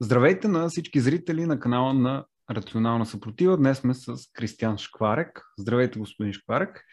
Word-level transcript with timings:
Здравейте 0.00 0.48
на 0.48 0.68
всички 0.68 1.00
зрители 1.00 1.46
на 1.46 1.60
канала 1.60 1.94
на 1.94 2.24
Рационална 2.50 3.06
съпротива. 3.06 3.56
Днес 3.56 3.78
сме 3.78 3.94
с 3.94 4.16
Кристиан 4.32 4.78
Шкварек. 4.78 5.42
Здравейте, 5.58 5.98
господин 5.98 6.32
Шкварек. 6.32 6.84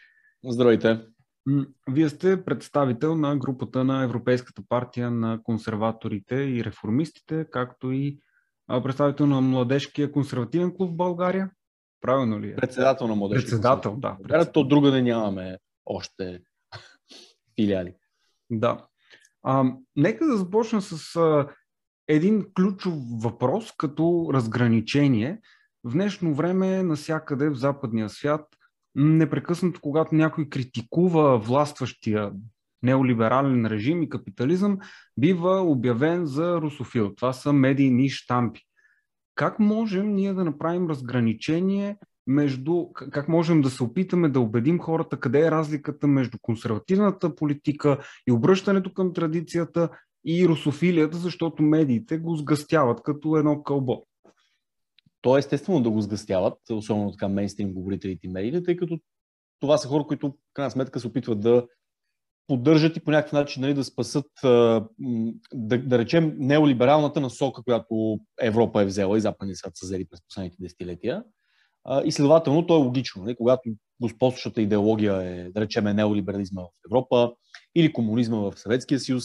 Здравейте. 0.44 1.02
Вие 1.90 2.08
сте 2.08 2.44
представител 2.44 3.16
на 3.16 3.36
групата 3.36 3.84
на 3.84 4.02
Европейската 4.02 4.62
партия 4.68 5.10
на 5.10 5.42
консерваторите 5.42 6.34
и 6.34 6.64
реформистите, 6.64 7.46
както 7.50 7.92
и 7.92 8.18
представител 8.82 9.26
на 9.26 9.40
Младежкия 9.40 10.12
консервативен 10.12 10.76
клуб 10.76 10.90
в 10.90 10.96
България. 10.96 11.50
Правилно 12.00 12.40
ли 12.40 12.50
е? 12.50 12.56
Председател 12.56 13.06
на 13.06 13.14
Младежкия 13.14 13.50
Председател, 13.50 13.96
да. 13.96 14.16
Председател. 14.22 14.52
То 14.52 14.64
друга 14.64 14.90
не 14.90 15.02
нямаме 15.02 15.58
още 15.84 16.42
филиали. 17.60 17.94
Да. 18.50 18.86
А, 19.42 19.64
нека 19.96 20.26
да 20.26 20.36
започна 20.36 20.82
с 20.82 21.16
а, 21.16 21.48
един 22.08 22.46
ключов 22.56 22.94
въпрос 23.22 23.72
като 23.78 24.30
разграничение. 24.32 25.40
В 25.84 25.92
днешно 25.92 26.34
време 26.34 26.82
насякъде 26.82 27.48
в 27.48 27.54
западния 27.54 28.08
свят 28.08 28.46
непрекъснато, 28.94 29.80
когато 29.80 30.14
някой 30.14 30.48
критикува 30.48 31.38
властващия 31.38 32.32
неолиберален 32.82 33.66
режим 33.66 34.02
и 34.02 34.08
капитализъм, 34.08 34.78
бива 35.16 35.60
обявен 35.62 36.26
за 36.26 36.60
русофил. 36.60 37.14
Това 37.14 37.32
са 37.32 37.52
медийни 37.52 38.10
штампи. 38.10 38.60
Как 39.34 39.58
можем 39.58 40.14
ние 40.14 40.34
да 40.34 40.44
направим 40.44 40.90
разграничение 40.90 41.96
между, 42.26 42.86
как 42.92 43.28
можем 43.28 43.62
да 43.62 43.70
се 43.70 43.82
опитаме 43.82 44.28
да 44.28 44.40
убедим 44.40 44.78
хората 44.78 45.20
къде 45.20 45.46
е 45.46 45.50
разликата 45.50 46.06
между 46.06 46.38
консервативната 46.42 47.34
политика 47.34 47.98
и 48.28 48.32
обръщането 48.32 48.94
към 48.94 49.12
традицията 49.12 49.88
и 50.24 50.48
русофилията, 50.48 51.16
защото 51.16 51.62
медиите 51.62 52.18
го 52.18 52.36
сгъстяват 52.36 53.02
като 53.02 53.36
едно 53.36 53.62
кълбо. 53.62 54.06
То 55.22 55.36
е 55.36 55.38
естествено 55.38 55.82
да 55.82 55.90
го 55.90 56.00
сгъстяват, 56.00 56.58
особено 56.70 57.12
така 57.12 57.28
мейнстрим 57.28 57.72
говорителите 57.72 58.26
и 58.26 58.30
медиите, 58.30 58.62
тъй 58.62 58.76
като 58.76 58.98
това 59.60 59.78
са 59.78 59.88
хора, 59.88 60.04
които 60.06 60.28
в 60.28 60.32
крайна 60.54 60.70
сметка 60.70 61.00
се 61.00 61.06
опитват 61.06 61.40
да 61.40 61.66
поддържат 62.46 62.96
и 62.96 63.00
по 63.00 63.10
някакъв 63.10 63.32
начин 63.32 63.62
нали, 63.62 63.74
да 63.74 63.84
спасат, 63.84 64.30
да, 65.52 65.78
да 65.78 65.98
речем, 65.98 66.34
неолибералната 66.38 67.20
насока, 67.20 67.62
която 67.62 68.18
Европа 68.40 68.82
е 68.82 68.86
взела 68.86 69.18
и 69.18 69.20
западни 69.20 69.54
свят 69.54 69.72
са 69.74 69.86
взели 69.86 70.06
през 70.10 70.20
последните 70.28 70.56
десетилетия. 70.60 71.24
И 72.04 72.12
следователно, 72.12 72.66
то 72.66 72.74
е 72.74 72.84
логично. 72.84 73.22
Нали, 73.22 73.36
когато 73.36 73.62
господстващата 74.00 74.62
идеология 74.62 75.22
е, 75.22 75.50
да 75.50 75.60
речем, 75.60 75.84
неолиберализма 75.84 76.62
в 76.62 76.68
Европа 76.90 77.32
или 77.74 77.92
комунизма 77.92 78.36
в 78.36 78.52
Съветския 78.56 79.00
съюз, 79.00 79.24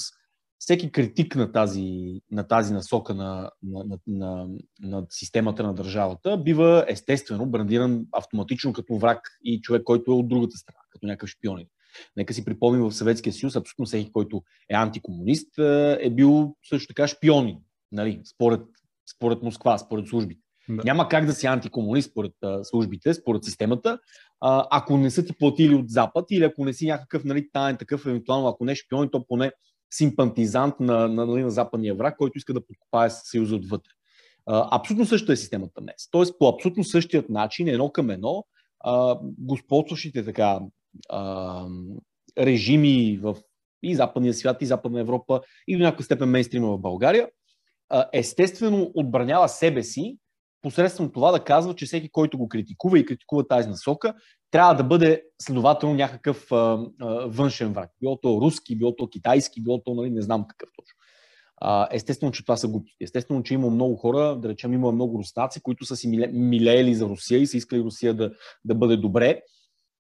всеки 0.61 0.91
критик 0.91 1.35
на 1.35 1.51
тази, 1.51 2.21
на 2.31 2.47
тази 2.47 2.73
насока 2.73 3.13
на, 3.13 3.51
на, 3.63 3.83
на, 3.83 3.97
на, 4.07 4.47
на 4.81 5.05
системата 5.09 5.63
на 5.63 5.73
държавата 5.73 6.37
бива 6.37 6.85
естествено 6.87 7.45
брандиран 7.45 8.05
автоматично 8.11 8.73
като 8.73 8.95
враг 8.95 9.19
и 9.43 9.61
човек, 9.61 9.83
който 9.83 10.11
е 10.11 10.15
от 10.15 10.27
другата 10.27 10.57
страна, 10.57 10.79
като 10.89 11.05
някакъв 11.05 11.29
шпионин. 11.29 11.67
Нека 12.17 12.33
си 12.33 12.45
припомним 12.45 12.83
в 12.83 12.91
Съветския 12.91 13.33
съюз, 13.33 13.55
абсолютно 13.55 13.85
всеки, 13.85 14.11
който 14.11 14.41
е 14.69 14.75
антикомунист, 14.75 15.57
е, 15.57 15.97
е 16.01 16.09
бил 16.09 16.55
също 16.69 16.87
така 16.87 17.07
шпионин, 17.07 17.57
нали, 17.91 18.21
според, 18.33 18.61
според 19.15 19.41
Москва, 19.43 19.77
според 19.77 20.07
службите. 20.07 20.41
Да. 20.69 20.81
Няма 20.85 21.09
как 21.09 21.25
да 21.25 21.33
си 21.33 21.47
антикомунист 21.47 22.11
според 22.11 22.33
а, 22.43 22.63
службите, 22.63 23.13
според 23.13 23.43
системата, 23.43 23.99
а, 24.41 24.67
ако 24.71 24.97
не 24.97 25.11
са 25.11 25.25
ти 25.25 25.33
платили 25.33 25.75
от 25.75 25.89
Запад 25.89 26.25
или 26.31 26.43
ако 26.43 26.65
не 26.65 26.73
си 26.73 26.87
някакъв 26.87 27.23
нали, 27.23 27.49
таен 27.53 27.77
такъв, 27.77 28.05
евентуално 28.05 28.47
ако 28.47 28.65
не 28.65 28.75
шпион, 28.75 29.09
то 29.11 29.27
поне 29.27 29.51
симпатизант 29.91 30.79
на, 30.79 31.07
на, 31.07 31.25
на, 31.25 31.37
на 31.37 31.51
западния 31.51 31.95
враг, 31.95 32.17
който 32.17 32.37
иска 32.37 32.53
да 32.53 32.65
подкопае 32.65 33.09
съюза 33.09 33.55
отвътре. 33.55 33.91
Абсолютно 34.47 35.05
същата 35.05 35.33
е 35.33 35.35
системата 35.35 35.81
днес. 35.81 36.09
Тоест, 36.11 36.39
по 36.39 36.49
абсолютно 36.49 36.83
същият 36.83 37.29
начин, 37.29 37.67
едно 37.67 37.91
към 37.91 38.09
едно, 38.09 38.45
господстващите 39.23 40.25
така 40.25 40.59
режими 42.37 43.19
в 43.21 43.35
и 43.83 43.95
западния 43.95 44.33
свят, 44.33 44.61
и 44.61 44.65
западна 44.65 44.99
Европа, 44.99 45.41
и 45.67 45.77
до 45.77 45.83
някаква 45.83 46.05
степен 46.05 46.29
мейнстрима 46.29 46.67
в 46.67 46.81
България, 46.81 47.29
естествено 48.13 48.91
отбранява 48.95 49.49
себе 49.49 49.83
си 49.83 50.17
посредством 50.61 51.11
това 51.11 51.31
да 51.31 51.43
казва, 51.43 51.75
че 51.75 51.85
всеки, 51.85 52.09
който 52.09 52.37
го 52.37 52.49
критикува 52.49 52.99
и 52.99 53.05
критикува 53.05 53.47
тази 53.47 53.69
насока, 53.69 54.13
трябва 54.51 54.75
да 54.75 54.83
бъде 54.83 55.23
следователно 55.41 55.95
някакъв 55.95 56.51
а, 56.51 56.85
а, 57.01 57.07
външен 57.27 57.73
враг. 57.73 57.89
Било 58.01 58.17
то 58.17 58.41
руски, 58.41 58.75
било 58.75 58.95
то 58.95 59.07
китайски, 59.07 59.63
било 59.63 59.83
то 59.83 59.93
нали, 59.93 60.09
не 60.09 60.21
знам 60.21 60.45
какъв 60.47 60.69
точно. 60.75 60.97
А, 61.57 61.87
естествено, 61.91 62.31
че 62.31 62.43
това 62.43 62.57
са 62.57 62.67
глупости. 62.67 63.03
Естествено, 63.03 63.43
че 63.43 63.53
има 63.53 63.69
много 63.69 63.95
хора, 63.95 64.39
да 64.39 64.49
речем, 64.49 64.73
има 64.73 64.91
много 64.91 65.19
руснаци, 65.19 65.61
които 65.61 65.85
са 65.85 65.95
си 65.95 66.29
милеели 66.31 66.95
за 66.95 67.05
Русия 67.05 67.39
и 67.39 67.47
са 67.47 67.57
искали 67.57 67.81
Русия 67.81 68.13
да, 68.13 68.31
да 68.65 68.75
бъде 68.75 68.97
добре. 68.97 69.41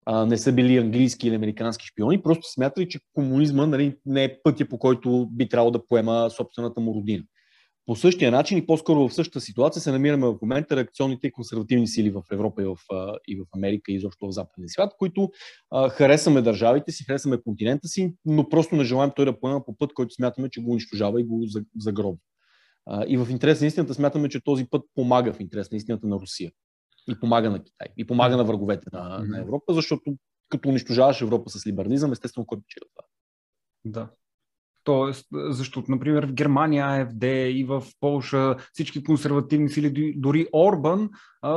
А, 0.05 0.25
не 0.25 0.37
са 0.37 0.51
били 0.51 0.77
английски 0.77 1.27
или 1.27 1.35
американски 1.35 1.85
шпиони, 1.85 2.21
просто 2.21 2.51
смятали, 2.51 2.89
че 2.89 2.99
комунизма 3.13 3.65
нали, 3.65 3.97
не 4.05 4.23
е 4.23 4.41
пътя, 4.43 4.69
по 4.69 4.79
който 4.79 5.27
би 5.31 5.49
трябвало 5.49 5.71
да 5.71 5.85
поема 5.85 6.29
собствената 6.29 6.81
му 6.81 6.95
родина. 6.95 7.23
По 7.89 7.95
същия 7.95 8.31
начин 8.31 8.57
и 8.57 8.65
по-скоро 8.65 9.07
в 9.07 9.13
същата 9.13 9.41
ситуация 9.41 9.81
се 9.81 9.91
намираме 9.91 10.27
в 10.27 10.37
момента 10.41 10.75
реакционните 10.75 11.27
и 11.27 11.31
консервативни 11.31 11.87
сили 11.87 12.09
в 12.09 12.23
Европа 12.31 12.61
и 12.61 12.65
в, 12.65 12.77
и 13.27 13.35
в 13.35 13.45
Америка 13.55 13.91
и 13.91 13.95
изобщо 13.95 14.27
в 14.27 14.31
западния 14.31 14.69
свят, 14.69 14.93
които 14.99 15.29
а, 15.71 15.89
харесваме 15.89 16.41
държавите 16.41 16.91
си, 16.91 17.03
харесваме 17.03 17.41
континента 17.41 17.87
си, 17.87 18.15
но 18.25 18.49
просто 18.49 18.75
не 18.75 18.83
желаем 18.83 19.11
той 19.15 19.25
да 19.25 19.39
поема 19.39 19.65
по 19.65 19.77
път, 19.77 19.93
който 19.93 20.13
смятаме, 20.13 20.49
че 20.49 20.61
го 20.61 20.71
унищожава 20.71 21.21
и 21.21 21.23
го 21.23 21.45
загробва. 21.77 22.19
И 23.07 23.17
в 23.17 23.27
интерес 23.29 23.61
на 23.61 23.67
истината 23.67 23.93
смятаме, 23.93 24.29
че 24.29 24.43
този 24.43 24.65
път 24.69 24.81
помага 24.95 25.33
в 25.33 25.39
интерес 25.39 25.71
на 25.71 25.77
истината 25.77 26.07
на 26.07 26.15
Русия. 26.15 26.51
И 27.07 27.19
помага 27.19 27.49
на 27.49 27.63
Китай. 27.63 27.87
И 27.97 28.07
помага 28.07 28.37
на 28.37 28.43
враговете 28.43 28.85
на, 28.93 29.23
на 29.27 29.39
Европа, 29.39 29.73
защото 29.73 30.15
като 30.49 30.69
унищожаваш 30.69 31.21
Европа 31.21 31.49
с 31.49 31.67
либерализъм, 31.67 32.11
естествено, 32.11 32.45
кой 32.45 32.57
печели 32.57 32.89
това? 32.95 33.05
Да. 33.85 34.09
Тоест, 34.83 35.27
защото, 35.31 35.91
например, 35.91 36.25
в 36.25 36.33
Германия 36.33 36.85
АФД 36.85 37.23
и 37.23 37.65
в 37.67 37.83
Полша 37.99 38.55
всички 38.73 39.03
консервативни 39.03 39.69
сили, 39.69 40.13
дори 40.17 40.47
Орбан, 40.53 41.09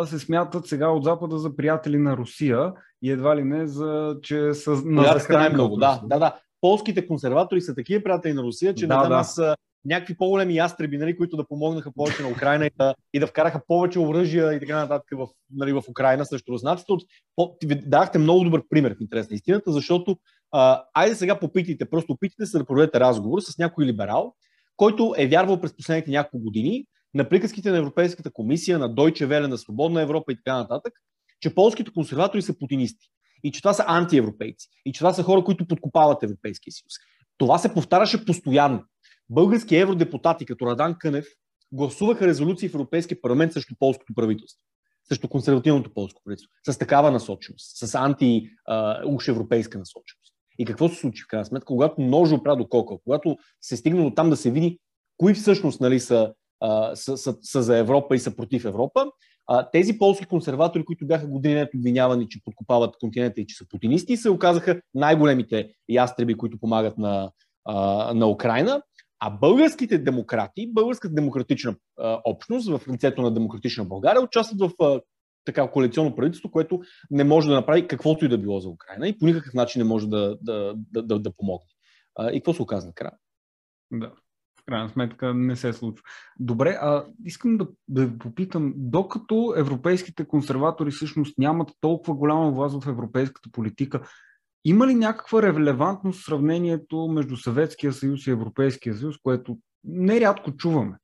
се 0.04 0.18
смятат 0.18 0.66
сега 0.66 0.88
от 0.88 1.04
Запада 1.04 1.38
за 1.38 1.56
приятели 1.56 1.98
на 1.98 2.16
Русия 2.16 2.72
и 3.02 3.10
едва 3.10 3.36
ли 3.36 3.44
не, 3.44 3.66
за, 3.66 4.16
че 4.22 4.54
са 4.54 4.70
на 4.70 5.02
захранка. 5.02 5.54
много, 5.54 5.76
да, 5.76 6.00
да, 6.04 6.18
да. 6.18 6.36
Полските 6.60 7.06
консерватори 7.06 7.60
са 7.60 7.74
такива 7.74 8.02
приятели 8.02 8.32
на 8.32 8.42
Русия, 8.42 8.74
че 8.74 8.86
да, 8.86 9.08
да. 9.08 9.14
аз 9.14 9.40
някакви 9.84 10.16
по-големи 10.16 10.56
ястреби, 10.56 10.98
нали, 10.98 11.16
които 11.16 11.36
да 11.36 11.48
помогнаха 11.48 11.92
повече 11.92 12.22
на 12.22 12.28
Украина 12.28 12.66
и 12.66 12.70
да, 12.78 12.94
и 13.14 13.20
да 13.20 13.26
вкараха 13.26 13.60
повече 13.66 13.98
оръжия 13.98 14.52
и 14.52 14.60
така 14.60 14.76
нататък 14.76 15.08
в, 15.18 15.28
нали, 15.54 15.72
в 15.72 15.82
Украина 15.90 16.24
срещу 16.24 16.52
руснаците. 16.52 16.92
Дахте 17.86 18.18
много 18.18 18.44
добър 18.44 18.62
пример 18.68 18.96
в 18.98 19.00
интерес 19.00 19.30
на 19.30 19.34
истината, 19.34 19.72
защото 19.72 20.16
айде 20.94 21.14
сега 21.14 21.40
попитайте, 21.40 21.90
просто 21.90 22.12
опитайте 22.12 22.46
се 22.46 22.58
да 22.58 22.64
проведете 22.64 23.00
разговор 23.00 23.40
с 23.40 23.58
някой 23.58 23.86
либерал, 23.86 24.34
който 24.76 25.14
е 25.18 25.26
вярвал 25.26 25.60
през 25.60 25.76
последните 25.76 26.10
няколко 26.10 26.44
години 26.44 26.86
на 27.14 27.28
приказките 27.28 27.70
на 27.70 27.76
Европейската 27.76 28.30
комисия, 28.30 28.78
на 28.78 28.94
Deutsche 28.94 29.26
Welle, 29.26 29.46
на 29.46 29.58
Свободна 29.58 30.02
Европа 30.02 30.32
и 30.32 30.36
така 30.36 30.56
нататък, 30.56 30.92
че 31.40 31.54
полските 31.54 31.92
консерватори 31.92 32.42
са 32.42 32.58
путинисти 32.58 33.06
и 33.44 33.52
че 33.52 33.60
това 33.60 33.72
са 33.72 33.84
антиевропейци 33.86 34.68
и 34.84 34.92
че 34.92 34.98
това 34.98 35.12
са 35.12 35.22
хора, 35.22 35.44
които 35.44 35.66
подкопават 35.66 36.22
Европейския 36.22 36.72
съюз. 36.72 36.92
Това 37.38 37.58
се 37.58 37.74
повтаряше 37.74 38.24
постоянно. 38.24 38.84
Български 39.30 39.76
евродепутати 39.76 40.46
като 40.46 40.66
Радан 40.66 40.96
Кънев 40.98 41.26
гласуваха 41.72 42.26
резолюции 42.26 42.68
в 42.68 42.74
Европейския 42.74 43.20
парламент 43.20 43.52
срещу 43.52 43.74
полското 43.78 44.14
правителство, 44.14 44.62
срещу 45.08 45.28
консервативното 45.28 45.94
полско 45.94 46.22
правителство, 46.24 46.52
с 46.66 46.78
такава 46.78 47.10
насоченост, 47.10 47.76
с 47.76 47.94
анти-уж 47.94 49.28
европейска 49.28 49.78
насоченост. 49.78 50.31
И 50.58 50.64
какво 50.64 50.88
се 50.88 50.94
случи 50.94 51.22
в 51.22 51.28
крайна 51.28 51.44
сметка, 51.44 51.66
когато 51.66 52.00
ножа 52.00 52.34
опря 52.34 52.56
до 52.56 52.68
кока, 52.68 52.94
когато 53.04 53.36
се 53.60 53.76
стигна 53.76 54.02
до 54.02 54.10
там 54.10 54.30
да 54.30 54.36
се 54.36 54.50
види 54.50 54.78
кои 55.16 55.34
всъщност 55.34 55.80
нали, 55.80 56.00
са, 56.00 56.32
а, 56.60 56.96
са, 56.96 57.16
са, 57.16 57.36
са 57.42 57.62
за 57.62 57.78
Европа 57.78 58.16
и 58.16 58.18
са 58.18 58.36
против 58.36 58.64
Европа, 58.64 59.06
а, 59.46 59.70
тези 59.70 59.98
полски 59.98 60.26
консерватори, 60.26 60.84
които 60.84 61.06
бяха 61.06 61.26
години 61.26 61.66
обвинявани, 61.76 62.28
че 62.28 62.40
подкопават 62.44 62.96
континента 63.00 63.40
и 63.40 63.46
че 63.46 63.56
са 63.56 63.64
путинисти, 63.68 64.16
се 64.16 64.30
оказаха 64.30 64.80
най-големите 64.94 65.68
ястреби, 65.88 66.34
които 66.34 66.58
помагат 66.58 66.98
на, 66.98 67.30
а, 67.64 67.76
на 68.14 68.28
Украина. 68.28 68.82
А 69.20 69.30
българските 69.30 69.98
демократи, 69.98 70.72
българската 70.72 71.14
демократична 71.14 71.74
а, 72.00 72.20
общност 72.24 72.70
в 72.70 72.80
лицето 72.88 73.22
на 73.22 73.34
демократична 73.34 73.84
България 73.84 74.22
участват 74.22 74.60
в 74.60 74.84
а, 74.84 75.00
така 75.44 75.70
коалиционно 75.70 76.16
правителство, 76.16 76.50
което 76.50 76.80
не 77.10 77.24
може 77.24 77.48
да 77.48 77.54
направи 77.54 77.88
каквото 77.88 78.24
и 78.24 78.28
да 78.28 78.38
било 78.38 78.60
за 78.60 78.68
Украина 78.68 79.08
и 79.08 79.18
по 79.18 79.26
никакъв 79.26 79.54
начин 79.54 79.80
не 79.80 79.88
може 79.88 80.08
да, 80.08 80.38
да, 80.42 80.74
да, 80.76 81.02
да, 81.02 81.18
да 81.18 81.32
помогне. 81.36 81.70
А, 82.14 82.30
и 82.30 82.40
какво 82.40 82.54
се 82.54 82.62
оказа 82.62 82.86
накрая? 82.86 83.12
Да, 83.90 84.12
в 84.60 84.64
крайна 84.66 84.88
сметка 84.88 85.34
не 85.34 85.56
се 85.56 85.72
случва. 85.72 86.04
Добре, 86.40 86.78
а 86.80 87.06
искам 87.24 87.58
да, 87.58 87.68
да 87.88 88.06
ви 88.06 88.18
попитам, 88.18 88.72
докато 88.76 89.54
европейските 89.56 90.24
консерватори 90.24 90.90
всъщност 90.90 91.38
нямат 91.38 91.70
толкова 91.80 92.14
голяма 92.14 92.50
власт 92.50 92.84
в 92.84 92.88
европейската 92.88 93.50
политика, 93.52 94.02
има 94.64 94.86
ли 94.86 94.94
някаква 94.94 95.42
релевантност 95.42 96.20
в 96.20 96.24
сравнението 96.24 97.08
между 97.08 97.36
Съветския 97.36 97.92
съюз 97.92 98.26
и 98.26 98.30
Европейския 98.30 98.94
съюз, 98.94 99.16
което 99.22 99.58
нерядко 99.84 100.56
чуваме? 100.56 100.96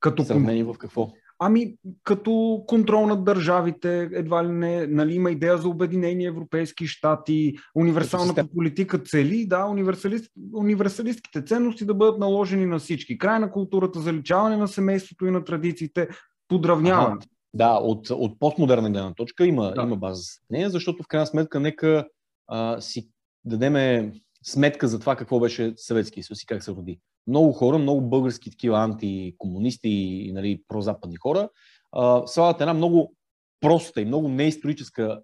Като 0.00 0.24
Сравнение 0.24 0.64
в 0.64 0.74
какво? 0.78 1.12
Ами, 1.44 1.74
като 2.04 2.64
контрол 2.66 3.06
над 3.06 3.24
държавите, 3.24 4.08
едва 4.12 4.44
ли 4.44 4.48
не, 4.48 4.86
нали, 4.86 5.14
има 5.14 5.30
идея 5.30 5.58
за 5.58 5.68
обединение 5.68 6.26
европейски 6.26 6.86
щати, 6.86 7.54
универсалната 7.74 8.46
политика 8.54 8.98
цели, 8.98 9.46
да, 9.46 9.66
универсалист, 9.66 10.30
универсалистските 10.54 11.44
ценности 11.44 11.84
да 11.84 11.94
бъдат 11.94 12.18
наложени 12.18 12.66
на 12.66 12.78
всички. 12.78 13.18
Край 13.18 13.38
на 13.38 13.50
културата, 13.50 14.00
заличаване 14.00 14.56
на 14.56 14.68
семейството 14.68 15.26
и 15.26 15.30
на 15.30 15.44
традициите, 15.44 16.08
подравняване. 16.48 17.14
Ага. 17.14 17.26
Да, 17.54 17.78
от, 17.82 18.10
от 18.10 18.38
постмодерна 18.38 18.90
гледна 18.90 19.14
точка 19.14 19.46
има, 19.46 19.72
да. 19.76 19.82
има 19.82 19.96
база 19.96 20.22
за 20.22 20.40
нея, 20.50 20.70
защото 20.70 21.02
в 21.02 21.08
крайна 21.08 21.26
сметка 21.26 21.60
нека 21.60 22.06
а, 22.48 22.80
си 22.80 23.08
дадеме 23.44 24.12
сметка 24.42 24.88
за 24.88 25.00
това 25.00 25.16
какво 25.16 25.40
беше 25.40 25.72
Съветския 25.76 26.24
съюз 26.24 26.42
и 26.42 26.46
как 26.46 26.62
се 26.62 26.70
роди. 26.70 27.00
Много 27.26 27.52
хора, 27.52 27.78
много 27.78 28.00
български 28.00 28.50
такива 28.50 28.78
антикомунисти 28.78 29.88
и 29.88 30.32
нали, 30.32 30.62
прозападни 30.68 31.16
хора, 31.16 31.48
а, 31.92 32.26
слагат 32.26 32.60
една 32.60 32.74
много 32.74 33.14
проста 33.60 34.00
и 34.00 34.04
много 34.04 34.28
неисторическа 34.28 35.22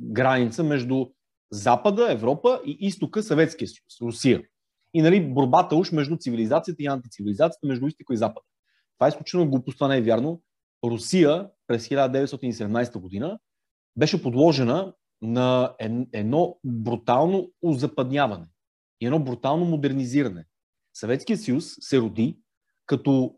граница 0.00 0.64
между 0.64 1.06
Запада, 1.52 2.12
Европа 2.12 2.60
и 2.66 2.76
изтока 2.80 3.22
Съветския 3.22 3.68
съюз, 3.68 4.00
Русия. 4.02 4.42
И 4.94 5.02
нали, 5.02 5.32
борбата 5.34 5.76
уж 5.76 5.92
между 5.92 6.16
цивилизацията 6.16 6.82
и 6.82 6.86
антицивилизацията, 6.86 7.66
между 7.66 7.86
изтока 7.86 8.14
и 8.14 8.16
Запада. 8.16 8.46
Това 8.98 9.06
е 9.06 9.08
изключително 9.08 9.50
глупост, 9.50 9.80
не 9.80 9.96
е 9.96 10.02
вярно. 10.02 10.42
Русия 10.84 11.48
през 11.66 11.88
1917 11.88 12.98
година 12.98 13.38
беше 13.96 14.22
подложена 14.22 14.94
на 15.22 15.74
едно 16.12 16.58
брутално 16.64 17.50
озападняване 17.62 18.46
и 19.00 19.06
едно 19.06 19.18
брутално 19.18 19.64
модернизиране. 19.64 20.44
Съветския 20.94 21.38
съюз 21.38 21.74
се 21.80 22.00
роди 22.00 22.38
като, 22.86 23.34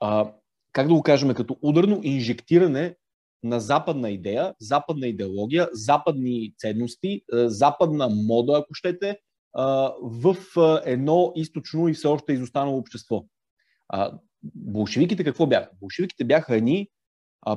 а, 0.00 0.32
как 0.72 0.88
да 0.88 0.94
го 0.94 1.02
кажем, 1.02 1.34
като 1.34 1.56
ударно 1.62 2.00
инжектиране 2.02 2.96
на 3.42 3.60
западна 3.60 4.10
идея, 4.10 4.54
западна 4.60 5.06
идеология, 5.06 5.68
западни 5.72 6.54
ценности, 6.58 7.22
западна 7.32 8.08
мода, 8.08 8.58
ако 8.58 8.74
щете, 8.74 9.18
в 10.02 10.36
едно 10.84 11.32
източно 11.36 11.88
и 11.88 11.94
все 11.94 12.08
още 12.08 12.32
изостанало 12.32 12.78
общество. 12.78 13.24
Болшевиките 14.42 15.24
какво 15.24 15.46
бяха? 15.46 15.70
Болшевиките 15.80 16.24
бяха 16.24 16.56
едни 16.56 16.88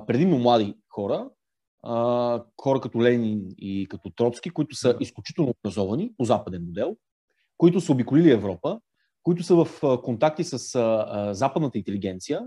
предимно 0.07 0.37
млади 0.37 0.75
хора, 0.89 1.29
хора 2.61 2.81
като 2.81 3.01
Ленин 3.01 3.47
и 3.57 3.87
като 3.89 4.09
Троцки, 4.09 4.49
които 4.49 4.75
са 4.75 4.97
изключително 4.99 5.53
образовани 5.59 6.13
по 6.17 6.25
западен 6.25 6.65
модел, 6.65 6.97
които 7.61 7.81
са 7.81 7.91
обиколили 7.91 8.31
Европа, 8.31 8.79
които 9.23 9.43
са 9.43 9.55
в 9.55 9.67
контакти 10.03 10.43
с 10.43 10.57
западната 11.33 11.77
интелигенция, 11.77 12.41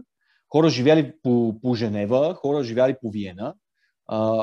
хора 0.48 0.68
живяли 0.68 1.12
по, 1.22 1.60
по 1.62 1.74
Женева, 1.74 2.34
хора 2.34 2.64
живяли 2.64 2.96
по 3.02 3.10
Виена, 3.10 3.54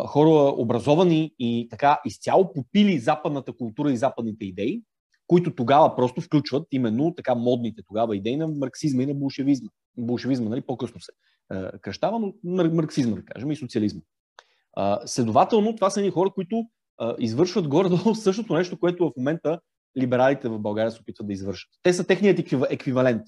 хора 0.06 0.54
образовани 0.58 1.34
и 1.40 1.68
така 1.70 2.00
изцяло 2.06 2.54
попили 2.54 3.00
западната 3.00 3.54
култура 3.54 3.92
и 3.92 3.98
западните 3.98 4.46
идеи, 4.46 4.82
които 5.28 5.56
тогава 5.56 5.96
просто 5.96 6.22
включват 6.22 6.68
именно 6.72 7.16
така 7.16 7.36
модните 7.36 7.82
тогава 7.88 8.16
идеи 8.18 8.38
на 8.38 8.48
марксизма 8.48 9.04
и 9.04 9.06
на 9.06 9.14
болшевизма. 9.14 9.70
Болшевизма, 9.98 10.50
нали, 10.50 10.62
по-късно 10.62 11.02
се 11.02 11.12
е, 11.54 11.80
кръщава, 11.80 12.20
но 12.20 12.34
марксизма, 12.70 13.16
да 13.16 13.26
кажем, 13.26 13.52
и 13.52 13.56
социализма. 13.56 14.02
Следователно, 15.06 15.76
това 15.76 15.90
са 15.90 16.00
едни 16.00 16.12
хора, 16.12 16.30
които 16.30 16.66
извършват 17.20 17.68
горе-долу 17.68 18.16
същото 18.16 18.54
нещо, 18.54 18.80
което 18.80 19.06
в 19.06 19.18
момента 19.18 19.60
либералите 19.98 20.50
в 20.50 20.60
България 20.60 20.92
се 20.92 21.02
опитват 21.02 21.28
да 21.28 21.34
извършат. 21.34 21.70
Те 21.84 21.94
са 21.94 22.08
техният 22.08 22.40
еквивалент. 22.70 23.22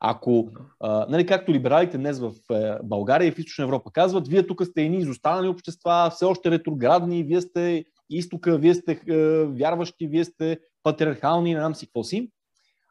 Ако, 0.00 0.48
а, 0.80 1.06
нали, 1.08 1.26
както 1.26 1.52
либералите 1.52 1.98
днес 1.98 2.20
в 2.20 2.32
е, 2.52 2.78
България 2.82 3.28
и 3.28 3.30
в 3.30 3.38
Източна 3.38 3.64
Европа 3.64 3.90
казват, 3.92 4.28
вие 4.28 4.46
тук 4.46 4.64
сте 4.64 4.82
едни 4.82 4.98
изостанали 4.98 5.48
общества, 5.48 6.10
все 6.14 6.24
още 6.24 6.50
ретроградни, 6.50 7.24
вие 7.24 7.40
сте 7.40 7.84
изтока, 8.10 8.58
вие 8.58 8.74
сте 8.74 9.00
е, 9.08 9.44
вярващи, 9.44 10.06
вие 10.06 10.24
сте 10.24 10.58
патриархални, 10.82 11.54
не 11.54 11.60
знам 11.60 11.74
си 11.74 11.86
какво 11.86 12.04
си. 12.04 12.30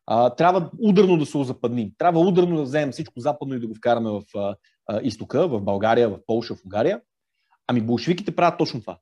А, 0.05 0.29
трябва 0.29 0.69
ударно 0.79 1.17
да 1.17 1.25
се 1.25 1.37
озападним. 1.37 1.91
Трябва 1.97 2.19
ударно 2.19 2.55
да 2.55 2.63
вземем 2.63 2.91
всичко 2.91 3.19
западно 3.19 3.55
и 3.55 3.59
да 3.59 3.67
го 3.67 3.75
вкараме 3.75 4.09
в 4.09 4.21
а, 4.35 4.55
а, 4.87 5.01
изтока, 5.03 5.47
в 5.47 5.61
България, 5.61 6.09
в 6.09 6.19
Полша, 6.27 6.55
в 6.55 6.65
Унгария. 6.65 7.01
Ами 7.67 7.81
болшевиките 7.81 8.35
правят 8.35 8.57
точно 8.57 8.81
това. 8.81 8.97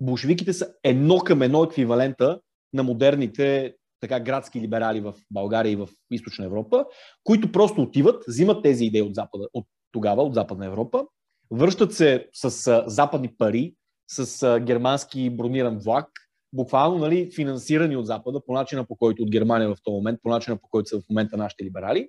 Болшевиките 0.00 0.52
са 0.52 0.74
едно 0.84 1.18
към 1.18 1.42
едно 1.42 1.64
еквивалента 1.64 2.40
на 2.72 2.82
модерните 2.82 3.74
така 4.00 4.20
градски 4.20 4.60
либерали 4.60 5.00
в 5.00 5.14
България 5.30 5.72
и 5.72 5.76
в 5.76 5.88
Източна 6.10 6.44
Европа, 6.44 6.84
които 7.24 7.52
просто 7.52 7.82
отиват, 7.82 8.24
взимат 8.28 8.62
тези 8.62 8.84
идеи 8.84 9.02
от, 9.02 9.14
Запада, 9.14 9.48
от 9.54 9.66
тогава, 9.92 10.22
от 10.22 10.34
Западна 10.34 10.66
Европа, 10.66 11.04
връщат 11.50 11.94
се 11.94 12.28
с 12.32 12.66
а, 12.66 12.84
западни 12.86 13.36
пари, 13.38 13.74
с 14.08 14.42
а, 14.42 14.60
германски 14.60 15.30
брониран 15.30 15.78
влак, 15.78 16.08
буквално 16.52 16.98
нали, 16.98 17.30
финансирани 17.34 17.96
от 17.96 18.06
Запада 18.06 18.40
по 18.46 18.52
начина 18.52 18.86
по 18.86 18.96
който 18.96 19.22
от 19.22 19.30
Германия 19.30 19.74
в 19.74 19.78
този 19.82 19.94
момент, 19.94 20.20
по 20.22 20.28
начина 20.28 20.56
по 20.56 20.68
който 20.68 20.88
са 20.88 21.00
в 21.00 21.08
момента 21.10 21.36
нашите 21.36 21.64
либерали. 21.64 22.08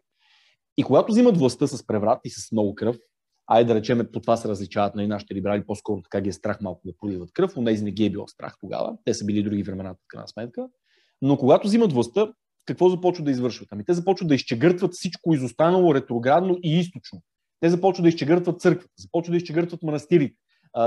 И 0.78 0.84
когато 0.84 1.12
взимат 1.12 1.38
властта 1.38 1.68
с 1.68 1.86
преврат 1.86 2.20
и 2.26 2.30
с 2.30 2.52
много 2.52 2.76
кръв, 2.76 2.98
айде 3.48 3.74
да 3.74 3.80
речеме, 3.80 4.12
по 4.12 4.20
това 4.20 4.38
се 4.38 4.48
различават 4.48 4.96
на 4.96 5.00
нали, 5.00 5.08
нашите 5.08 5.36
либерали, 5.36 5.66
по-скоро 5.66 6.02
така 6.02 6.22
ги 6.22 6.30
е 6.30 6.34
страх 6.34 6.62
малко 6.62 6.82
да 6.86 6.98
проливат 6.98 7.34
кръв, 7.34 7.56
но 7.56 7.62
нези 7.62 7.84
не 7.84 7.92
ги 7.92 8.06
е 8.06 8.10
било 8.10 8.28
страх 8.28 8.56
тогава. 8.60 8.98
Те 9.06 9.14
са 9.14 9.26
били 9.26 9.44
други 9.44 9.64
времена, 9.64 9.94
в 9.94 9.98
крайна 10.08 10.28
сметка. 10.28 10.68
Но 11.22 11.38
когато 11.38 11.68
взимат 11.68 11.94
властта, 11.94 12.34
какво 12.66 12.90
започват 12.90 13.26
да 13.26 13.32
извършват? 13.32 13.68
Ами 13.72 13.86
те 13.86 13.94
започват 13.94 14.28
да 14.28 14.36
изчегъртват 14.36 14.94
всичко 14.94 15.34
изостанало, 15.34 15.96
ретроградно 15.96 16.58
и 16.64 16.80
източно. 16.80 17.22
Те 17.60 17.70
започват 17.70 18.04
да 18.04 18.10
изчегъртват 18.10 18.62
църквата, 18.62 18.94
започват 18.98 19.34
да 19.34 19.38
изчегъртват 19.38 19.84
манастирите, 19.84 20.36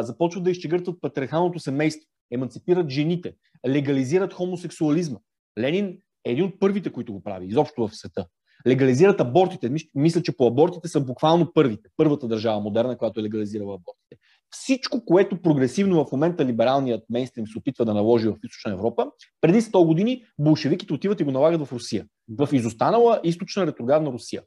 започват 0.00 0.44
да 0.44 0.50
изчегъртват 0.50 1.00
патриархалното 1.00 1.58
семейство, 1.58 2.08
емансипират 2.30 2.88
жените, 2.88 3.34
легализират 3.68 4.32
хомосексуализма. 4.32 5.18
Ленин 5.58 5.98
е 6.24 6.30
един 6.30 6.44
от 6.44 6.60
първите, 6.60 6.92
които 6.92 7.12
го 7.12 7.22
прави, 7.22 7.46
изобщо 7.46 7.88
в 7.88 7.96
света 7.96 8.26
легализират 8.66 9.20
абортите. 9.20 9.70
Мисля, 9.94 10.22
че 10.22 10.36
по 10.36 10.46
абортите 10.46 10.88
са 10.88 11.00
буквално 11.00 11.52
първите. 11.52 11.88
Първата 11.96 12.28
държава 12.28 12.60
модерна, 12.60 12.98
която 12.98 13.20
е 13.20 13.22
легализирала 13.22 13.74
абортите. 13.74 14.16
Всичко, 14.50 15.04
което 15.04 15.42
прогресивно 15.42 16.04
в 16.04 16.12
момента 16.12 16.44
либералният 16.44 17.04
мейнстрим 17.10 17.46
се 17.46 17.58
опитва 17.58 17.84
да 17.84 17.94
наложи 17.94 18.28
в 18.28 18.36
Източна 18.44 18.72
Европа, 18.72 19.06
преди 19.40 19.60
100 19.60 19.86
години 19.86 20.24
болшевиките 20.38 20.94
отиват 20.94 21.20
и 21.20 21.24
го 21.24 21.30
налагат 21.30 21.66
в 21.66 21.72
Русия. 21.72 22.06
В 22.38 22.48
изостанала 22.52 23.20
източна 23.24 23.66
ретроградна 23.66 24.12
Русия. 24.12 24.42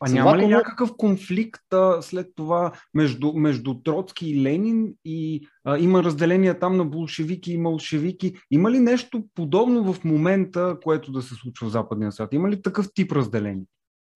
А 0.00 0.10
няма 0.10 0.38
ли 0.38 0.46
някакъв 0.46 0.90
конфликт 0.96 1.72
а, 1.72 2.02
след 2.02 2.26
това 2.36 2.72
между, 2.94 3.32
между 3.32 3.74
Троцки 3.74 4.30
и 4.30 4.42
Ленин 4.42 4.94
и 5.04 5.46
а, 5.64 5.78
има 5.78 6.04
разделения 6.04 6.58
там 6.58 6.76
на 6.76 6.84
болшевики 6.84 7.52
и 7.52 7.58
малшевики? 7.58 8.34
Има 8.50 8.70
ли 8.70 8.78
нещо 8.78 9.24
подобно 9.34 9.92
в 9.92 10.04
момента, 10.04 10.76
което 10.82 11.12
да 11.12 11.22
се 11.22 11.34
случва 11.34 11.68
в 11.68 11.72
западния 11.72 12.12
свят? 12.12 12.34
Има 12.34 12.48
ли 12.48 12.62
такъв 12.62 12.88
тип 12.94 13.12
разделение? 13.12 13.64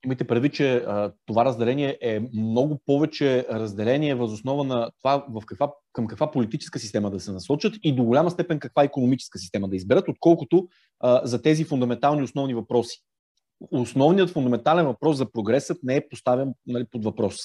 Имайте 0.04 0.26
предвид, 0.26 0.52
че 0.52 0.74
а, 0.76 1.12
това 1.26 1.44
разделение 1.44 1.98
е 2.00 2.20
много 2.34 2.80
повече 2.86 3.46
разделение 3.50 4.14
възоснова 4.14 4.64
на 4.64 4.90
това 4.98 5.26
в 5.28 5.42
каква, 5.46 5.72
към 5.92 6.06
каква 6.06 6.30
политическа 6.30 6.78
система 6.78 7.10
да 7.10 7.20
се 7.20 7.32
насочат 7.32 7.74
и 7.82 7.94
до 7.94 8.04
голяма 8.04 8.30
степен 8.30 8.58
каква 8.58 8.84
економическа 8.84 9.38
система 9.38 9.68
да 9.68 9.76
изберат, 9.76 10.08
отколкото 10.08 10.68
а, 11.00 11.26
за 11.26 11.42
тези 11.42 11.64
фундаментални 11.64 12.22
основни 12.22 12.54
въпроси 12.54 13.02
основният 13.70 14.30
фундаментален 14.30 14.86
въпрос 14.86 15.16
за 15.16 15.32
прогресът 15.32 15.78
не 15.82 15.96
е 15.96 16.08
поставен 16.08 16.54
нали, 16.66 16.84
под 16.90 17.04
въпрос. 17.04 17.36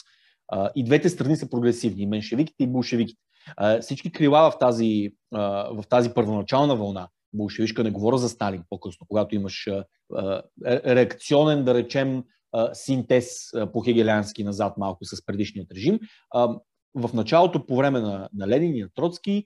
А, 0.48 0.72
и 0.76 0.84
двете 0.84 1.10
страни 1.10 1.36
са 1.36 1.50
прогресивни, 1.50 2.06
меншевиките, 2.06 2.64
и 2.64 2.68
болшевиките. 2.68 3.22
А, 3.58 3.82
всички 3.82 4.12
крила 4.12 4.52
в 4.52 4.60
тази, 4.60 5.12
а, 5.34 5.42
в 5.74 5.84
тази 5.90 6.10
първоначална 6.14 6.76
вълна, 6.76 7.08
болшевишка, 7.34 7.84
не 7.84 7.92
говоря 7.92 8.18
за 8.18 8.30
Сталин 8.30 8.64
по-късно, 8.70 9.06
когато 9.10 9.36
имаш 9.36 9.68
а, 9.68 10.44
реакционен, 10.66 11.66
да 11.66 11.74
речем, 11.74 12.24
а, 12.52 12.74
синтез 12.74 13.54
а, 13.54 13.72
по 13.72 13.82
хегелянски 13.82 14.44
назад 14.44 14.78
малко 14.78 15.06
с 15.06 15.26
предишният 15.26 15.72
режим. 15.72 16.00
А, 16.32 16.56
в 16.96 17.14
началото, 17.14 17.66
по 17.66 17.76
време 17.76 18.00
на, 18.00 18.30
на 18.34 18.48
Ленин 18.48 18.76
и 18.76 18.82
на 18.82 18.90
Троцки, 18.96 19.46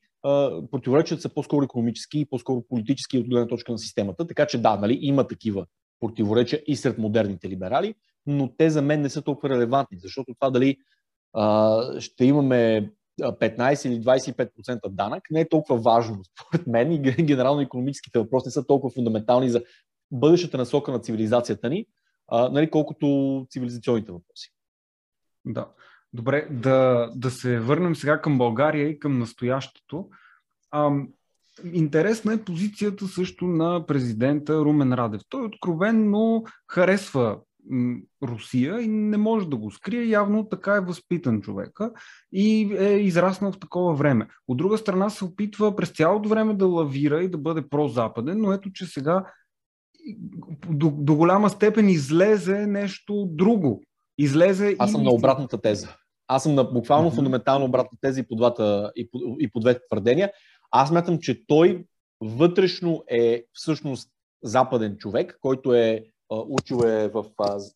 противоречията 0.71 1.21
са 1.21 1.29
по-скоро 1.29 1.63
економически 1.63 2.19
и 2.19 2.25
по-скоро 2.25 2.63
политически 2.69 3.17
от 3.17 3.29
гледна 3.29 3.47
точка 3.47 3.71
на 3.71 3.77
системата. 3.77 4.27
Така 4.27 4.45
че 4.45 4.61
да, 4.61 4.75
нали, 4.75 4.99
има 5.01 5.27
такива 5.27 5.65
противоречия 6.03 6.61
и 6.67 6.75
сред 6.75 6.97
модерните 6.97 7.49
либерали, 7.49 7.95
но 8.25 8.55
те 8.57 8.69
за 8.69 8.81
мен 8.81 9.01
не 9.01 9.09
са 9.09 9.21
толкова 9.21 9.49
релевантни, 9.49 9.97
защото 9.99 10.33
това 10.33 10.49
дали 10.49 10.77
а, 11.33 12.01
ще 12.01 12.25
имаме 12.25 12.91
15 13.21 13.87
или 13.87 14.01
25% 14.01 14.89
данък 14.89 15.23
не 15.31 15.41
е 15.41 15.49
толкова 15.49 15.81
важно, 15.81 16.21
според 16.41 16.67
мен, 16.67 16.91
и 16.91 16.99
генерално 16.99 17.61
економическите 17.61 18.19
въпроси 18.19 18.47
не 18.47 18.51
са 18.51 18.67
толкова 18.67 18.93
фундаментални 18.93 19.49
за 19.49 19.63
бъдещата 20.11 20.57
насока 20.57 20.91
на 20.91 20.99
цивилизацията 20.99 21.69
ни, 21.69 21.85
а, 22.27 22.49
нали, 22.49 22.69
колкото 22.69 23.47
цивилизационните 23.49 24.11
въпроси. 24.11 24.53
Да. 25.45 25.67
Добре, 26.13 26.47
да, 26.51 27.09
да 27.15 27.31
се 27.31 27.59
върнем 27.59 27.95
сега 27.95 28.21
към 28.21 28.37
България 28.37 28.87
и 28.89 28.99
към 28.99 29.19
настоящето. 29.19 30.09
Интересна 31.73 32.33
е 32.33 32.43
позицията 32.43 33.07
също 33.07 33.45
на 33.45 33.85
президента 33.85 34.59
Румен 34.59 34.93
Радев. 34.93 35.21
Той 35.29 35.45
откровенно 35.45 36.43
харесва 36.67 37.37
Русия 38.23 38.81
и 38.81 38.87
не 38.87 39.17
може 39.17 39.49
да 39.49 39.57
го 39.57 39.71
скрие. 39.71 40.05
Явно 40.05 40.49
така 40.49 40.75
е 40.75 40.81
възпитан 40.81 41.41
човека 41.41 41.91
и 42.33 42.75
е 42.79 42.97
израснал 42.97 43.51
в 43.51 43.59
такова 43.59 43.93
време. 43.93 44.27
От 44.47 44.57
друга 44.57 44.77
страна 44.77 45.09
се 45.09 45.25
опитва 45.25 45.75
през 45.75 45.89
цялото 45.89 46.29
време 46.29 46.53
да 46.53 46.67
лавира 46.67 47.23
и 47.23 47.29
да 47.29 47.37
бъде 47.37 47.69
прозападен, 47.69 48.41
но 48.41 48.53
ето, 48.53 48.71
че 48.71 48.85
сега 48.85 49.25
до, 50.69 50.93
до 50.97 51.15
голяма 51.15 51.49
степен 51.49 51.89
излезе 51.89 52.67
нещо 52.67 53.27
друго. 53.29 53.83
Излезе 54.17 54.75
Аз 54.79 54.91
съм 54.91 55.01
и... 55.01 55.03
на 55.03 55.11
обратната 55.11 55.61
теза. 55.61 55.95
Аз 56.27 56.43
съм 56.43 56.55
на 56.55 56.63
буквално 56.63 57.11
mm-hmm. 57.11 57.15
фундаментално 57.15 57.65
обратна 57.65 57.97
теза 58.01 58.19
и 58.19 58.27
по, 58.27 58.35
двата, 58.35 58.91
и, 58.95 59.09
по, 59.11 59.19
и 59.39 59.51
по 59.51 59.59
двете 59.59 59.79
твърдения. 59.91 60.31
Аз 60.75 60.91
мятам, 60.91 61.19
че 61.19 61.45
той 61.47 61.85
вътрешно 62.21 63.03
е 63.07 63.43
всъщност 63.53 64.09
западен 64.43 64.97
човек, 64.97 65.37
който 65.41 65.73
е 65.73 66.05
учил 66.29 66.75
е 66.85 67.07
в, 67.07 67.25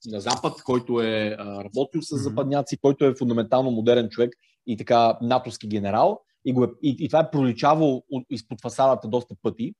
на 0.05 0.19
Запад, 0.19 0.63
който 0.63 1.01
е 1.01 1.37
работил 1.39 2.01
с 2.01 2.17
западняци, 2.17 2.77
който 2.77 3.05
е 3.05 3.15
фундаментално 3.15 3.71
модерен 3.71 4.09
човек 4.09 4.33
и 4.67 4.77
така 4.77 5.17
натовски 5.21 5.67
генерал. 5.67 6.21
И, 6.45 6.53
го 6.53 6.63
е, 6.63 6.67
и, 6.83 6.95
и 6.99 7.09
това 7.09 7.19
е 7.19 7.31
проличавало 7.31 8.03
изпод 8.29 8.61
фасадата 8.61 9.07
доста 9.07 9.35
пъти, 9.41 9.73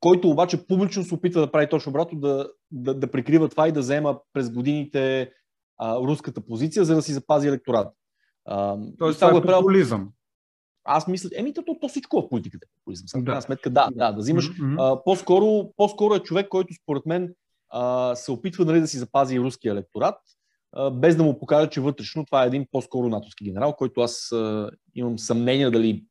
който 0.00 0.30
обаче 0.30 0.66
публично 0.66 1.04
се 1.04 1.14
опитва 1.14 1.40
да 1.40 1.52
прави 1.52 1.68
точно 1.68 1.90
обратно, 1.90 2.20
да, 2.20 2.48
да, 2.70 2.94
да 2.94 3.10
прикрива 3.10 3.48
това 3.48 3.68
и 3.68 3.72
да 3.72 3.80
взема 3.80 4.20
през 4.32 4.50
годините 4.50 5.30
а, 5.78 5.98
руската 5.98 6.40
позиция, 6.40 6.84
за 6.84 6.94
да 6.94 7.02
си 7.02 7.12
запази 7.12 7.48
електорат. 7.48 7.94
Тоест 8.98 9.20
това 9.20 9.38
е 9.38 9.42
популизъм. 9.42 10.10
Аз 10.92 11.06
мисля, 11.06 11.30
еми, 11.34 11.54
то, 11.54 11.62
то 11.80 11.88
всичко 11.88 12.18
е 12.18 12.22
в 12.22 12.28
политиката 12.28 12.66
е 12.66 12.72
популизъм. 12.78 13.08
Съм 13.08 13.24
да. 13.24 13.40
сметка, 13.40 13.70
да, 13.70 13.88
да, 13.92 14.12
да 14.12 14.20
взимаш. 14.20 14.50
Mm-hmm. 14.50 14.76
А, 14.78 15.04
по-скоро, 15.04 15.72
по-скоро 15.76 16.14
е 16.14 16.20
човек, 16.20 16.48
който 16.48 16.74
според 16.82 17.06
мен 17.06 17.34
а, 17.68 18.14
се 18.14 18.32
опитва 18.32 18.64
нали, 18.64 18.80
да 18.80 18.86
си 18.88 18.98
запази 18.98 19.40
руския 19.40 19.72
електорат, 19.72 20.16
а, 20.72 20.90
без 20.90 21.16
да 21.16 21.22
му 21.22 21.38
покаже, 21.38 21.70
че 21.70 21.80
вътрешно 21.80 22.24
това 22.24 22.44
е 22.44 22.46
един 22.46 22.66
по-скоро 22.72 23.08
натовски 23.08 23.44
генерал, 23.44 23.72
който 23.72 24.00
аз 24.00 24.32
а, 24.32 24.70
имам 24.94 25.18
съмнение 25.18 25.70
дали, 25.70 26.04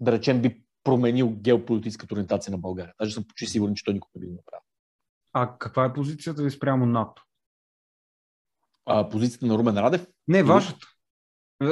да 0.00 0.12
речем, 0.12 0.42
би 0.42 0.62
променил 0.84 1.30
геополитическата 1.30 2.14
ориентация 2.14 2.50
на 2.50 2.58
България. 2.58 2.94
Даже 3.00 3.14
съм 3.14 3.24
почти 3.28 3.46
сигурен, 3.46 3.74
че 3.74 3.84
той 3.84 3.94
никога 3.94 4.10
не 4.14 4.20
би 4.20 4.26
го 4.26 4.32
направил. 4.32 4.64
А 5.32 5.58
каква 5.58 5.84
е 5.84 5.92
позицията 5.92 6.42
ви 6.42 6.50
спрямо 6.50 6.86
НАТО? 6.86 7.22
А, 8.86 9.08
позицията 9.08 9.46
на 9.46 9.58
Румен 9.58 9.78
Радев? 9.78 10.06
Не, 10.28 10.42
вашата. 10.42 10.86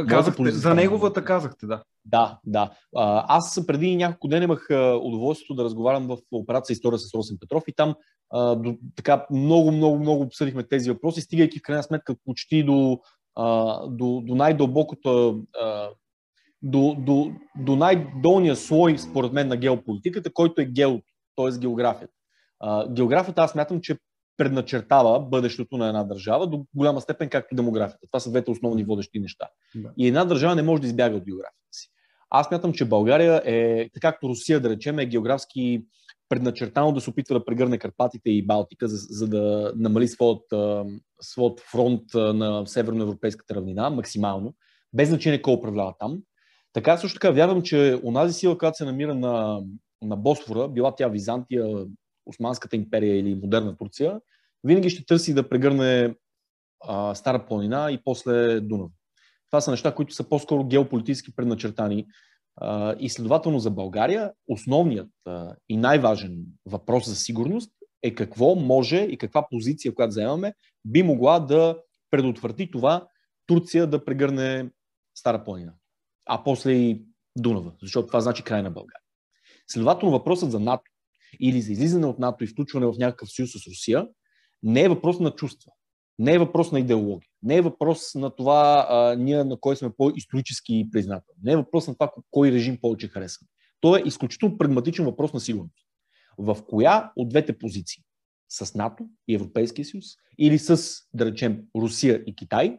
Казахте, 0.09 0.51
за 0.51 0.75
неговата 0.75 1.25
казахте, 1.25 1.67
да. 1.67 1.83
Да, 2.07 2.39
да. 2.45 2.71
Аз 3.29 3.67
преди 3.67 3.97
няколко 3.97 4.29
дена 4.29 4.45
имах 4.45 4.67
удоволствието 5.03 5.55
да 5.55 5.65
разговарям 5.65 6.07
в 6.07 6.19
операция 6.33 6.75
История 6.75 6.99
с 6.99 7.15
Росен 7.15 7.37
Петров 7.41 7.65
и 7.69 7.73
там 7.73 7.95
до, 8.35 8.77
така 8.97 9.27
много, 9.31 9.73
много, 9.73 9.99
много 9.99 10.23
обсъдихме 10.23 10.63
тези 10.63 10.91
въпроси, 10.91 11.21
стигайки 11.21 11.59
в 11.59 11.63
крайна 11.63 11.83
сметка 11.83 12.15
почти 12.25 12.65
до, 12.65 13.01
до, 13.89 14.23
до 14.27 14.35
най-дълбокото 14.35 15.41
до, 16.63 16.97
до, 16.99 17.33
до 17.57 17.77
най-долния 17.77 18.57
слой, 18.57 18.99
според 18.99 19.33
мен, 19.33 19.49
на 19.49 19.57
геополитиката, 19.57 20.33
който 20.33 20.61
е 20.61 20.65
гео, 20.65 20.99
т.е. 21.37 21.59
географията. 21.59 22.15
географията 22.91 23.43
аз 23.43 23.55
мятам, 23.55 23.81
че 23.81 23.99
предначертава 24.37 25.21
бъдещето 25.21 25.77
на 25.77 25.89
една 25.89 26.05
държава 26.05 26.47
до 26.47 26.65
голяма 26.75 27.01
степен, 27.01 27.29
както 27.29 27.55
демографията. 27.55 28.07
Това 28.07 28.21
са 28.21 28.31
двете 28.31 28.51
основни 28.51 28.85
водещи 28.85 29.21
неща. 29.21 29.49
Да. 29.75 29.93
И 29.97 30.09
една 30.09 30.25
държава 30.25 30.55
не 30.55 30.63
може 30.63 30.83
да 30.83 30.87
избяга 30.87 31.17
от 31.17 31.25
географията 31.25 31.69
си. 31.73 31.89
Аз 32.31 32.51
мятам, 32.51 32.73
че 32.73 32.85
България 32.85 33.43
е, 33.45 33.89
така 33.95 34.13
както 34.13 34.29
Русия, 34.29 34.61
да 34.61 34.71
речем, 34.71 34.99
е 34.99 35.07
географски 35.07 35.85
предначертано 36.29 36.93
да 36.93 37.01
се 37.01 37.11
опитва 37.11 37.39
да 37.39 37.45
прегърне 37.45 37.79
Карпатите 37.79 38.31
и 38.31 38.47
Балтика, 38.47 38.89
за, 38.89 38.97
за 38.97 39.29
да 39.29 39.73
намали 39.77 40.09
своят, 40.09 40.43
своят 41.21 41.61
фронт 41.61 42.03
на 42.15 42.67
северноевропейската 42.67 43.55
равнина 43.55 43.91
максимално, 43.91 44.55
без 44.93 45.09
значение 45.09 45.43
кой 45.43 45.55
управлява 45.55 45.95
там. 45.99 46.23
Така 46.73 46.97
също 46.97 47.15
така 47.15 47.31
вярвам, 47.31 47.63
че 47.63 48.01
онази 48.05 48.35
сила, 48.35 48.59
която 48.59 48.77
се 48.77 48.85
намира 48.85 49.15
на, 49.15 49.63
на 50.03 50.17
Босфора, 50.17 50.69
била 50.69 50.95
тя 50.95 51.09
Византия, 51.09 51.87
Османската 52.27 52.77
империя 52.77 53.19
или 53.19 53.35
модерна 53.35 53.77
Турция, 53.77 54.21
винаги 54.65 54.91
ще 54.91 55.07
търси 55.07 55.35
да 55.35 55.49
прегърне 55.49 56.15
а, 56.85 57.15
Стара 57.15 57.47
планина 57.47 57.93
и 57.93 57.99
после 58.05 58.61
Дунав. 58.61 58.91
Това 59.51 59.61
са 59.61 59.71
неща, 59.71 59.95
които 59.95 60.15
са 60.15 60.29
по-скоро 60.29 60.65
геополитически 60.65 61.35
предначертани. 61.37 62.07
И 62.99 63.09
следователно 63.09 63.59
за 63.59 63.71
България 63.71 64.33
основният 64.49 65.09
и 65.69 65.77
най-важен 65.77 66.45
въпрос 66.67 67.07
за 67.07 67.17
сигурност 67.17 67.73
е 68.03 68.15
какво 68.15 68.55
може 68.55 68.97
и 68.97 69.19
каква 69.19 69.47
позиция, 69.51 69.95
която 69.95 70.13
заемаме, 70.13 70.55
би 70.85 71.03
могла 71.03 71.41
да 71.41 71.79
предотврати 72.11 72.71
това 72.71 73.09
Турция 73.47 73.87
да 73.87 74.05
прегърне 74.05 74.71
Стара 75.15 75.45
планина, 75.45 75.73
а 76.27 76.45
после 76.45 76.73
и 76.73 77.03
Дунава, 77.39 77.73
защото 77.83 78.07
това 78.07 78.21
значи 78.21 78.43
край 78.43 78.63
на 78.63 78.71
България. 78.71 79.01
Следователно 79.69 80.13
въпросът 80.13 80.51
за 80.51 80.61
НАТО 80.61 80.91
или 81.41 81.63
за 81.63 81.73
излизане 81.73 82.07
от 82.07 82.19
НАТО 82.19 82.45
и 82.45 82.47
включване 82.47 82.87
в 82.87 82.95
някакъв 82.99 83.29
съюз 83.31 83.51
с 83.51 83.67
Русия, 83.67 84.09
не 84.63 84.83
е 84.83 84.89
въпрос 84.89 85.21
на 85.21 85.31
чувства, 85.31 85.73
не 86.19 86.35
е 86.35 86.39
въпрос 86.39 86.73
на 86.73 86.81
идеология, 86.81 87.29
не 87.43 87.57
е 87.57 87.63
въпрос 87.63 88.15
на 88.15 88.31
това 88.31 88.87
а, 88.91 89.17
ние 89.19 89.45
на 89.45 89.61
кой 89.61 89.77
сме 89.77 89.91
по-исторически 89.97 90.89
признателни, 90.93 91.41
не 91.43 91.53
е 91.53 91.57
въпрос 91.57 91.89
на 91.89 91.95
това 91.95 92.13
кой 92.31 92.53
режим 92.53 92.79
повече 92.81 93.09
харесва. 93.09 93.47
То 93.81 93.97
е 93.97 94.03
изключително 94.07 94.59
прагматичен 94.59 95.05
въпрос 95.05 95.33
на 95.33 95.41
сигурност. 95.41 95.87
В 96.39 96.57
коя 96.69 97.13
от 97.17 97.29
двете 97.29 97.59
позиции? 97.59 98.03
С 98.49 98.75
НАТО 98.75 99.09
и 99.29 99.35
Европейския 99.35 99.85
съюз 99.85 100.05
или 100.39 100.59
с, 100.59 100.97
да 101.15 101.27
речем, 101.27 101.63
Русия 101.77 102.23
и 102.27 102.35
Китай, 102.37 102.79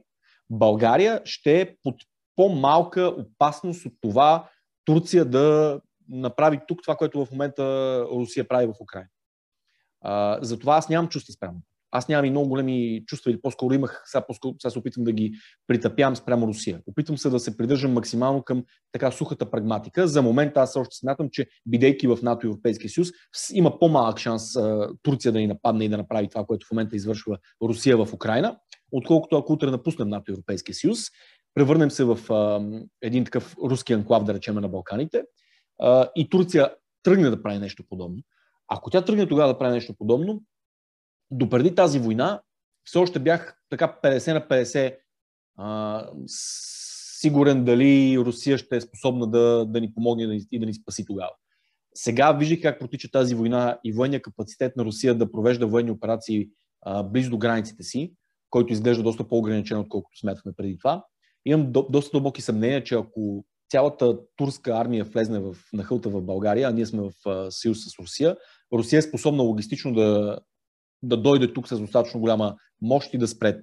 България 0.50 1.22
ще 1.26 1.62
е 1.62 1.76
под 1.84 1.96
по-малка 2.36 3.02
опасност 3.02 3.86
от 3.86 3.94
това 4.02 4.50
Турция 4.86 5.26
да 5.26 5.80
направи 6.10 6.60
тук 6.68 6.82
това, 6.84 6.96
което 6.96 7.26
в 7.26 7.32
момента 7.32 7.64
Русия 8.12 8.48
прави 8.48 8.68
в 8.68 8.82
Украина. 8.82 9.10
А, 10.02 10.40
затова 10.42 10.76
аз 10.76 10.90
нямам 10.90 11.10
чувства 11.10 11.34
спрямо. 11.34 11.62
Аз 11.92 12.08
нямам 12.08 12.26
и 12.26 12.30
много 12.30 12.50
големи 12.50 13.04
чувства, 13.06 13.32
или 13.32 13.42
по-скоро 13.42 13.74
имах, 13.74 14.04
сега, 14.06 14.26
по-скоро, 14.28 14.56
сега 14.60 14.72
се 14.72 14.80
опитвам 14.80 15.04
да 15.04 15.12
ги 15.12 15.34
притъпявам 15.68 16.16
спрямо 16.16 16.48
Русия. 16.48 16.82
Опитвам 16.88 17.18
се 17.18 17.30
да 17.30 17.40
се 17.40 17.58
придържам 17.58 17.94
максимално 17.94 18.44
към 18.44 18.64
така 18.92 19.12
сухата 19.12 19.52
прагматика. 19.52 20.08
За 20.08 20.22
момента 20.22 20.60
аз 20.62 20.76
още 20.76 20.96
смятам, 20.96 21.30
че 21.32 21.48
бидейки 21.66 22.08
в 22.08 22.18
НАТО 22.24 22.48
и 22.48 22.50
Европейския 22.50 22.90
съюз, 22.90 23.08
има 23.54 23.80
по-малък 23.80 24.20
шанс 24.20 24.56
а, 24.56 24.90
Турция 25.04 25.32
да 25.32 25.40
ни 25.40 25.48
нападне 25.48 25.86
и 25.86 25.90
да 25.90 25.98
направи 25.98 26.30
това, 26.30 26.46
което 26.46 26.68
в 26.68 26.72
момента 26.72 26.96
извършва 26.96 27.38
Русия 27.64 28.06
в 28.06 28.14
Украина, 28.14 28.58
отколкото 28.92 29.38
ако 29.38 29.54
утре 29.54 29.72
напуснем 29.72 30.10
НАТО 30.10 30.32
и 30.32 30.34
Европейския 30.34 30.76
съюз, 30.76 31.00
превърнем 31.54 31.92
се 31.92 32.04
в 32.04 32.34
а, 32.34 32.66
един 33.02 33.26
такъв 33.26 33.56
руски 33.64 33.94
анклав, 33.94 34.24
да 34.24 34.34
речем, 34.34 34.56
на 34.56 34.70
Балканите 34.70 35.24
а, 35.82 36.10
и 36.16 36.30
Турция 36.30 36.74
тръгне 37.04 37.30
да 37.30 37.44
прави 37.44 37.60
нещо 37.60 37.84
подобно, 37.90 38.22
ако 38.68 38.90
тя 38.90 39.06
тръгне 39.06 39.28
тогава 39.28 39.54
да 39.54 39.60
прави 39.60 39.74
нещо 39.74 39.94
подобно, 39.98 40.42
допреди 41.32 41.76
тази 41.76 42.00
война 42.00 42.42
все 42.84 42.98
още 42.98 43.20
бях 43.20 43.58
така 43.70 44.00
50 44.04 44.34
на 44.34 44.42
50 44.42 44.98
а, 45.58 46.10
сигурен 47.20 47.66
дали 47.66 48.18
Русия 48.18 48.58
ще 48.58 48.76
е 48.76 48.82
способна 48.82 49.28
да, 49.28 49.66
да 49.66 49.82
ни 49.82 49.94
помогне 49.94 50.40
и 50.52 50.60
да 50.60 50.66
ни 50.66 50.74
спаси 50.74 51.06
тогава. 51.06 51.32
Сега 51.96 52.32
виждах 52.32 52.62
как 52.62 52.80
протича 52.80 53.12
тази 53.12 53.36
война 53.36 53.80
и 53.84 53.94
военния 53.94 54.22
капацитет 54.22 54.78
на 54.78 54.86
Русия 54.86 55.16
да 55.16 55.32
провежда 55.32 55.68
военни 55.68 55.92
операции 55.92 56.50
а, 56.82 57.04
близо 57.04 57.30
до 57.30 57.38
границите 57.38 57.84
си, 57.84 58.14
който 58.50 58.74
изглежда 58.74 59.04
доста 59.04 59.28
по-ограничен, 59.28 59.78
отколкото 59.78 60.20
смятахме 60.20 60.52
преди 60.58 60.78
това. 60.78 61.06
Имам 61.46 61.72
до, 61.72 61.88
доста 61.90 62.12
дълбоки 62.12 62.42
съмнения, 62.42 62.84
че 62.84 62.96
ако 62.96 63.46
цялата 63.72 64.20
турска 64.36 64.72
армия 64.72 65.04
влезне 65.04 65.40
в 65.40 65.56
нахълта 65.74 66.10
в 66.10 66.22
България, 66.22 66.70
а 66.70 66.72
ние 66.72 66.86
сме 66.86 67.02
в 67.02 67.52
съюз 67.52 67.78
с 67.84 68.00
Русия, 68.00 68.38
Русия 68.74 68.98
е 68.98 69.02
способна 69.02 69.44
логистично 69.44 69.94
да, 69.94 70.40
да 71.04 71.18
дойде 71.18 71.54
тук 71.54 71.68
с 71.68 71.80
достатъчно 71.80 72.20
голяма 72.20 72.56
мощ 72.82 73.14
и 73.14 73.18
да 73.18 73.28
спре 73.28 73.58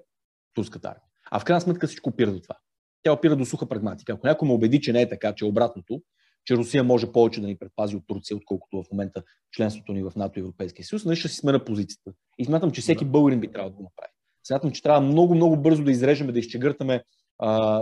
турската 0.54 0.88
армия. 0.88 1.02
А 1.30 1.40
в 1.40 1.44
крайна 1.44 1.60
сметка 1.60 1.86
всичко 1.86 2.08
опира 2.10 2.32
до 2.32 2.40
това. 2.40 2.56
Тя 3.02 3.12
опира 3.12 3.36
до 3.36 3.44
суха 3.44 3.68
прагматика. 3.68 4.12
Ако 4.12 4.26
някой 4.26 4.48
ме 4.48 4.54
убеди, 4.54 4.80
че 4.80 4.92
не 4.92 5.02
е 5.02 5.08
така, 5.08 5.34
че 5.34 5.44
е 5.44 5.48
обратното, 5.48 6.02
че 6.44 6.56
Русия 6.56 6.84
може 6.84 7.12
повече 7.12 7.40
да 7.40 7.46
ни 7.46 7.58
предпази 7.58 7.96
от 7.96 8.02
Турция, 8.06 8.36
отколкото 8.36 8.82
в 8.82 8.92
момента 8.92 9.22
членството 9.52 9.92
ни 9.92 10.02
в 10.02 10.12
НАТО 10.16 10.38
и 10.38 10.42
Европейския 10.42 10.86
съюз, 10.86 11.04
нали 11.04 11.16
ще 11.16 11.28
си 11.28 11.36
смена 11.36 11.64
позицията. 11.64 12.12
И 12.38 12.44
смятам, 12.44 12.70
че 12.70 12.80
всеки 12.80 13.04
българин 13.04 13.40
би 13.40 13.52
трябвало 13.52 13.70
да 13.70 13.76
го 13.76 13.82
направи. 13.82 14.12
Смятам, 14.46 14.70
че 14.70 14.82
трябва 14.82 15.00
много, 15.00 15.34
много 15.34 15.56
бързо 15.56 15.84
да 15.84 15.90
изрежеме, 15.90 16.32
да 16.32 16.38
изчегъртаме 16.38 17.04
а, 17.38 17.80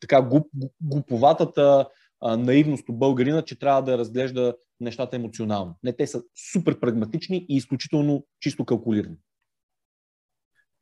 така 0.00 0.22
глуп, 0.22 0.46
глуповатата 0.80 1.88
а, 2.20 2.36
наивност 2.36 2.88
от 2.88 2.98
българина, 2.98 3.42
че 3.42 3.58
трябва 3.58 3.82
да 3.82 3.98
разглежда 3.98 4.54
нещата 4.80 5.16
емоционално. 5.16 5.78
Не, 5.82 5.92
те 5.92 6.06
са 6.06 6.22
супер 6.52 6.80
прагматични 6.80 7.46
и 7.48 7.56
изключително 7.56 8.26
чисто 8.40 8.64
калкулирани. 8.64 9.16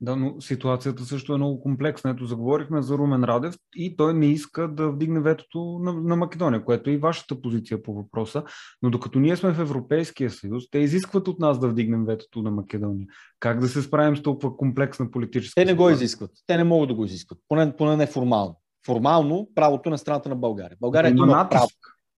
Да, 0.01 0.17
но 0.17 0.41
ситуацията 0.41 1.05
също 1.05 1.35
е 1.35 1.37
много 1.37 1.61
комплексна. 1.61 2.11
Ето, 2.11 2.27
заговорихме 2.27 2.83
за 2.83 2.99
Румен 2.99 3.25
Радев 3.25 3.55
и 3.77 3.97
той 3.97 4.15
не 4.15 4.27
иска 4.27 4.69
да 4.69 4.91
вдигне 4.91 5.21
ветото 5.21 5.79
на, 5.83 5.93
на 5.93 6.17
Македония, 6.17 6.65
което 6.65 6.91
е 6.91 6.93
и 6.93 6.97
вашата 6.97 7.41
позиция 7.41 7.83
по 7.83 7.95
въпроса. 7.95 8.45
Но 8.83 8.91
докато 8.91 9.21
ние 9.21 9.37
сме 9.37 9.53
в 9.53 9.61
Европейския 9.61 10.31
съюз, 10.31 10.71
те 10.71 10.79
изискват 10.79 11.29
от 11.29 11.39
нас 11.39 11.59
да 11.59 11.69
вдигнем 11.69 12.05
ветото 12.05 12.43
на 12.43 12.51
Македония. 12.51 13.07
Как 13.41 13.61
да 13.61 13.69
се 13.69 13.83
справим 13.83 14.17
с 14.17 14.23
толкова 14.23 14.57
комплексна 14.57 15.11
политическа 15.11 15.61
Те 15.61 15.65
не 15.65 15.75
го 15.75 15.91
изискват. 15.91 16.31
Те 16.47 16.57
не 16.57 16.65
могат 16.65 16.89
да 16.89 16.95
го 16.95 17.05
изискват. 17.05 17.39
Поне, 17.49 17.77
поне 17.77 17.97
не 17.97 18.07
формално. 18.07 18.61
Формално 18.87 19.49
правото 19.55 19.91
на 19.91 19.99
страната 19.99 20.29
на 20.29 20.37
България. 20.37 20.77
България 20.81 21.11
има, 21.11 21.27
има 21.27 21.49
право. 21.51 21.69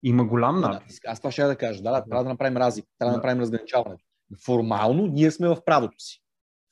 Има 0.02 0.25
голям 0.25 0.61
натиск. 0.61 1.02
Аз 1.06 1.20
това 1.20 1.30
ще 1.30 1.42
да 1.42 1.56
кажа. 1.56 1.82
Да, 1.82 1.90
да, 1.90 2.04
трябва 2.04 2.25
да 2.25 2.30
направим 2.30 2.56
разлика. 2.56 2.88
Трябва 2.99 3.11
да, 3.11 3.14
да 3.14 3.18
направим 3.18 3.40
разграничаването. 3.40 4.04
Формално 4.44 5.06
ние 5.06 5.30
сме 5.30 5.49
в 5.49 5.64
правото 5.64 5.94
си 5.99 6.23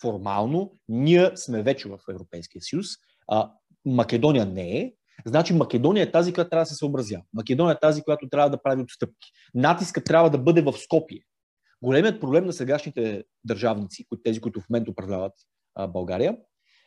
формално 0.05 0.73
ние 0.89 1.31
сме 1.37 1.63
вече 1.63 1.89
в 1.89 1.99
Европейския 2.11 2.63
съюз, 2.63 2.87
а 3.29 3.53
Македония 3.85 4.47
не 4.47 4.79
е, 4.79 4.93
значи 5.27 5.55
Македония 5.55 6.03
е 6.03 6.11
тази, 6.11 6.33
която 6.33 6.51
трябва 6.51 6.63
да 6.63 6.67
се 6.67 6.75
съобразява. 6.75 7.23
Македония 7.33 7.75
е 7.75 7.81
тази, 7.81 8.03
която 8.03 8.29
трябва 8.29 8.51
да 8.51 8.63
прави 8.63 8.83
отстъпки. 8.83 9.31
Натиска 9.55 10.05
трябва 10.05 10.31
да 10.31 10.39
бъде 10.39 10.63
в 10.63 10.73
Скопие. 10.73 11.21
Големият 11.83 12.21
проблем 12.21 12.47
на 12.47 12.53
сегашните 12.53 13.25
държавници, 13.45 14.07
тези, 14.25 14.41
които 14.41 14.61
в 14.61 14.71
момента 14.71 14.91
управляват 14.91 15.33
България, 15.89 16.37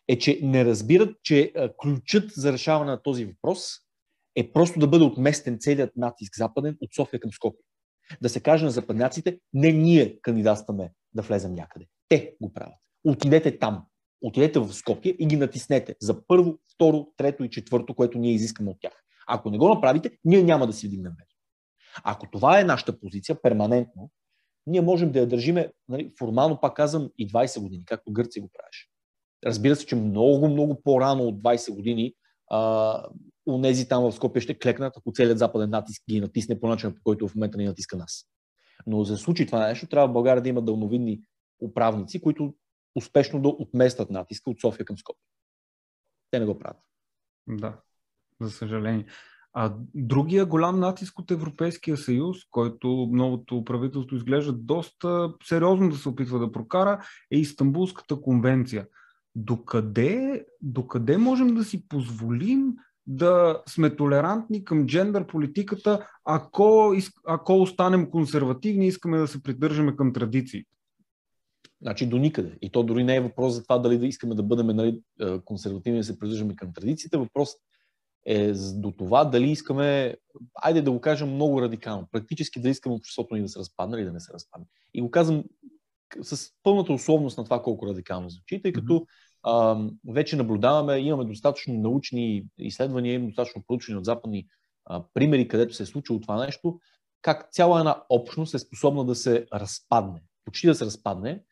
е, 0.08 0.18
че 0.18 0.40
не 0.44 0.66
разбират, 0.66 1.16
че 1.24 1.54
ключът 1.82 2.32
за 2.32 2.54
решаване 2.54 2.92
на 2.92 3.02
този 3.04 3.26
въпрос 3.26 3.70
е 4.36 4.52
просто 4.52 4.80
да 4.80 4.88
бъде 4.88 5.04
отместен 5.04 5.58
целият 5.60 5.92
натиск 5.96 6.38
западен 6.38 6.78
от 6.82 6.94
София 6.94 7.20
към 7.20 7.32
Скопие. 7.32 7.64
Да 8.22 8.30
се 8.30 8.40
каже 8.40 8.66
на 8.66 8.72
западняците, 8.72 9.40
не 9.54 9.72
ние 9.72 10.20
кандидатстваме 10.22 10.92
да 11.14 11.22
влезем 11.22 11.54
някъде. 11.54 11.86
Те 12.10 12.36
го 12.42 12.54
правят 12.54 12.78
отидете 13.08 13.60
там. 13.60 13.86
Отидете 14.22 14.60
в 14.60 14.74
Скопие 14.74 15.16
и 15.20 15.28
ги 15.28 15.38
натиснете 15.38 15.96
за 16.02 16.28
първо, 16.28 16.58
второ, 16.74 17.08
трето 17.18 17.44
и 17.44 17.50
четвърто, 17.50 17.96
което 17.96 18.18
ние 18.18 18.34
изискаме 18.34 18.72
от 18.72 18.78
тях. 18.82 19.04
Ако 19.28 19.50
не 19.50 19.58
го 19.58 19.70
направите, 19.70 20.12
ние 20.26 20.44
няма 20.44 20.68
да 20.68 20.74
си 20.74 20.88
вдигнем 20.88 21.12
вето. 21.20 21.36
Ако 22.04 22.30
това 22.32 22.60
е 22.60 22.64
нашата 22.64 23.00
позиция, 23.00 23.42
перманентно, 23.42 24.12
ние 24.68 24.82
можем 24.82 25.12
да 25.12 25.20
я 25.20 25.28
държиме, 25.28 25.72
нали, 25.90 26.12
формално 26.20 26.60
пак 26.60 26.76
казвам, 26.76 27.10
и 27.18 27.28
20 27.28 27.62
години, 27.62 27.86
както 27.86 28.12
Гърция 28.12 28.42
го 28.42 28.50
правеше. 28.54 28.88
Разбира 29.46 29.76
се, 29.76 29.86
че 29.86 29.96
много, 29.96 30.50
много 30.50 30.82
по-рано 30.82 31.24
от 31.24 31.42
20 31.42 31.76
години 31.76 32.14
а, 32.52 33.04
унези 33.48 33.88
там 33.88 34.04
в 34.04 34.12
Скопия 34.12 34.42
ще 34.42 34.60
клекнат, 34.60 34.94
ако 34.98 35.12
целият 35.12 35.40
западен 35.40 35.70
натиск 35.70 36.04
ги 36.10 36.22
натисне 36.22 36.60
по 36.60 36.68
начина, 36.68 36.96
по 36.96 37.02
който 37.04 37.28
в 37.28 37.36
момента 37.36 37.58
ни 37.58 37.66
натиска 37.66 37.98
нас. 37.98 38.26
Но 38.88 39.04
за 39.04 39.18
случи 39.18 39.46
това 39.46 39.68
нещо, 39.68 39.88
трябва 39.88 40.08
в 40.08 40.14
България 40.14 40.44
да 40.44 40.50
има 40.50 40.62
дълновидни 40.62 41.22
управници, 41.62 42.22
които 42.22 42.54
успешно 42.96 43.42
да 43.42 43.50
отместят 43.50 44.10
натиска 44.10 44.50
от 44.50 44.62
София 44.62 44.86
към 44.86 44.98
Скопия. 44.98 45.24
Те 46.32 46.40
не 46.40 46.46
го 46.46 46.60
правят. 46.60 46.82
Да, 47.48 47.80
за 48.42 48.50
съжаление. 48.50 49.06
А 49.54 49.74
другия 49.94 50.46
голям 50.46 50.80
натиск 50.80 51.20
от 51.20 51.32
Европейския 51.32 51.98
съюз, 51.98 52.38
който 52.52 53.10
новото 53.12 53.64
правителство 53.64 54.16
изглежда 54.16 54.54
доста 54.54 55.34
сериозно 55.44 55.90
да 55.90 55.96
се 55.96 56.10
опитва 56.10 56.40
да 56.40 56.52
прокара, 56.52 57.06
е 57.32 57.38
Истанбулската 57.38 58.22
конвенция. 58.22 58.88
Докъде, 59.40 60.46
докъде 60.62 61.18
можем 61.18 61.56
да 61.56 61.64
си 61.64 61.88
позволим 61.88 62.74
да 63.08 63.62
сме 63.68 63.96
толерантни 63.96 64.66
към 64.66 64.88
джендър 64.88 65.28
политиката, 65.28 66.08
ако, 66.26 66.96
ако 67.28 67.62
останем 67.62 68.10
консервативни 68.10 68.86
и 68.86 68.88
искаме 68.88 69.18
да 69.18 69.28
се 69.28 69.44
придържаме 69.44 69.96
към 69.96 70.14
традициите? 70.14 70.70
Значи 71.82 72.06
до 72.06 72.18
никъде. 72.18 72.58
И 72.62 72.72
то 72.72 72.84
дори 72.84 73.04
не 73.04 73.16
е 73.16 73.22
въпрос 73.22 73.54
за 73.54 73.64
това 73.64 73.78
дали 73.78 73.98
да 73.98 74.08
искаме 74.08 74.36
да 74.36 74.44
бъдем 74.44 74.68
нали, 74.68 75.02
консервативни, 75.46 76.00
да 76.00 76.04
се 76.04 76.20
придържаме 76.20 76.56
към 76.56 76.74
традициите. 76.74 77.18
Въпрос 77.18 77.50
е 78.26 78.54
до 78.54 78.92
това 78.92 79.26
дали 79.26 79.52
искаме, 79.52 80.16
айде 80.56 80.82
да 80.82 80.92
го 80.92 81.02
кажем 81.02 81.34
много 81.34 81.62
радикално, 81.62 82.08
практически 82.12 82.62
да 82.62 82.70
искаме 82.70 82.96
обществото 82.96 83.36
ни 83.36 83.42
да 83.42 83.50
се 83.50 83.60
разпадне 83.60 83.98
или 83.98 84.06
да 84.06 84.14
не 84.14 84.20
се 84.20 84.34
разпадне. 84.34 84.66
И 84.94 85.02
го 85.02 85.12
казвам 85.12 85.44
с 86.22 86.52
пълната 86.64 86.94
условност 86.94 87.38
на 87.38 87.44
това 87.44 87.62
колко 87.62 87.88
радикално 87.88 88.30
звучи, 88.30 88.62
тъй 88.62 88.74
като 88.74 88.96
а, 88.96 89.06
вече 90.10 90.36
наблюдаваме, 90.36 90.98
имаме 90.98 91.26
достатъчно 91.26 91.74
научни 91.74 92.46
изследвания, 92.60 93.14
имаме 93.14 93.30
достатъчно 93.30 93.64
проучвания 93.68 94.00
от 94.00 94.06
западни 94.06 94.48
примери, 95.14 95.48
където 95.48 95.74
се 95.74 95.84
е 95.84 95.86
случило 95.86 96.20
това 96.20 96.46
нещо, 96.46 96.80
как 97.22 97.52
цяла 97.52 97.80
една 97.80 98.04
общност 98.10 98.54
е 98.54 98.60
способна 98.60 99.06
да 99.06 99.16
се 99.16 99.48
разпадне, 99.54 100.22
почти 100.46 100.68
да 100.68 100.76
се 100.76 100.86
разпадне, 100.86 101.44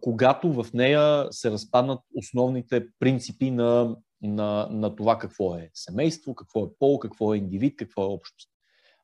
когато 0.00 0.52
в 0.52 0.66
нея 0.74 1.26
се 1.30 1.50
разпаднат 1.50 2.00
основните 2.14 2.86
принципи 2.98 3.50
на, 3.50 3.96
на, 4.22 4.68
на 4.70 4.96
това 4.96 5.18
какво 5.18 5.56
е 5.56 5.70
семейство, 5.74 6.34
какво 6.34 6.64
е 6.64 6.68
пол, 6.78 6.98
какво 6.98 7.34
е 7.34 7.38
индивид, 7.38 7.76
какво 7.76 8.02
е 8.02 8.06
общност. 8.06 8.50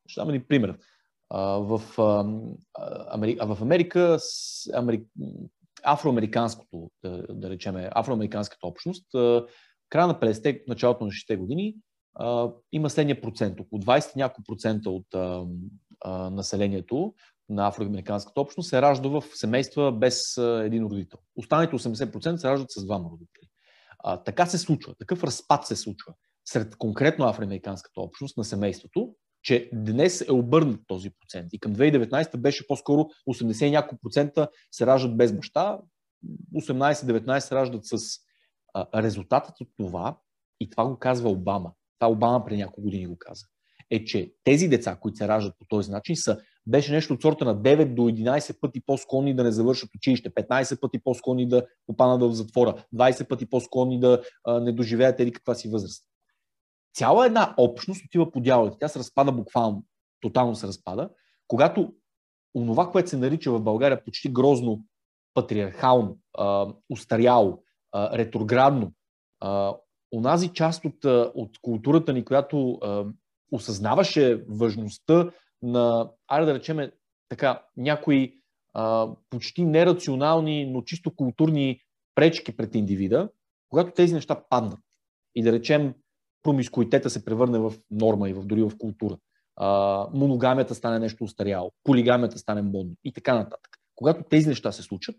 Ще 0.07 0.21
дам 0.21 0.45
пример. 0.49 0.79
В, 1.35 1.83
в 1.97 3.59
Америка 4.75 5.09
афроамериканското, 5.85 6.91
да, 7.05 7.27
да 7.31 7.51
речем, 7.51 7.75
афроамериканската 7.91 8.67
общност, 8.67 9.07
края 9.89 10.07
на 10.07 10.15
50-те, 10.15 10.65
началото 10.69 11.05
на 11.05 11.11
60-те 11.11 11.37
години, 11.37 11.75
има 12.73 12.91
следния 12.91 13.21
процент. 13.21 13.61
Около 13.61 13.83
20 13.83 14.17
няколко 14.17 14.43
процента 14.47 14.91
от 14.91 15.07
населението 16.33 17.15
на 17.49 17.69
афроамериканската 17.69 18.41
общност 18.41 18.69
се 18.69 18.83
ражда 18.83 19.09
в 19.09 19.25
семейства 19.35 19.93
без 19.93 20.37
един 20.39 20.85
родител. 20.85 21.19
Останалите 21.37 21.77
80% 21.77 22.37
се 22.37 22.49
раждат 22.49 22.71
с 22.71 22.85
двама 22.85 23.11
родители. 23.13 23.49
А, 23.99 24.23
така 24.23 24.47
се 24.47 24.59
случва, 24.59 24.95
такъв 24.99 25.25
разпад 25.25 25.67
се 25.67 25.77
случва 25.77 26.15
сред 26.45 26.77
конкретно 26.77 27.25
афроамериканската 27.25 28.01
общност 28.01 28.37
на 28.37 28.45
семейството, 28.45 29.15
че 29.43 29.71
днес 29.73 30.21
е 30.29 30.33
обърнат 30.33 30.81
този 30.87 31.11
процент. 31.11 31.53
И 31.53 31.59
към 31.59 31.77
2019 31.77 32.37
беше 32.37 32.67
по-скоро 32.67 33.07
80 33.29 33.71
няколко 33.71 34.03
процента 34.03 34.49
се 34.71 34.87
раждат 34.87 35.17
без 35.17 35.33
баща, 35.33 35.79
18-19 36.55 37.39
се 37.39 37.55
раждат 37.55 37.87
с 37.87 37.97
а, 38.75 39.03
резултатът 39.03 39.61
от 39.61 39.69
това, 39.77 40.19
и 40.61 40.71
това 40.71 40.87
го 40.87 40.99
казва 40.99 41.31
Обама. 41.31 41.73
Това 41.99 42.13
Обама 42.13 42.45
преди 42.45 42.61
няколко 42.61 42.83
години 42.83 43.07
го 43.07 43.17
каза 43.19 43.47
е, 43.91 44.05
че 44.05 44.33
тези 44.45 44.69
деца, 44.69 44.97
които 45.01 45.17
се 45.17 45.29
раждат 45.29 45.55
по 45.59 45.65
този 45.69 45.91
начин, 45.91 46.17
са, 46.17 46.39
беше 46.67 46.93
нещо 46.93 47.15
от 47.15 47.23
сорта 47.23 47.45
на 47.45 47.57
9 47.57 47.95
до 47.95 48.03
11 48.03 48.61
пъти 48.61 48.81
по-склонни 48.87 49.35
да 49.35 49.45
не 49.45 49.53
завършат 49.53 49.95
училище, 49.95 50.31
15 50.31 50.81
пъти 50.81 50.99
по-склонни 51.05 51.49
да 51.49 51.67
попаднат 51.87 52.31
в 52.31 52.35
затвора, 52.35 52.85
20 52.95 53.29
пъти 53.29 53.47
по-склонни 53.47 54.01
да 54.01 54.23
а, 54.45 54.61
не 54.61 54.73
доживеят 54.73 55.21
или 55.21 55.33
каква 55.33 55.55
си 55.55 55.69
възраст. 55.69 56.05
Цяла 56.95 57.27
една 57.27 57.55
общност 57.57 58.05
отива 58.05 58.31
по 58.31 58.41
дяволите. 58.41 58.77
Тя 58.81 58.89
се 58.89 58.99
разпада 58.99 59.33
буквално, 59.33 59.85
тотално 60.21 60.55
се 60.55 60.67
разпада, 60.67 61.11
когато 61.49 61.93
онова, 62.55 62.91
което 62.91 63.11
се 63.11 63.17
нарича 63.17 63.53
в 63.53 63.61
България 63.61 64.05
почти 64.05 64.29
грозно 64.33 64.85
патриархално, 65.35 66.19
а, 66.39 66.69
устаряло, 66.91 67.63
а, 67.93 68.19
ретроградно, 68.19 68.93
а, 69.41 69.77
онази 70.15 70.49
част 70.49 70.85
от, 70.85 71.05
от 71.35 71.59
културата 71.63 72.13
ни, 72.13 72.25
която 72.25 72.73
а, 72.73 73.05
осъзнаваше 73.53 74.45
важността 74.49 75.31
на, 75.63 76.11
айде 76.29 76.47
да 76.47 76.55
речеме 76.55 76.93
така, 77.29 77.63
някои 77.77 78.41
а, 78.75 79.09
почти 79.31 79.65
нерационални, 79.65 80.67
но 80.67 80.83
чисто 80.83 81.17
културни 81.17 81.81
пречки 82.15 82.57
пред 82.57 82.75
индивида, 82.75 83.29
когато 83.69 83.91
тези 83.91 84.15
неща 84.15 84.45
паднат. 84.51 84.81
И 85.35 85.43
да 85.43 85.53
речем 85.53 85.95
промискуитета 86.43 87.11
се 87.11 87.25
превърне 87.25 87.59
в 87.59 87.73
норма 87.91 88.31
и 88.31 88.33
в, 88.33 88.47
дори 88.47 88.63
в 88.63 88.73
култура, 88.79 89.17
а, 89.57 90.07
моногамията 90.15 90.75
стане 90.75 90.99
нещо 90.99 91.25
устаряло, 91.25 91.73
полигамията 91.85 92.39
стане 92.39 92.63
модно 92.63 92.93
и 93.05 93.13
така 93.13 93.35
нататък. 93.35 93.71
Когато 93.97 94.23
тези 94.31 94.49
неща 94.49 94.73
се 94.73 94.83
случат, 94.83 95.17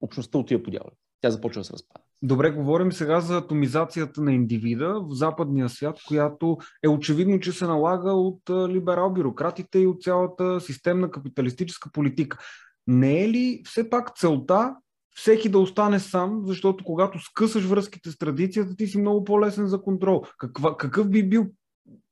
общността 0.00 0.38
отива 0.38 0.62
по 0.62 0.70
дяволите. 0.70 0.96
Тя 1.20 1.30
започва 1.30 1.60
да 1.60 1.64
се 1.64 1.72
разпада. 1.72 2.00
Добре, 2.22 2.50
говорим 2.50 2.92
сега 2.92 3.20
за 3.20 3.36
атомизацията 3.36 4.20
на 4.20 4.32
индивида 4.32 5.00
в 5.00 5.14
западния 5.14 5.68
свят, 5.68 5.98
която 6.08 6.58
е 6.82 6.88
очевидно, 6.88 7.40
че 7.40 7.52
се 7.52 7.66
налага 7.66 8.12
от 8.12 8.50
либерал-бюрократите 8.50 9.78
и 9.78 9.86
от 9.86 10.02
цялата 10.02 10.60
системна 10.60 11.10
капиталистическа 11.10 11.90
политика. 11.92 12.38
Не 12.86 13.24
е 13.24 13.28
ли 13.28 13.62
все 13.64 13.90
пак 13.90 14.16
целта 14.18 14.76
всеки 15.16 15.48
да 15.48 15.58
остане 15.58 16.00
сам, 16.00 16.42
защото 16.44 16.84
когато 16.84 17.18
скъсаш 17.18 17.64
връзките 17.64 18.10
с 18.10 18.18
традицията, 18.18 18.76
ти 18.76 18.86
си 18.86 18.98
много 18.98 19.24
по-лесен 19.24 19.66
за 19.66 19.82
контрол. 19.82 20.22
Каква, 20.38 20.76
какъв 20.76 21.10
би 21.10 21.28
бил 21.28 21.46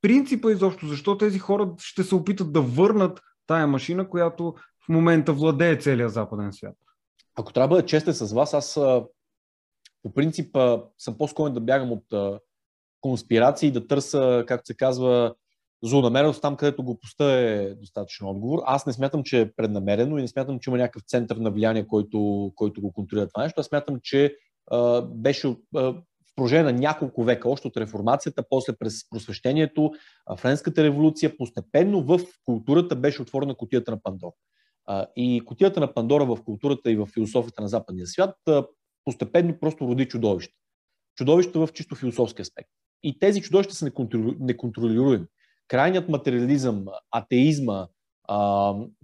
принципа 0.01 0.51
изобщо? 0.51 0.87
Защо 0.87 1.17
тези 1.17 1.39
хора 1.39 1.73
ще 1.77 2.03
се 2.03 2.15
опитат 2.15 2.53
да 2.53 2.61
върнат 2.61 3.21
тая 3.47 3.67
машина, 3.67 4.09
която 4.09 4.55
в 4.85 4.89
момента 4.89 5.33
владее 5.33 5.79
целия 5.79 6.09
западен 6.09 6.53
свят? 6.53 6.75
Ако 7.35 7.53
трябва 7.53 7.67
да 7.67 7.75
бъда 7.75 7.87
честен 7.87 8.13
с 8.13 8.33
вас, 8.33 8.53
аз 8.53 8.79
по 10.03 10.13
принцип 10.13 10.57
съм 10.97 11.17
по-склонен 11.17 11.53
да 11.53 11.61
бягам 11.61 11.91
от 11.91 12.39
конспирации, 13.01 13.71
да 13.71 13.87
търся, 13.87 14.43
както 14.47 14.67
се 14.67 14.75
казва, 14.75 15.35
злонамереност 15.87 16.41
там, 16.41 16.55
където 16.55 16.83
глупостта 16.83 17.39
е 17.39 17.75
достатъчно 17.75 18.29
отговор. 18.29 18.59
Аз 18.65 18.85
не 18.85 18.93
смятам, 18.93 19.23
че 19.23 19.41
е 19.41 19.51
преднамерено 19.51 20.17
и 20.17 20.21
не 20.21 20.27
смятам, 20.27 20.59
че 20.59 20.69
има 20.69 20.77
някакъв 20.77 21.03
център 21.07 21.35
на 21.35 21.51
влияние, 21.51 21.87
който, 21.87 22.51
който 22.55 22.81
го 22.81 22.93
контролира 22.93 23.27
това 23.27 23.43
нещо. 23.43 23.59
Аз 23.59 23.65
смятам, 23.65 23.99
че 24.03 24.35
беше 25.03 25.47
в 25.73 26.03
продължение 26.35 26.71
на 26.71 26.79
няколко 26.79 27.23
века, 27.23 27.49
още 27.49 27.67
от 27.67 27.77
реформацията, 27.77 28.43
после 28.49 28.73
през 28.73 29.09
просвещението, 29.09 29.91
Френската 30.37 30.83
революция, 30.83 31.37
постепенно 31.37 32.03
в 32.03 32.19
културата 32.45 32.95
беше 32.95 33.21
отворена 33.21 33.55
котията 33.55 33.91
на 33.91 34.01
Пандора. 34.01 34.33
И 35.15 35.41
котията 35.45 35.79
на 35.79 35.93
Пандора 35.93 36.25
в 36.25 36.43
културата 36.43 36.91
и 36.91 36.95
в 36.95 37.05
философията 37.05 37.61
на 37.61 37.67
западния 37.67 38.07
свят 38.07 38.35
постепенно 39.05 39.59
просто 39.59 39.87
роди 39.87 40.05
чудовище. 40.05 40.53
Чудовище 41.15 41.59
в 41.59 41.69
чисто 41.73 41.95
философски 41.95 42.41
аспект. 42.41 42.69
И 43.03 43.19
тези 43.19 43.41
чудовища 43.41 43.75
са 43.75 43.91
неконтролируеми. 44.39 45.25
Крайният 45.67 46.09
материализъм, 46.09 46.85
атеизма, 47.11 47.87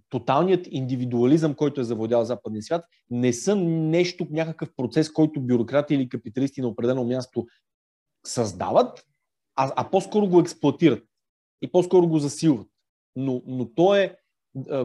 тоталният 0.09 0.67
индивидуализъм, 0.71 1.53
който 1.53 1.81
е 1.81 1.83
завладял 1.83 2.23
западния 2.23 2.63
свят, 2.63 2.85
не 3.09 3.33
са 3.33 3.55
нещо, 3.55 4.27
някакъв 4.29 4.69
процес, 4.77 5.11
който 5.11 5.41
бюрократи 5.41 5.95
или 5.95 6.09
капиталисти 6.09 6.61
на 6.61 6.67
определено 6.67 7.03
място 7.03 7.47
създават, 8.25 9.05
а, 9.55 9.71
а 9.75 9.89
по-скоро 9.89 10.27
го 10.27 10.39
експлуатират 10.39 11.03
и 11.61 11.71
по-скоро 11.71 12.07
го 12.07 12.19
засилват. 12.19 12.67
Но, 13.15 13.41
но 13.45 13.65
то 13.65 13.95
е, 13.95 14.15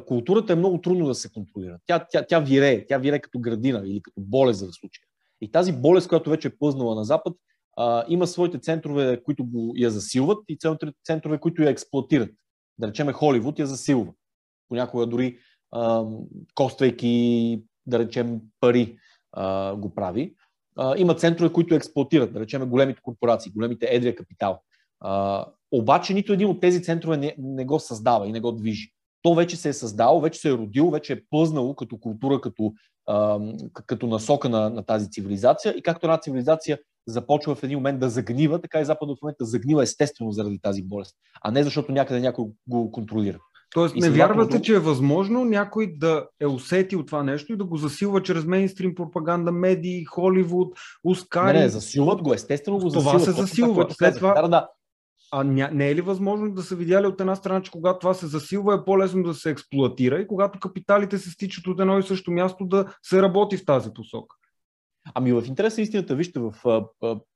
културата 0.07 0.53
е 0.53 0.57
много 0.57 0.81
трудно 0.81 1.07
да 1.07 1.15
се 1.15 1.33
контролира. 1.33 1.79
Тя, 1.87 2.07
тя, 2.11 2.27
тя 2.27 2.41
вирее, 2.41 2.87
тя 2.87 2.99
вирее 2.99 3.21
като 3.21 3.39
градина 3.39 3.83
или 3.87 4.03
като 4.03 4.21
болест 4.21 4.59
за 4.59 4.73
случая. 4.73 5.05
И 5.41 5.51
тази 5.51 5.73
болест, 5.73 6.09
която 6.09 6.31
вече 6.31 6.49
е 6.49 6.57
плъзнала 6.59 6.95
на 6.95 7.05
Запад, 7.05 7.37
има 8.09 8.27
своите 8.27 8.59
центрове, 8.59 9.23
които 9.23 9.45
го 9.45 9.73
я 9.77 9.91
засилват 9.91 10.39
и 10.49 10.59
центрове, 11.05 11.39
които 11.39 11.62
я 11.62 11.71
експлуатират. 11.71 12.31
Да 12.79 12.89
речеме 12.89 13.12
Холивуд 13.12 13.59
я 13.59 13.67
засилва 13.67 14.12
понякога 14.69 15.07
дори 15.07 15.39
коствайки, 16.55 17.62
да 17.87 17.99
речем, 17.99 18.41
пари 18.61 18.99
го 19.77 19.93
прави. 19.95 20.35
Има 20.97 21.15
центрове, 21.15 21.53
които 21.53 21.75
експлуатират, 21.75 22.33
да 22.33 22.41
речем, 22.41 22.71
големите 22.71 23.01
корпорации, 23.03 23.53
големите 23.53 23.89
едрия 23.91 24.15
капитал. 24.15 24.61
Обаче 25.73 26.15
нито 26.15 26.33
един 26.33 26.49
от 26.49 26.61
тези 26.61 26.83
центрове 26.83 27.17
не, 27.17 27.35
не 27.39 27.65
го 27.65 27.81
създава 27.81 28.27
и 28.27 28.33
не 28.33 28.41
го 28.41 28.53
движи. 28.53 28.93
То 29.23 29.35
вече 29.35 29.57
се 29.57 29.69
е 29.69 29.73
създало, 29.73 30.21
вече 30.21 30.41
се 30.41 30.49
е 30.49 30.53
родило, 30.53 30.91
вече 30.91 31.12
е 31.12 31.25
плъзнало 31.31 31.75
като 31.75 31.99
култура, 31.99 32.41
като, 32.41 32.73
като 33.87 34.07
насока 34.07 34.49
на, 34.49 34.71
на 34.71 34.83
тази 34.83 35.11
цивилизация. 35.11 35.75
И 35.77 35.83
както 35.83 36.07
една 36.07 36.21
цивилизация 36.21 36.79
започва 37.09 37.55
в 37.55 37.62
един 37.62 37.79
момент 37.79 38.01
да 38.01 38.11
загнива, 38.11 38.61
така 38.61 38.81
и 38.81 38.85
Западът 38.85 39.19
в 39.19 39.23
момента 39.23 39.45
загнива 39.45 39.83
естествено 39.83 40.33
заради 40.33 40.59
тази 40.62 40.83
болест, 40.83 41.16
а 41.42 41.51
не 41.51 41.62
защото 41.62 41.92
някъде 41.92 42.21
някой 42.21 42.45
го 42.69 42.90
контролира. 42.92 43.38
Тоест, 43.75 43.97
не 43.97 44.11
вярвате, 44.11 44.62
че 44.62 44.75
е 44.75 44.79
възможно 44.79 45.45
някой 45.45 45.95
да 45.97 46.27
е 46.40 46.47
усетил 46.47 47.05
това 47.05 47.23
нещо 47.23 47.53
и 47.53 47.57
да 47.57 47.64
го 47.64 47.77
засилва 47.77 48.23
чрез 48.23 48.45
мейнстрим 48.45 48.95
пропаганда, 48.95 49.53
медии, 49.53 50.05
Холивуд, 50.05 50.79
Ускари. 51.05 51.57
Не, 51.57 51.62
не, 51.62 51.69
засилват 51.69 52.23
го, 52.23 52.35
естествено 52.35 52.79
го 52.79 52.88
засилват. 52.88 53.23
Това 53.23 53.33
се 53.33 53.40
засилва. 53.40 53.88
Това, 53.88 53.95
След 53.95 54.16
това, 54.16 54.42
да, 54.42 54.49
да. 54.49 54.69
А 55.33 55.45
ня, 55.45 55.71
не 55.73 55.90
е 55.90 55.95
ли 55.95 56.01
възможно 56.01 56.55
да 56.55 56.62
са 56.62 56.77
видяли 56.77 57.07
от 57.07 57.21
една 57.21 57.37
страна, 57.37 57.62
че 57.62 57.71
когато 57.71 57.99
това 57.99 58.14
се 58.14 58.27
засилва 58.27 58.75
е 58.75 58.85
по-лесно 58.85 59.23
да 59.23 59.35
се 59.35 59.51
експлуатира 59.51 60.21
и 60.21 60.27
когато 60.27 60.61
капиталите 60.61 61.19
се 61.19 61.31
стичат 61.31 61.66
от 61.66 61.81
едно 61.81 61.99
и 61.99 62.03
също 62.03 62.31
място 62.31 62.64
да 62.66 62.87
се 63.03 63.23
работи 63.23 63.57
в 63.57 63.64
тази 63.64 63.90
посока? 63.95 64.37
Ами 65.14 65.33
в 65.33 65.45
интерес 65.47 65.77
на 65.77 65.83
истината, 65.83 66.14
вижте, 66.14 66.40
в, 66.40 66.55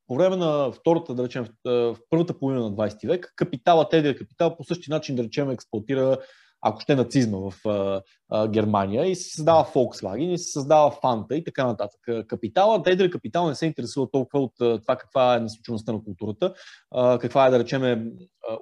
по 0.06 0.14
време 0.14 0.36
на 0.36 0.72
втората, 0.72 1.14
да 1.14 1.24
речем, 1.24 1.46
в 1.64 1.96
първата 2.10 2.38
половина 2.38 2.62
на 2.62 2.72
20 2.72 3.08
век, 3.08 3.32
капиталът, 3.36 3.94
едрия 3.94 4.16
капитал 4.16 4.56
по 4.56 4.64
същия 4.64 4.94
начин, 4.94 5.16
да 5.16 5.22
речем, 5.22 5.50
експлуатира 5.50 6.18
ако 6.62 6.80
ще 6.80 6.94
нацизма 6.94 7.38
в 7.38 7.68
а, 7.68 8.02
а, 8.28 8.48
Германия 8.48 9.06
и 9.06 9.14
се 9.16 9.30
създава 9.30 9.64
Volkswagen 9.64 10.32
и 10.32 10.38
се 10.38 10.50
създава 10.50 10.90
Фанта 10.90 11.36
и 11.36 11.44
така 11.44 11.66
нататък. 11.66 12.00
Капитала, 12.26 12.82
едрия 12.86 13.10
капитал 13.10 13.48
не 13.48 13.54
се 13.54 13.66
интересува 13.66 14.10
толкова 14.10 14.44
от 14.44 14.82
това 14.82 14.96
каква 14.96 15.36
е 15.36 15.40
насочеността 15.40 15.92
на 15.92 16.04
културата, 16.04 16.54
а, 16.90 17.18
каква 17.18 17.46
е, 17.46 17.50
да 17.50 17.58
речем, 17.58 18.10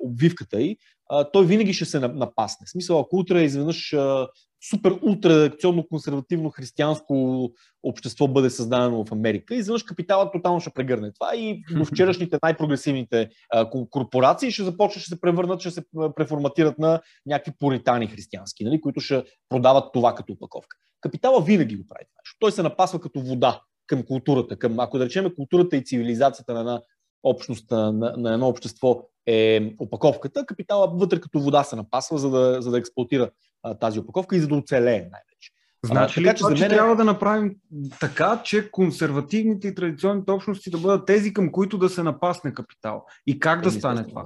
обвивката 0.01 0.63
й. 0.63 0.77
А, 1.09 1.31
той 1.31 1.47
винаги 1.47 1.73
ще 1.73 1.85
се 1.85 2.01
напасне. 2.01 2.67
В 2.67 2.71
смисъл, 2.71 3.01
ако 3.01 3.17
утре 3.17 3.43
изведнъж 3.43 3.93
а, 3.93 4.29
супер 4.71 4.99
ултраредакционно 5.03 5.89
консервативно 5.89 6.51
християнско 6.51 7.49
общество 7.83 8.29
бъде 8.29 8.51
създадено 8.51 9.05
в 9.05 9.13
Америка, 9.13 9.55
изведнъж 9.55 9.83
капиталът 9.83 10.33
тотално 10.33 10.61
ще 10.61 10.71
прегърне 10.71 11.13
това 11.13 11.37
и 11.37 11.63
до 11.77 11.85
вчерашните 11.93 12.39
най-прогресивните 12.43 13.29
а, 13.53 13.71
корпорации 13.91 14.51
ще 14.51 14.63
започнат, 14.63 15.03
ще 15.03 15.09
се 15.09 15.21
превърнат, 15.21 15.61
ще 15.61 15.71
се 15.71 15.83
преформатират 16.17 16.79
на 16.79 17.01
някакви 17.27 17.53
поритани 17.59 18.07
християнски, 18.07 18.65
нали, 18.65 18.81
които 18.81 19.01
ще 19.01 19.25
продават 19.49 19.93
това 19.93 20.15
като 20.15 20.33
упаковка. 20.33 20.77
Капитала 21.01 21.43
винаги 21.43 21.77
го 21.77 21.85
прави 21.89 22.05
това. 22.05 22.37
Той 22.39 22.53
се 22.53 22.63
напасва 22.63 23.01
като 23.01 23.21
вода 23.21 23.61
към 23.87 24.03
културата, 24.03 24.59
към, 24.59 24.81
ако 24.81 24.99
да 24.99 25.05
речем 25.05 25.35
културата 25.37 25.77
и 25.77 25.85
цивилизацията 25.85 26.55
на 26.55 26.61
една 26.61 26.81
общност, 27.23 27.71
на, 27.71 27.93
на 27.93 28.33
едно 28.33 28.49
общество 28.49 29.09
е 29.27 29.75
опаковката, 29.79 30.47
капитала 30.47 30.93
вътре 30.95 31.21
като 31.21 31.41
вода 31.41 31.65
се 31.65 31.77
напасва, 31.77 32.19
за 32.19 32.31
да, 32.31 32.63
за 32.63 32.71
да 32.71 32.79
експлуатира 32.79 33.31
а, 33.63 33.75
тази 33.75 33.99
опаковка 33.99 34.37
и 34.37 34.41
за 34.41 34.49
да 34.49 34.55
оцелее 34.55 34.99
най-вече. 34.99 35.51
Значи 35.85 36.21
а, 36.21 36.23
ли 36.23 36.27
така, 36.27 36.37
това, 36.39 36.55
че, 36.55 36.63
мен... 36.63 36.71
че 36.71 36.77
трябва 36.77 36.97
да 36.97 37.05
направим 37.05 37.57
така, 38.01 38.41
че 38.45 38.71
консервативните 38.71 39.69
и 39.69 39.75
традиционните 39.75 40.33
общности 40.33 40.71
да 40.71 40.79
бъдат 40.79 41.07
тези, 41.07 41.33
към 41.33 41.53
които 41.53 41.79
да 41.79 41.89
се 41.89 42.03
напасне 42.03 42.55
капитал? 42.55 43.05
И 43.27 43.39
как 43.39 43.63
да 43.63 43.71
стане 43.71 44.07
това? 44.07 44.25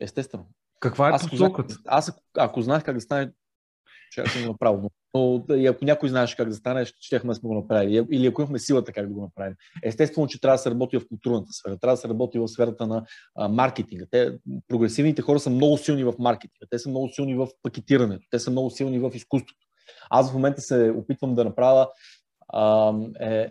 Естествено. 0.00 0.46
Каква 0.80 1.08
е 1.08 1.12
аз, 1.12 1.30
посоката? 1.30 1.76
Аз, 1.86 2.08
ако, 2.08 2.20
ако 2.36 2.62
знаех 2.62 2.84
как 2.84 2.94
да 2.94 3.00
стане, 3.00 3.30
ще 4.24 4.42
го 4.42 4.48
направя. 4.48 4.80
Но 5.14 5.44
и 5.56 5.66
ако 5.66 5.84
някой 5.84 6.08
знаеше 6.08 6.36
как 6.36 6.48
да 6.48 6.54
стане, 6.54 6.84
ще 6.84 7.18
да 7.18 7.34
сме 7.34 7.48
го 7.48 7.54
направили. 7.54 8.06
Или 8.10 8.26
ако 8.26 8.40
имахме 8.40 8.58
силата 8.58 8.92
как 8.92 9.08
да 9.08 9.14
го 9.14 9.22
направим. 9.22 9.54
Естествено, 9.82 10.26
че 10.26 10.40
трябва 10.40 10.54
да 10.54 10.58
се 10.58 10.70
работи 10.70 10.98
в 10.98 11.08
културната 11.08 11.52
сфера, 11.52 11.78
трябва 11.78 11.92
да 11.92 12.00
се 12.00 12.08
работи 12.08 12.38
в 12.38 12.48
сферата 12.48 12.86
на 12.86 13.04
а, 13.36 13.48
маркетинга. 13.48 14.04
Те, 14.10 14.32
прогресивните 14.68 15.22
хора 15.22 15.40
са 15.40 15.50
много 15.50 15.78
силни 15.78 16.04
в 16.04 16.14
маркетинга, 16.18 16.66
те 16.70 16.78
са 16.78 16.88
много 16.88 17.08
силни 17.08 17.34
в 17.34 17.48
пакетирането, 17.62 18.26
те 18.30 18.38
са 18.38 18.50
много 18.50 18.70
силни 18.70 18.98
в 18.98 19.10
изкуството. 19.14 19.66
Аз 20.10 20.30
в 20.30 20.34
момента 20.34 20.60
се 20.60 20.94
опитвам 20.96 21.34
да 21.34 21.44
направя 21.44 21.88
е, 23.20 23.50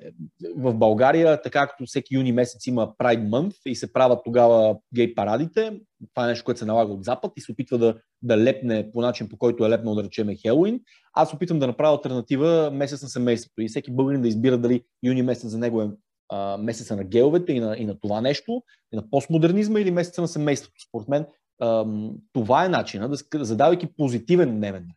в 0.55 0.73
България, 0.73 1.41
така 1.41 1.67
както 1.67 1.85
всеки 1.85 2.15
юни 2.15 2.31
месец 2.31 2.67
има 2.67 2.93
Pride 2.99 3.29
Month 3.29 3.55
и 3.65 3.75
се 3.75 3.93
правят 3.93 4.19
тогава 4.25 4.77
гей 4.95 5.15
парадите, 5.15 5.79
това 6.13 6.25
е 6.25 6.29
нещо, 6.29 6.45
което 6.45 6.59
се 6.59 6.65
налага 6.65 6.93
от 6.93 7.03
Запад 7.03 7.31
и 7.37 7.41
се 7.41 7.51
опитва 7.51 7.77
да, 7.77 7.95
да 8.21 8.37
лепне 8.37 8.91
по 8.91 9.01
начин, 9.01 9.29
по 9.29 9.37
който 9.37 9.65
е 9.65 9.69
лепнал, 9.69 9.95
да 9.95 10.03
речеме, 10.03 10.35
Хелуин. 10.35 10.79
Аз 11.13 11.33
опитвам 11.33 11.59
да 11.59 11.67
направя 11.67 11.95
альтернатива 11.95 12.71
месец 12.73 13.01
на 13.01 13.09
семейството 13.09 13.61
и 13.61 13.67
всеки 13.67 13.91
българин 13.91 14.21
да 14.21 14.27
избира 14.27 14.57
дали 14.57 14.83
юни 15.03 15.21
месец 15.21 15.49
за 15.49 15.57
него 15.57 15.81
е 15.81 15.89
а, 16.29 16.57
месеца 16.57 16.95
на 16.95 17.03
геовете 17.03 17.53
и 17.53 17.59
на, 17.59 17.77
и 17.77 17.85
на 17.85 17.99
това 17.99 18.21
нещо, 18.21 18.63
и 18.93 18.95
на 18.95 19.09
постмодернизма 19.09 19.79
или 19.79 19.91
месеца 19.91 20.21
на 20.21 20.27
семейството. 20.27 20.81
Според 20.89 21.07
мен 21.07 21.25
а, 21.59 21.85
това 22.33 22.65
е 22.65 22.69
начина, 22.69 23.09
да, 23.09 23.45
задавайки 23.45 23.87
позитивен 23.97 24.57
дневен 24.57 24.87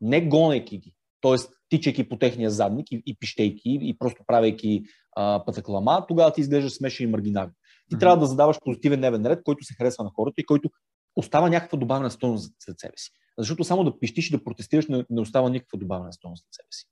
не 0.00 0.20
гонейки 0.20 0.78
ги. 0.78 0.95
Тоест, 1.20 1.52
тичайки 1.68 2.08
по 2.08 2.18
техния 2.18 2.50
задник 2.50 2.92
и, 2.92 3.02
и 3.06 3.16
пищейки 3.18 3.78
и 3.82 3.96
просто 3.98 4.22
правейки 4.26 4.82
а, 5.16 5.44
пътеклама, 5.46 6.04
тогава 6.08 6.32
ти 6.32 6.40
изглежда 6.40 6.70
смешен 6.70 7.08
и 7.08 7.10
маргинален. 7.10 7.50
Ти 7.88 7.96
mm-hmm. 7.96 8.00
трябва 8.00 8.18
да 8.18 8.26
задаваш 8.26 8.56
позитивен 8.64 9.00
дневен 9.00 9.26
ред, 9.26 9.40
който 9.44 9.64
се 9.64 9.74
харесва 9.74 10.04
на 10.04 10.10
хората 10.10 10.40
и 10.40 10.46
който 10.46 10.70
остава 11.16 11.48
някаква 11.48 11.78
добавена 11.78 12.10
стойност 12.10 12.44
за, 12.44 12.50
за 12.68 12.74
себе 12.78 12.92
си. 12.96 13.10
Защото 13.38 13.64
само 13.64 13.84
да 13.84 13.98
пищиш 13.98 14.28
и 14.28 14.36
да 14.36 14.44
протестираш 14.44 14.86
не, 14.86 15.04
не 15.10 15.20
остава 15.20 15.50
никаква 15.50 15.78
добавена 15.78 16.12
стойност 16.12 16.44
за 16.44 16.48
себе 16.52 16.68
си. 16.70 16.86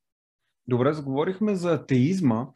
Добре, 0.68 0.92
заговорихме 0.92 1.54
за 1.54 1.72
атеизма. 1.72 2.46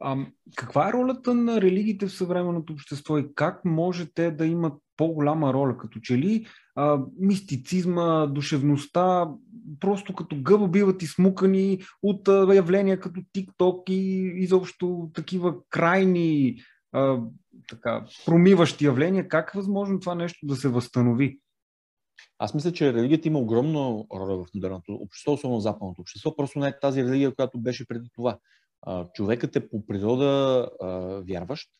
А, 0.00 0.16
каква 0.56 0.88
е 0.88 0.92
ролята 0.92 1.34
на 1.34 1.60
религиите 1.60 2.06
в 2.06 2.12
съвременното 2.12 2.72
общество 2.72 3.18
и 3.18 3.34
как 3.34 3.64
може 3.64 4.12
те 4.14 4.30
да 4.30 4.46
имат 4.46 4.72
по-голяма 4.96 5.52
роля? 5.52 5.78
Като 5.78 6.00
че 6.00 6.18
ли 6.18 6.46
а, 6.74 7.00
мистицизма, 7.18 8.26
душевността, 8.26 9.28
просто 9.80 10.14
като 10.14 10.42
гъба 10.42 10.68
биват 10.68 11.02
измукани 11.02 11.78
от 12.02 12.28
а, 12.28 12.54
явления 12.54 13.00
като 13.00 13.20
TikTok 13.20 13.90
и 13.90 14.32
изобщо 14.42 15.10
такива 15.14 15.54
крайни 15.70 16.56
а, 16.92 17.20
така, 17.68 18.04
промиващи 18.26 18.84
явления. 18.84 19.28
Как 19.28 19.50
е 19.54 19.58
възможно 19.58 20.00
това 20.00 20.14
нещо 20.14 20.46
да 20.46 20.56
се 20.56 20.68
възстанови? 20.68 21.38
Аз 22.38 22.54
мисля, 22.54 22.72
че 22.72 22.92
религията 22.92 23.28
има 23.28 23.38
огромна 23.38 24.04
роля 24.14 24.44
в 24.44 24.46
модерното 24.54 24.94
общество, 24.94 25.32
особено 25.32 25.60
в 25.60 25.62
западното 25.62 26.00
общество. 26.00 26.36
Просто 26.36 26.58
не 26.58 26.68
е 26.68 26.78
тази 26.80 27.04
религия, 27.04 27.34
която 27.34 27.60
беше 27.60 27.86
преди 27.86 28.08
това. 28.14 28.38
Човекът 29.14 29.56
е 29.56 29.68
по 29.68 29.86
природа 29.86 30.68
вярващ. 31.28 31.70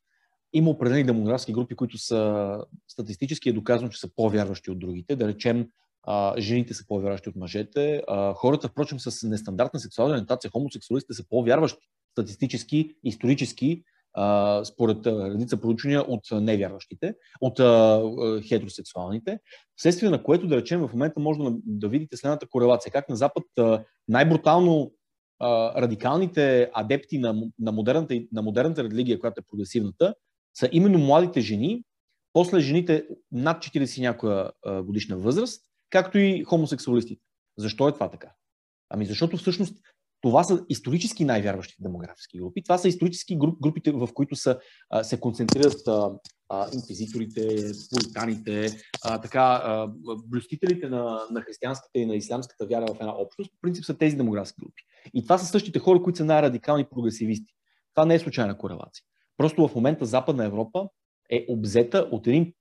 Има 0.53 0.71
определени 0.71 1.05
демографски 1.05 1.53
групи, 1.53 1.77
които 1.77 1.99
са 1.99 2.65
статистически 2.89 3.49
е 3.49 3.53
доказано, 3.53 3.91
че 3.91 4.01
са 4.01 4.09
по-вярващи 4.17 4.71
от 4.71 4.79
другите. 4.79 5.17
Да 5.17 5.29
речем, 5.29 5.69
жените 6.39 6.75
са 6.75 6.85
по-вярващи 6.89 7.29
от 7.29 7.37
мъжете. 7.37 8.03
Хората, 8.35 8.69
впрочем, 8.69 9.01
с 9.01 9.29
нестандартна 9.29 9.81
сексуална 9.81 10.15
ориентация, 10.15 10.51
хомосексуалистите 10.51 11.15
са 11.15 11.29
по-вярващи 11.29 11.89
статистически, 12.13 12.95
исторически, 13.05 13.83
според 14.65 15.07
редица 15.07 15.61
проучвания 15.61 16.03
от 16.03 16.21
невярващите, 16.33 17.15
от 17.41 17.59
хетеросексуалните, 18.49 19.39
вследствие 19.77 20.11
на 20.11 20.23
което, 20.23 20.47
да 20.47 20.57
речем, 20.57 20.81
в 20.81 20.93
момента 20.93 21.21
може 21.21 21.41
да 21.67 21.89
видите 21.89 22.17
следната 22.17 22.49
корелация. 22.49 22.93
Как 22.93 23.09
на 23.09 23.17
Запад 23.17 23.45
най-брутално 24.09 24.93
радикалните 25.77 26.71
адепти 26.75 27.19
на, 27.19 27.43
на, 27.59 27.73
модерната, 27.73 28.15
на 28.33 28.43
модерната 28.43 28.85
религия, 28.85 29.19
която 29.19 29.41
е 29.41 29.49
прогресивната, 29.51 30.15
са 30.55 30.69
именно 30.73 30.99
младите 30.99 31.41
жени, 31.41 31.85
после 32.33 32.61
жените 32.61 33.07
над 33.33 33.65
40 33.65 34.01
някоя 34.01 34.51
годишна 34.85 35.17
възраст, 35.17 35.63
както 35.91 36.19
и 36.19 36.45
хомосексуалистите. 36.45 37.23
Защо 37.57 37.89
е 37.89 37.93
това 37.93 38.11
така? 38.11 38.33
Ами 38.91 39.07
защото 39.07 39.37
всъщност 39.37 39.77
това 40.21 40.45
са 40.45 40.65
исторически 40.69 41.25
най-вярващи 41.25 41.75
демографски 41.81 42.39
групи. 42.39 42.63
Това 42.63 42.79
са 42.79 42.89
исторически 42.89 43.39
груп, 43.39 43.61
групите, 43.61 43.93
в 43.93 44.09
които 44.15 44.37
са, 44.37 44.59
се 45.03 45.21
концентрират 45.21 45.89
а, 45.89 46.11
а, 46.49 46.67
инквизиторите, 46.75 47.73
пуританите, 47.91 48.69
а, 49.05 49.21
така, 49.21 49.63
а, 49.65 49.89
блюстителите 50.27 50.89
на, 50.89 51.21
на 51.31 51.41
християнската 51.41 51.99
и 51.99 52.07
на 52.07 52.17
ислямската 52.17 52.67
вяра 52.67 52.87
в 52.87 53.01
една 53.01 53.15
общност. 53.17 53.51
По 53.51 53.59
принцип 53.61 53.85
са 53.85 53.99
тези 53.99 54.17
демографски 54.17 54.61
групи. 54.61 54.83
И 55.15 55.23
това 55.23 55.39
са 55.39 55.47
същите 55.47 55.79
хора, 55.79 56.03
които 56.03 56.17
са 56.17 56.25
най-радикални 56.25 56.85
прогресивисти. 56.91 57.53
Това 57.95 58.07
не 58.07 58.15
е 58.15 58.19
случайна 58.19 58.59
корелация. 58.59 59.05
Просто 59.37 59.69
в 59.69 59.75
момента 59.75 60.07
Западна 60.07 60.45
Европа 60.45 60.89
е 61.31 61.47
обзета 61.49 62.09
от 62.13 62.27
един 62.27 62.53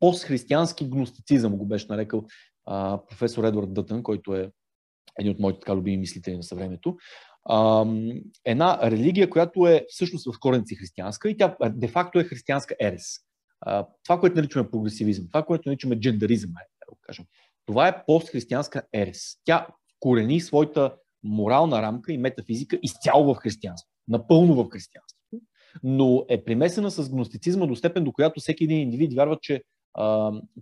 постхристиянски 0.00 0.90
гностицизъм, 0.90 1.56
го 1.56 1.66
беше 1.66 1.86
нарекал 1.90 2.24
а, 2.64 3.00
професор 3.08 3.44
Едвард 3.44 3.74
Дътън, 3.74 4.02
който 4.02 4.34
е 4.34 4.50
един 5.18 5.32
от 5.32 5.38
моите 5.38 5.60
така 5.60 5.76
любими 5.76 5.96
мислители 5.96 6.36
на 6.36 6.42
съвремето. 6.42 6.96
Една 8.44 8.90
религия, 8.90 9.30
която 9.30 9.66
е 9.66 9.86
всъщност 9.88 10.32
в 10.32 10.40
кореници 10.40 10.74
християнска 10.74 11.30
и 11.30 11.36
тя 11.36 11.56
де-факто 11.70 12.20
е 12.20 12.24
християнска 12.24 12.74
ерес. 12.80 13.04
Това, 14.04 14.20
което 14.20 14.36
наричаме 14.36 14.70
прогресивизъм, 14.70 15.26
това, 15.26 15.42
което 15.42 15.68
наричаме 15.68 16.00
джендаризъм, 16.00 16.50
е, 16.50 16.64
да 16.86 16.94
го 16.94 16.98
кажем, 17.02 17.24
това 17.66 17.88
е 17.88 18.04
постхристиянска 18.06 18.82
ерес. 18.94 19.36
Тя 19.44 19.66
корени 20.00 20.40
своята 20.40 20.94
морална 21.24 21.82
рамка 21.82 22.12
и 22.12 22.18
метафизика 22.18 22.78
изцяло 22.82 23.34
в 23.34 23.38
християнство. 23.38 23.90
Напълно 24.08 24.54
в 24.54 24.68
християнството. 24.70 25.16
Но 25.82 26.24
е 26.28 26.44
примесена 26.44 26.90
с 26.90 27.10
гностицизма 27.10 27.66
до 27.66 27.76
степен, 27.76 28.04
до 28.04 28.12
която 28.12 28.40
всеки 28.40 28.64
един 28.64 28.80
индивид 28.80 29.14
вярва, 29.14 29.38
че 29.42 29.62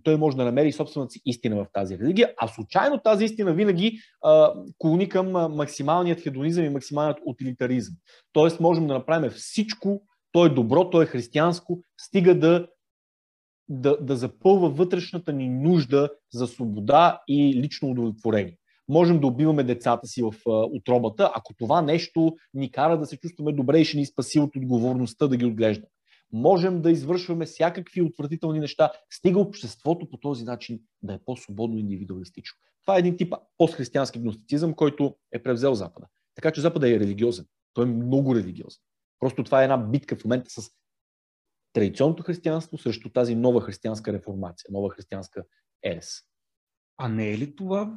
той 0.03 0.17
може 0.17 0.37
да 0.37 0.43
намери 0.43 0.71
собствената 0.71 1.11
си 1.11 1.21
истина 1.25 1.55
в 1.55 1.67
тази 1.73 1.97
религия, 1.97 2.33
а 2.37 2.47
случайно 2.47 3.01
тази 3.03 3.25
истина 3.25 3.53
винаги 3.53 3.99
а, 4.21 4.53
клони 4.77 5.09
към 5.09 5.31
максималният 5.31 6.21
хедонизъм 6.21 6.65
и 6.65 6.69
максималният 6.69 7.19
утилитаризъм. 7.25 7.95
Тоест 8.33 8.59
можем 8.59 8.87
да 8.87 8.93
направим 8.93 9.29
всичко, 9.29 10.01
то 10.31 10.45
е 10.45 10.49
добро, 10.49 10.89
то 10.89 11.01
е 11.01 11.05
християнско, 11.05 11.79
стига 12.01 12.39
да, 12.39 12.67
да, 13.69 13.97
да 14.01 14.15
запълва 14.15 14.69
вътрешната 14.69 15.33
ни 15.33 15.49
нужда 15.49 16.09
за 16.33 16.47
свобода 16.47 17.21
и 17.27 17.61
лично 17.61 17.89
удовлетворение. 17.89 18.57
Можем 18.87 19.19
да 19.19 19.27
убиваме 19.27 19.63
децата 19.63 20.07
си 20.07 20.21
в 20.21 20.33
отробата, 20.47 21.31
ако 21.35 21.53
това 21.53 21.81
нещо 21.81 22.35
ни 22.53 22.71
кара 22.71 22.99
да 22.99 23.05
се 23.05 23.17
чувстваме 23.17 23.51
добре 23.51 23.79
и 23.79 23.85
ще 23.85 23.97
ни 23.97 24.05
спаси 24.05 24.39
от 24.39 24.55
отговорността 24.55 25.27
да 25.27 25.37
ги 25.37 25.45
отглеждаме 25.45 25.87
можем 26.35 26.81
да 26.81 26.91
извършваме 26.91 27.45
всякакви 27.45 28.01
отвратителни 28.01 28.59
неща, 28.59 28.91
стига 29.09 29.39
обществото 29.39 30.09
по 30.09 30.17
този 30.17 30.43
начин 30.43 30.79
да 31.03 31.13
е 31.13 31.19
по-свободно 31.25 31.77
индивидуалистично. 31.77 32.57
Това 32.81 32.95
е 32.95 32.99
един 32.99 33.17
тип 33.17 33.33
постхристиянски 33.57 34.19
гностицизъм, 34.19 34.73
който 34.73 35.15
е 35.31 35.43
превзел 35.43 35.73
Запада. 35.73 36.07
Така 36.35 36.51
че 36.51 36.61
Запада 36.61 36.89
е 36.89 36.99
религиозен. 36.99 37.45
Той 37.73 37.85
е 37.85 37.87
много 37.87 38.35
религиозен. 38.35 38.81
Просто 39.19 39.43
това 39.43 39.61
е 39.61 39.63
една 39.63 39.77
битка 39.77 40.15
в 40.15 40.25
момента 40.25 40.49
с 40.49 40.71
традиционното 41.73 42.23
християнство 42.23 42.77
срещу 42.77 43.09
тази 43.09 43.35
нова 43.35 43.61
християнска 43.61 44.13
реформация, 44.13 44.67
нова 44.71 44.89
християнска 44.89 45.43
ерес. 45.83 46.21
А 46.97 47.07
не 47.07 47.31
е 47.31 47.37
ли 47.37 47.55
това? 47.55 47.91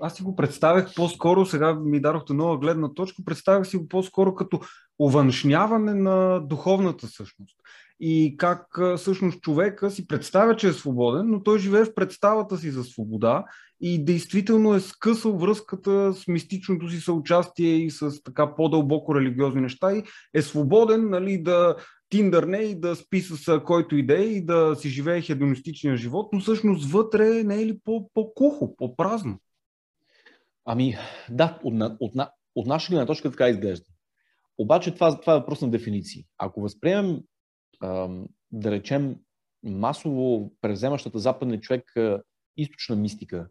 Аз 0.00 0.14
си 0.14 0.22
го 0.22 0.36
представях 0.36 0.94
по-скоро, 0.94 1.46
сега 1.46 1.74
ми 1.74 2.00
дадохте 2.00 2.34
нова 2.34 2.58
гледна 2.58 2.94
точка, 2.94 3.22
представях 3.24 3.66
си 3.66 3.76
го 3.76 3.88
по-скоро 3.88 4.34
като 4.34 4.60
увъншняване 4.98 5.94
на 5.94 6.40
духовната 6.40 7.06
същност. 7.06 7.56
И 8.00 8.36
как 8.38 8.78
всъщност 8.96 9.40
човека 9.40 9.90
си 9.90 10.06
представя, 10.06 10.56
че 10.56 10.68
е 10.68 10.72
свободен, 10.72 11.30
но 11.30 11.42
той 11.42 11.58
живее 11.58 11.84
в 11.84 11.94
представата 11.94 12.56
си 12.56 12.70
за 12.70 12.84
свобода 12.84 13.44
и 13.80 14.04
действително 14.04 14.74
е 14.74 14.80
скъсал 14.80 15.38
връзката 15.38 16.14
с 16.14 16.28
мистичното 16.28 16.88
си 16.88 17.00
съучастие 17.00 17.76
и 17.76 17.90
с 17.90 18.22
така 18.22 18.54
по-дълбоко 18.54 19.14
религиозни 19.14 19.60
неща 19.60 19.92
и 19.92 20.02
е 20.34 20.42
свободен 20.42 21.10
нали, 21.10 21.42
да 21.42 21.76
тиндърне 22.12 22.58
и 22.58 22.80
да 22.80 22.96
спи 22.96 23.20
с 23.20 23.60
който 23.60 23.96
иде 23.96 24.22
и 24.22 24.44
да 24.44 24.76
си 24.76 24.88
живее 24.88 25.20
хедонистичния 25.20 25.96
живот, 25.96 26.28
но 26.32 26.40
всъщност 26.40 26.92
вътре 26.92 27.44
не 27.44 27.62
е 27.62 27.66
ли 27.66 27.78
по-кухо, 28.14 28.76
по-празно? 28.76 29.38
Ами, 30.64 30.96
да, 31.30 31.60
от, 31.64 31.74
от, 31.80 31.92
от, 32.00 32.28
от 32.54 32.66
наша 32.66 32.90
гледна 32.90 33.06
точка 33.06 33.30
така 33.30 33.48
изглежда. 33.48 33.86
Обаче 34.58 34.94
това, 34.94 35.20
това 35.20 35.32
е 35.34 35.38
въпрос 35.38 35.60
на 35.60 35.70
дефиниции. 35.70 36.24
Ако 36.38 36.60
възприемем, 36.60 37.20
да 38.52 38.70
речем, 38.70 39.16
масово 39.64 40.52
превземащата 40.60 41.18
западния 41.18 41.60
човек 41.60 41.92
източна 42.56 42.96
мистика 42.96 43.48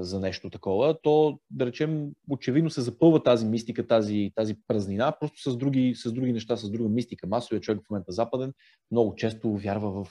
за 0.00 0.20
нещо 0.20 0.50
такова, 0.50 0.98
то, 1.02 1.38
да 1.50 1.66
речем, 1.66 2.10
очевидно 2.30 2.70
се 2.70 2.80
запълва 2.80 3.22
тази 3.22 3.46
мистика, 3.46 3.86
тази, 3.86 4.32
тази 4.34 4.56
празнина, 4.68 5.12
просто 5.20 5.50
с 5.50 5.56
други, 5.56 5.94
с 5.94 6.12
други 6.12 6.32
неща, 6.32 6.56
с 6.56 6.70
друга 6.70 6.88
мистика. 6.88 7.26
Масовият 7.26 7.64
човек 7.64 7.80
в 7.86 7.90
момента 7.90 8.12
западен 8.12 8.52
много 8.90 9.14
често 9.14 9.56
вярва 9.56 10.04
в... 10.04 10.10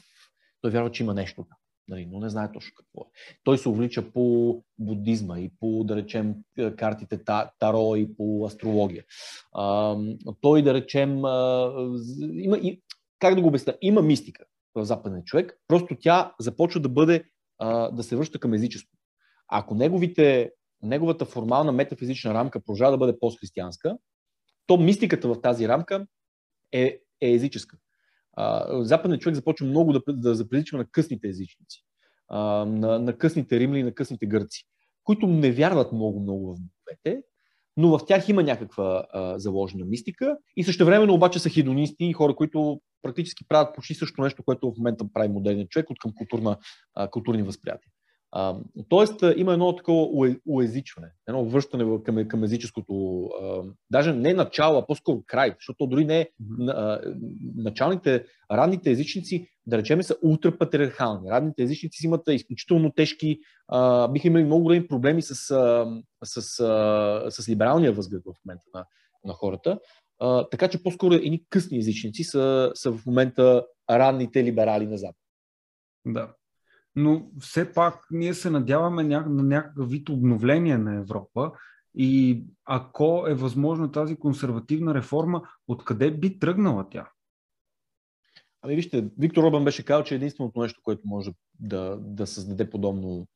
Той 0.62 0.72
вярва, 0.72 0.92
че 0.92 1.04
има 1.04 1.14
нещо. 1.14 1.46
Нали, 1.90 2.06
но 2.12 2.20
не 2.20 2.30
знае 2.30 2.52
точно 2.52 2.72
какво 2.76 3.02
е. 3.02 3.12
Той 3.44 3.58
се 3.58 3.70
увлича 3.70 4.12
по 4.12 4.64
будизма 4.80 5.40
и 5.40 5.52
по, 5.60 5.84
да 5.84 5.96
речем, 5.96 6.36
картите 6.78 7.20
Таро 7.60 7.96
и 7.96 8.16
по 8.18 8.46
астрология. 8.46 9.04
А, 9.54 9.98
той, 10.42 10.62
да 10.62 10.74
речем, 10.74 11.18
има, 12.34 12.60
как 13.20 13.36
да 13.36 13.42
го 13.42 13.48
обясня, 13.48 13.74
има 13.82 14.02
мистика 14.02 14.46
в 14.76 14.86
западния 14.86 15.24
човек, 15.24 15.60
просто 15.68 15.98
тя 16.00 16.34
започва 16.40 16.82
да 16.82 16.90
бъде, 16.90 17.24
да 17.92 18.04
се 18.04 18.16
връща 18.16 18.40
към 18.40 18.54
езичество. 18.54 18.97
Ако 19.48 19.76
неговите, 19.76 20.52
неговата 20.82 21.26
формална 21.26 21.72
метафизична 21.72 22.34
рамка 22.34 22.60
продължава 22.60 22.92
да 22.92 22.98
бъде 22.98 23.20
постхристиянска, 23.20 23.98
то 24.68 24.78
мистиката 24.78 25.28
в 25.28 25.42
тази 25.42 25.68
рамка 25.68 26.08
е, 26.72 27.00
е 27.22 27.32
езическа. 27.32 27.78
западният 28.72 29.22
човек 29.22 29.36
започва 29.36 29.68
много 29.68 29.94
да, 29.94 30.02
да 30.08 30.36
заприличва 30.36 30.78
на 30.78 30.86
късните 30.92 31.28
езичници, 31.28 31.84
на, 32.30 33.00
на 33.00 33.18
късните 33.18 33.60
римляни, 33.60 33.84
на 33.84 33.94
късните 33.94 34.26
гърци, 34.26 34.64
които 35.04 35.28
не 35.28 35.52
вярват 35.52 35.92
много-много 35.92 36.56
в 36.56 36.60
боговете, 36.60 37.24
но 37.78 37.98
в 37.98 38.06
тях 38.06 38.30
има 38.30 38.44
някаква 38.44 39.08
а, 39.14 39.40
заложена 39.40 39.86
мистика 39.86 40.38
и 40.56 40.64
също 40.64 40.86
времено 40.86 41.14
обаче 41.14 41.40
са 41.40 41.50
хедонисти 41.50 42.06
и 42.06 42.14
хора, 42.14 42.36
които 42.36 42.82
практически 43.02 43.48
правят 43.48 43.76
почти 43.76 43.94
също 43.94 44.22
нещо, 44.22 44.44
което 44.44 44.72
в 44.72 44.78
момента 44.78 45.06
прави 45.14 45.30
модерният 45.30 45.70
човек 45.70 45.90
от 45.90 46.00
към 46.00 46.12
културна, 46.16 46.58
а, 46.96 47.10
културни 47.10 47.44
възприятия. 47.44 47.92
А, 48.32 48.56
тоест, 48.90 49.24
има 49.36 49.54
едно 49.54 49.76
такова 49.76 50.36
уезичване, 50.46 51.08
едно 51.28 51.46
връщане 51.46 52.04
към, 52.04 52.28
към 52.28 52.44
езическото, 52.44 53.24
а, 53.26 53.64
даже 53.92 54.14
не 54.14 54.34
начало, 54.34 54.78
а 54.78 54.86
по-скоро 54.86 55.24
край, 55.28 55.56
защото 55.60 55.88
дори 55.88 56.06
не 56.06 56.30
а, 56.70 57.02
началните, 57.56 58.26
ранните 58.52 58.92
езичници, 58.92 59.48
да 59.68 59.78
речеме, 59.78 60.04
са 60.04 60.16
ултрапатриархални. 60.24 61.30
Ранните 61.30 61.64
езичници 61.64 62.06
имат 62.06 62.22
изключително 62.30 62.92
тежки, 62.92 63.40
а, 63.68 64.08
биха 64.08 64.28
имали 64.28 64.44
много 64.44 64.64
големи 64.64 64.88
проблеми 64.88 65.22
с, 65.22 65.52
а, 65.52 65.88
с, 66.24 66.60
а, 66.60 67.32
с 67.32 67.50
либералния 67.50 67.92
възглед 67.92 68.22
в 68.26 68.46
момента 68.46 68.66
на, 68.74 68.86
на 69.26 69.34
хората. 69.34 69.80
А, 70.20 70.50
така 70.50 70.68
че 70.68 70.84
по-скоро 70.84 71.14
едни 71.14 71.44
късни 71.50 71.78
езичници 71.78 72.24
са, 72.24 72.72
са 72.76 72.92
в 72.92 73.06
момента 73.06 73.66
ранните 73.90 74.44
либерали 74.44 74.88
на 74.88 74.98
Запад. 74.98 75.16
Да 76.06 76.34
но 76.98 77.30
все 77.40 77.74
пак 77.74 78.08
ние 78.12 78.34
се 78.34 78.50
надяваме 78.50 79.04
на 79.04 79.44
някакъв 79.44 79.90
вид 79.90 80.10
обновление 80.10 80.78
на 80.78 80.96
Европа 80.96 81.52
и 81.96 82.44
ако 82.66 83.26
е 83.28 83.34
възможно 83.34 83.92
тази 83.92 84.16
консервативна 84.16 84.94
реформа, 84.94 85.42
откъде 85.68 86.12
би 86.12 86.40
тръгнала 86.40 86.90
тя? 86.90 87.10
Ами 88.62 88.76
вижте, 88.76 89.10
Виктор 89.18 89.44
Робан 89.44 89.64
беше 89.64 89.86
казал, 89.86 90.04
че 90.04 90.16
единственото 90.16 90.62
нещо, 90.62 90.82
което 90.84 91.02
може 91.06 91.32
да, 91.60 91.98
да 92.02 92.28
създаде 92.28 92.70
подобно, 92.70 93.28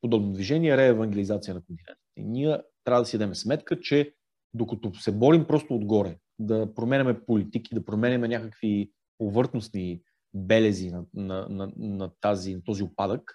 подобно 0.00 0.32
движение 0.32 0.70
е 0.70 0.76
реевангелизация 0.76 1.54
на 1.54 1.60
континента. 1.60 2.02
И 2.16 2.24
ние 2.24 2.58
трябва 2.84 3.02
да 3.02 3.06
си 3.06 3.18
дадем 3.18 3.34
сметка, 3.34 3.80
че 3.80 4.14
докато 4.54 4.94
се 4.94 5.12
борим 5.12 5.44
просто 5.44 5.74
отгоре, 5.74 6.18
да 6.38 6.74
променяме 6.74 7.20
политики, 7.20 7.74
да 7.74 7.84
променяме 7.84 8.28
някакви 8.28 8.90
повърхностни 9.18 10.00
белези 10.34 10.90
на, 10.90 11.04
на, 11.14 11.46
на, 11.50 11.72
на, 11.76 12.10
тази, 12.20 12.54
на 12.54 12.62
този 12.64 12.82
опадък, 12.82 13.32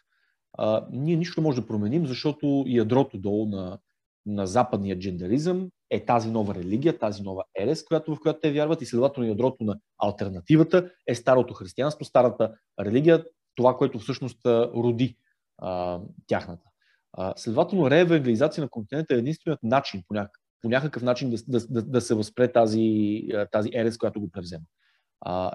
а, 0.57 0.87
ние 0.91 1.15
нищо 1.15 1.41
не 1.41 1.43
можем 1.43 1.61
да 1.61 1.67
променим, 1.67 2.07
защото 2.07 2.63
ядрото 2.67 3.17
долу 3.17 3.45
на, 3.45 3.79
на 4.25 4.47
западния 4.47 4.99
джендеризъм 4.99 5.69
е 5.89 6.05
тази 6.05 6.31
нова 6.31 6.55
религия, 6.55 6.99
тази 6.99 7.23
нова 7.23 7.43
ерес, 7.55 7.83
която, 7.83 8.15
в 8.15 8.19
която 8.21 8.39
те 8.39 8.51
вярват 8.51 8.81
и 8.81 8.85
следователно 8.85 9.29
ядрото 9.29 9.63
на 9.63 9.79
альтернативата 9.97 10.91
е 11.07 11.15
старото 11.15 11.53
християнство, 11.53 12.05
старата 12.05 12.53
религия, 12.79 13.25
това, 13.55 13.77
което 13.77 13.99
всъщност 13.99 14.45
роди 14.45 15.17
а, 15.57 16.01
тяхната. 16.27 16.69
А, 17.13 17.33
следователно, 17.37 17.89
реевангелизация 17.89 18.61
на 18.63 18.69
континента 18.69 19.15
е 19.15 19.17
единственият 19.17 19.63
начин 19.63 20.03
по 20.07 20.13
някакъв 20.13 20.45
по 20.65 20.69
някакъв 20.69 21.03
начин 21.03 21.29
да, 21.29 21.37
да, 21.47 21.67
да, 21.69 21.81
да 21.81 22.01
се 22.01 22.15
възпре 22.15 22.51
тази, 22.51 23.21
тази 23.51 23.69
ерес, 23.73 23.97
която 23.97 24.21
го 24.21 24.31
превзема. 24.31 24.63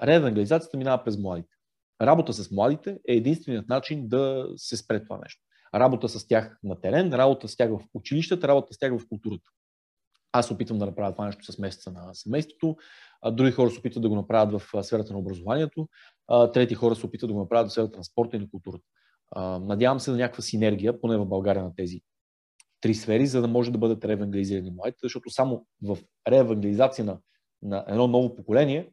Реевангелизацията 0.03 0.77
минава 0.77 1.03
през 1.03 1.17
младите. 1.17 1.55
Работа 2.01 2.33
с 2.33 2.51
младите 2.51 2.99
е 3.07 3.13
единственият 3.13 3.69
начин 3.69 4.07
да 4.07 4.47
се 4.55 4.77
спре 4.77 5.03
това 5.03 5.17
нещо. 5.17 5.41
Работа 5.75 6.09
с 6.09 6.27
тях 6.27 6.59
на 6.63 6.81
терен, 6.81 7.13
работа 7.13 7.47
с 7.47 7.55
тях 7.55 7.69
в 7.69 7.79
училищата, 7.93 8.47
работа 8.47 8.73
с 8.73 8.77
тях 8.77 8.97
в 8.97 9.07
културата. 9.09 9.49
Аз 10.31 10.51
опитвам 10.51 10.79
да 10.79 10.85
направя 10.85 11.11
това 11.11 11.25
нещо 11.25 11.51
с 11.51 11.57
месеца 11.57 11.91
на 11.91 12.13
семейството, 12.13 12.75
а 13.21 13.31
други 13.31 13.51
хора 13.51 13.71
се 13.71 13.79
опитват 13.79 14.01
да 14.01 14.09
го 14.09 14.15
направят 14.15 14.61
в 14.61 14.83
сферата 14.83 15.13
на 15.13 15.19
образованието, 15.19 15.87
а 16.27 16.51
трети 16.51 16.75
хора 16.75 16.95
се 16.95 17.05
опитват 17.05 17.29
да 17.29 17.33
го 17.33 17.39
направят 17.39 17.69
в 17.69 17.71
сферата 17.71 17.97
на 17.97 18.03
спорта 18.03 18.37
и 18.37 18.39
на 18.39 18.49
културата. 18.49 18.83
Надявам 19.61 19.99
се 19.99 20.11
на 20.11 20.17
някаква 20.17 20.41
синергия, 20.41 21.01
поне 21.01 21.17
в 21.17 21.25
България, 21.25 21.63
на 21.63 21.75
тези 21.75 22.01
три 22.81 22.93
сфери, 22.93 23.27
за 23.27 23.41
да 23.41 23.47
може 23.47 23.71
да 23.71 23.77
бъдат 23.77 24.05
реевангелизирани 24.05 24.71
младите, 24.71 24.99
защото 25.03 25.29
само 25.29 25.65
в 25.83 25.97
реевангелизация 26.27 27.05
на, 27.05 27.19
на 27.61 27.85
едно 27.87 28.07
ново 28.07 28.35
поколение 28.35 28.91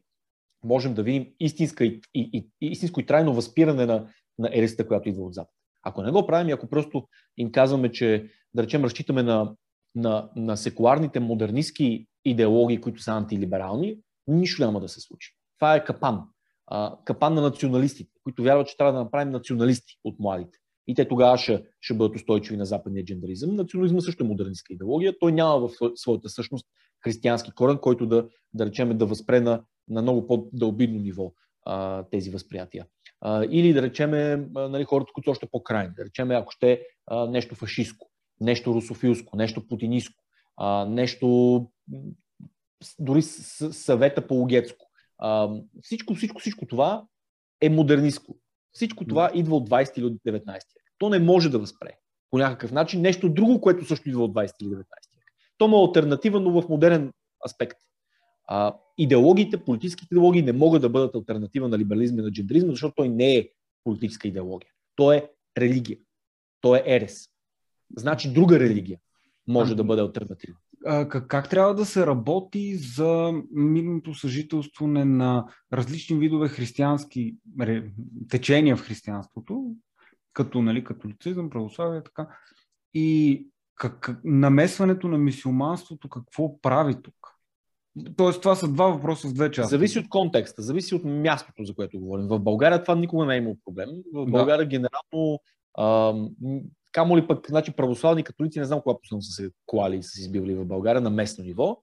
можем 0.63 0.93
да 0.93 1.03
видим 1.03 1.27
истинска 1.39 1.85
и, 1.85 2.01
и, 2.13 2.47
и, 2.61 2.67
истинско 2.67 2.99
и 2.99 3.05
трайно 3.05 3.33
възпиране 3.33 3.85
на, 3.85 4.07
на 4.39 4.49
ересата, 4.53 4.87
която 4.87 5.09
идва 5.09 5.23
от 5.23 5.33
Запад. 5.33 5.53
Ако 5.83 6.01
не 6.01 6.11
го 6.11 6.27
правим 6.27 6.49
и 6.49 6.51
ако 6.51 6.67
просто 6.67 7.07
им 7.37 7.51
казваме, 7.51 7.91
че, 7.91 8.29
да 8.53 8.63
речем, 8.63 8.83
разчитаме 8.83 9.23
на, 9.23 9.55
на, 9.95 10.29
на 10.35 10.57
секуларните 10.57 11.19
модернистски 11.19 12.07
идеологии, 12.25 12.81
които 12.81 13.01
са 13.01 13.11
антилиберални, 13.11 13.97
нищо 14.27 14.61
няма 14.61 14.79
да 14.79 14.89
се 14.89 15.01
случи. 15.01 15.35
Това 15.59 15.75
е 15.75 15.83
капан. 15.83 16.23
А, 16.67 16.97
капан 17.05 17.33
на 17.33 17.41
националистите, 17.41 18.11
които 18.23 18.43
вярват, 18.43 18.67
че 18.67 18.77
трябва 18.77 18.93
да 18.93 18.99
направим 18.99 19.29
националисти 19.29 19.93
от 20.03 20.19
младите. 20.19 20.57
И 20.89 20.95
те 20.95 21.07
тогава 21.07 21.37
ще, 21.37 21.63
ще 21.81 21.93
бъдат 21.93 22.15
устойчиви 22.15 22.57
на 22.57 22.65
западния 22.65 23.05
джендаризъм. 23.05 23.55
Национализма 23.55 24.01
също 24.01 24.23
е 24.23 24.27
модернистска 24.27 24.73
идеология. 24.73 25.19
Той 25.19 25.31
няма 25.31 25.67
в 25.67 25.71
своята 25.95 26.29
същност 26.29 26.67
християнски 27.03 27.51
корен, 27.51 27.77
който 27.77 28.05
да, 28.05 28.27
да 28.53 28.65
речем, 28.65 28.97
да 28.97 29.05
възпре 29.05 29.39
на, 29.39 29.63
на 29.89 30.01
много 30.01 30.27
по-дълбидно 30.27 30.99
ниво 30.99 31.33
а, 31.65 32.03
тези 32.03 32.29
възприятия. 32.29 32.85
А, 33.21 33.45
или 33.51 33.73
да 33.73 33.81
речем 33.81 34.11
нали, 34.53 34.83
хората, 34.83 35.11
които 35.13 35.27
са 35.27 35.31
още 35.31 35.47
по-крайни. 35.51 35.93
Да 35.97 36.05
речем, 36.05 36.31
ако 36.31 36.51
ще 36.51 36.81
а, 37.07 37.27
нещо 37.27 37.55
фашистско, 37.55 38.09
нещо 38.41 38.73
русофилско, 38.73 39.37
нещо 39.37 39.67
путинистко, 39.67 40.23
а, 40.57 40.85
нещо 40.85 41.67
дори 42.99 43.21
съвета 43.21 44.27
по 44.27 44.35
логетско. 44.35 44.85
Всичко, 45.81 46.15
всичко, 46.15 46.39
всичко 46.39 46.65
това 46.65 47.05
е 47.61 47.69
модернистко. 47.69 48.37
Всичко 48.71 49.05
това 49.05 49.31
идва 49.33 49.55
от 49.55 49.69
20 49.69 49.97
или 49.97 50.05
от 50.05 50.13
19 50.13 50.45
век. 50.45 50.78
То 50.99 51.09
не 51.09 51.19
може 51.19 51.49
да 51.49 51.59
възпре 51.59 51.97
по 52.31 52.37
някакъв 52.37 52.71
начин 52.71 53.01
нещо 53.01 53.29
друго, 53.29 53.61
което 53.61 53.85
също 53.85 54.09
идва 54.09 54.23
от 54.23 54.33
20 54.33 54.51
или 54.61 54.69
19 54.69 54.75
век. 54.75 54.85
То 55.57 55.67
му 55.67 55.77
е 55.77 55.87
альтернатива, 55.87 56.39
но 56.39 56.61
в 56.61 56.69
модерен 56.69 57.11
аспект. 57.45 57.77
А, 58.47 58.75
идеологиите, 58.97 59.65
политическите 59.65 60.07
идеологии 60.15 60.41
не 60.41 60.53
могат 60.53 60.81
да 60.81 60.89
бъдат 60.89 61.15
альтернатива 61.15 61.69
на 61.69 61.77
либерализма 61.77 62.21
и 62.21 62.23
на 62.23 62.31
джендризма, 62.31 62.69
защото 62.71 62.95
той 62.95 63.09
не 63.09 63.35
е 63.35 63.49
политическа 63.83 64.27
идеология. 64.27 64.69
Той 64.95 65.15
е 65.15 65.29
религия. 65.57 65.97
Той 66.61 66.77
е 66.77 66.83
ерес. 66.85 67.29
Значи 67.97 68.33
друга 68.33 68.59
религия 68.59 68.99
може 69.47 69.75
да 69.75 69.83
бъде 69.83 70.01
альтернатива. 70.01 70.57
Как, 70.83 71.27
как 71.27 71.49
трябва 71.49 71.75
да 71.75 71.85
се 71.85 72.07
работи 72.07 72.75
за 72.75 73.33
мирното 73.51 74.13
съжителстване 74.13 75.05
на 75.05 75.45
различни 75.73 76.19
видове 76.19 76.47
християнски 76.47 77.35
течения 78.29 78.77
в 78.77 78.81
християнството, 78.81 79.75
като 80.33 80.61
нали, 80.61 80.83
католицизъм, 80.83 81.49
православие, 81.49 82.03
така. 82.03 82.27
И 82.93 83.47
как, 83.75 84.19
намесването 84.23 85.07
на 85.07 85.17
мисиоманството 85.17 86.09
какво 86.09 86.61
прави 86.61 86.95
тук? 87.03 87.15
Тоест, 88.17 88.41
това 88.41 88.55
са 88.55 88.67
два 88.67 88.87
въпроса 88.87 89.27
с 89.27 89.33
две 89.33 89.51
части. 89.51 89.69
Зависи 89.69 89.99
от 89.99 90.09
контекста, 90.09 90.61
зависи 90.61 90.95
от 90.95 91.03
мястото, 91.05 91.63
за 91.63 91.75
което 91.75 91.99
говорим. 91.99 92.27
В 92.27 92.39
България 92.39 92.83
това 92.83 92.95
никога 92.95 93.25
не 93.25 93.35
е 93.35 93.37
имало 93.37 93.57
проблем. 93.65 93.89
В 94.13 94.25
България 94.25 94.65
да. 94.65 94.69
генерално 94.69 95.39
а, 95.77 96.13
Камо 96.91 97.17
ли 97.17 97.27
пък, 97.27 97.47
значи 97.49 97.71
православни 97.71 98.23
католици, 98.23 98.59
не 98.59 98.65
знам 98.65 98.81
кога 98.81 98.99
последно 99.01 99.21
са 99.21 99.31
се 99.31 99.49
колали 99.65 99.97
и 99.97 100.03
са 100.03 100.09
се 100.09 100.21
избивали 100.21 100.55
в 100.55 100.65
България 100.65 101.01
на 101.01 101.09
местно 101.09 101.43
ниво. 101.43 101.77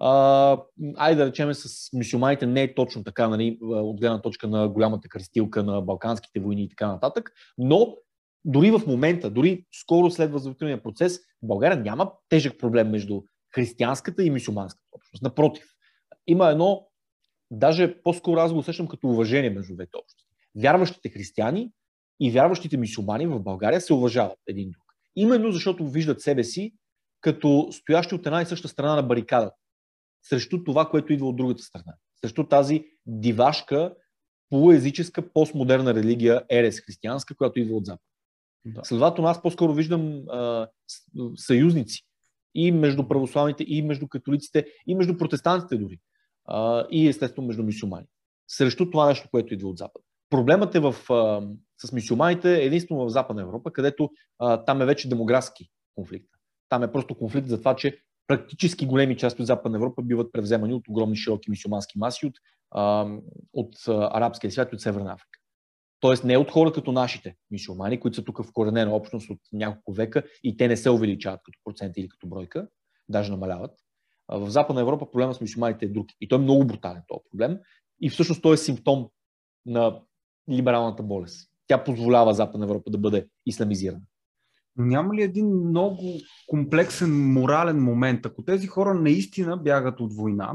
А, 0.00 0.58
айде 0.96 1.24
да 1.24 1.26
речем 1.26 1.54
с 1.54 1.92
мисюманите 1.92 2.46
не 2.46 2.62
е 2.62 2.74
точно 2.74 3.04
така, 3.04 3.28
нали, 3.28 3.58
от 3.62 4.00
гледна 4.00 4.22
точка 4.22 4.48
на 4.48 4.68
голямата 4.68 5.08
кръстилка 5.08 5.62
на 5.62 5.80
Балканските 5.80 6.40
войни 6.40 6.64
и 6.64 6.68
така 6.68 6.86
нататък, 6.86 7.30
но 7.58 7.96
дори 8.44 8.70
в 8.70 8.80
момента, 8.86 9.30
дори 9.30 9.66
скоро 9.72 10.10
след 10.10 10.32
възродителния 10.32 10.82
процес, 10.82 11.18
в 11.18 11.46
България 11.46 11.80
няма 11.80 12.12
тежък 12.28 12.58
проблем 12.58 12.90
между 12.90 13.22
християнската 13.54 14.24
и 14.24 14.30
мисюманската 14.30 14.86
общност. 14.92 15.22
Напротив, 15.22 15.64
има 16.26 16.48
едно, 16.48 16.86
даже 17.50 18.02
по-скоро 18.02 18.40
аз 18.40 18.52
го 18.52 18.58
усещам 18.58 18.88
като 18.88 19.08
уважение 19.08 19.50
между 19.50 19.74
двете 19.74 19.96
общности. 19.96 20.34
Вярващите 20.56 21.08
християни 21.08 21.70
и 22.20 22.30
вярващите 22.30 22.76
мисюмани 22.76 23.26
в 23.26 23.40
България 23.40 23.80
се 23.80 23.94
уважават 23.94 24.38
един 24.46 24.70
друг. 24.70 24.84
Именно 25.16 25.52
защото 25.52 25.88
виждат 25.88 26.20
себе 26.20 26.44
си 26.44 26.74
като 27.20 27.68
стоящи 27.72 28.14
от 28.14 28.26
една 28.26 28.42
и 28.42 28.46
съща 28.46 28.68
страна 28.68 28.96
на 28.96 29.02
барикадата. 29.02 29.56
Срещу 30.22 30.64
това, 30.64 30.88
което 30.88 31.12
идва 31.12 31.28
от 31.28 31.36
другата 31.36 31.62
страна. 31.62 31.94
Срещу 32.20 32.44
тази 32.44 32.84
дивашка, 33.06 33.94
полуезическа, 34.50 35.32
постмодерна 35.32 35.94
религия, 35.94 36.42
ерес 36.50 36.80
християнска, 36.80 37.34
която 37.34 37.60
идва 37.60 37.76
от 37.76 37.86
Запад. 37.86 38.02
Да. 38.64 38.84
Следователно, 38.84 39.30
аз 39.30 39.42
по-скоро 39.42 39.74
виждам 39.74 40.22
а, 40.28 40.68
съюзници 41.36 42.02
и 42.54 42.72
между 42.72 43.08
православните, 43.08 43.64
и 43.66 43.82
между 43.82 44.08
католиците, 44.08 44.66
и 44.86 44.94
между 44.94 45.16
протестантите 45.16 45.76
дори. 45.76 45.98
А, 46.44 46.86
и 46.90 47.08
естествено 47.08 47.46
между 47.46 47.62
мусулмани. 47.62 48.06
Срещу 48.48 48.90
това 48.90 49.08
нещо, 49.08 49.28
което 49.30 49.54
идва 49.54 49.68
от 49.68 49.78
Запад. 49.78 50.02
Проблемът 50.30 50.74
е 50.74 50.80
в, 50.80 50.94
а, 51.10 51.48
с 51.86 51.92
мисюманите 51.92 52.64
единствено 52.64 53.04
в 53.04 53.08
Западна 53.08 53.42
Европа, 53.42 53.72
където 53.72 54.10
а, 54.38 54.64
там 54.64 54.82
е 54.82 54.86
вече 54.86 55.08
демографски 55.08 55.70
конфликт. 55.94 56.28
Там 56.68 56.82
е 56.82 56.92
просто 56.92 57.14
конфликт 57.14 57.48
за 57.48 57.58
това, 57.58 57.76
че 57.76 57.98
практически 58.26 58.86
големи 58.86 59.16
части 59.16 59.42
от 59.42 59.46
Западна 59.46 59.78
Европа 59.78 60.02
биват 60.02 60.32
превземани 60.32 60.74
от 60.74 60.88
огромни 60.88 61.16
широки 61.16 61.50
мисюмански 61.50 61.98
маси 61.98 62.26
от, 62.26 62.34
а, 62.70 63.08
от 63.52 63.74
арабския 63.88 64.50
свят 64.50 64.68
и 64.72 64.74
от 64.74 64.80
Северна 64.80 65.12
Африка. 65.12 65.38
Тоест 66.00 66.24
не 66.24 66.36
от 66.36 66.50
хора 66.50 66.72
като 66.72 66.92
нашите 66.92 67.36
мисюмани, 67.50 68.00
които 68.00 68.14
са 68.14 68.24
тук 68.24 68.42
в 68.42 68.52
коренена 68.52 68.94
общност 68.94 69.30
от 69.30 69.38
няколко 69.52 69.92
века 69.92 70.22
и 70.44 70.56
те 70.56 70.68
не 70.68 70.76
се 70.76 70.90
увеличават 70.90 71.40
като 71.44 71.58
процент 71.64 71.96
или 71.96 72.08
като 72.08 72.26
бройка, 72.26 72.68
даже 73.08 73.30
намаляват. 73.30 73.70
В 74.28 74.50
Западна 74.50 74.80
Европа 74.80 75.10
проблема 75.10 75.34
с 75.34 75.40
мисюманите 75.40 75.84
е 75.84 75.88
друг. 75.88 76.06
И 76.20 76.28
той 76.28 76.38
е 76.38 76.42
много 76.42 76.66
брутален 76.66 77.02
този 77.08 77.20
проблем. 77.30 77.58
И 78.00 78.10
всъщност 78.10 78.42
той 78.42 78.54
е 78.54 78.56
симптом 78.56 79.08
на 79.66 80.00
либералната 80.50 81.02
болест. 81.02 81.51
Тя 81.72 81.84
позволява 81.84 82.34
Западна 82.34 82.64
Европа 82.66 82.90
да 82.90 82.98
бъде 82.98 83.26
исламизирана. 83.46 84.02
Но 84.76 84.84
няма 84.84 85.14
ли 85.14 85.22
един 85.22 85.46
много 85.46 86.02
комплексен 86.46 87.32
морален 87.32 87.82
момент, 87.82 88.26
ако 88.26 88.44
тези 88.44 88.66
хора 88.66 88.94
наистина 88.94 89.56
бягат 89.56 90.00
от 90.00 90.14
война, 90.14 90.52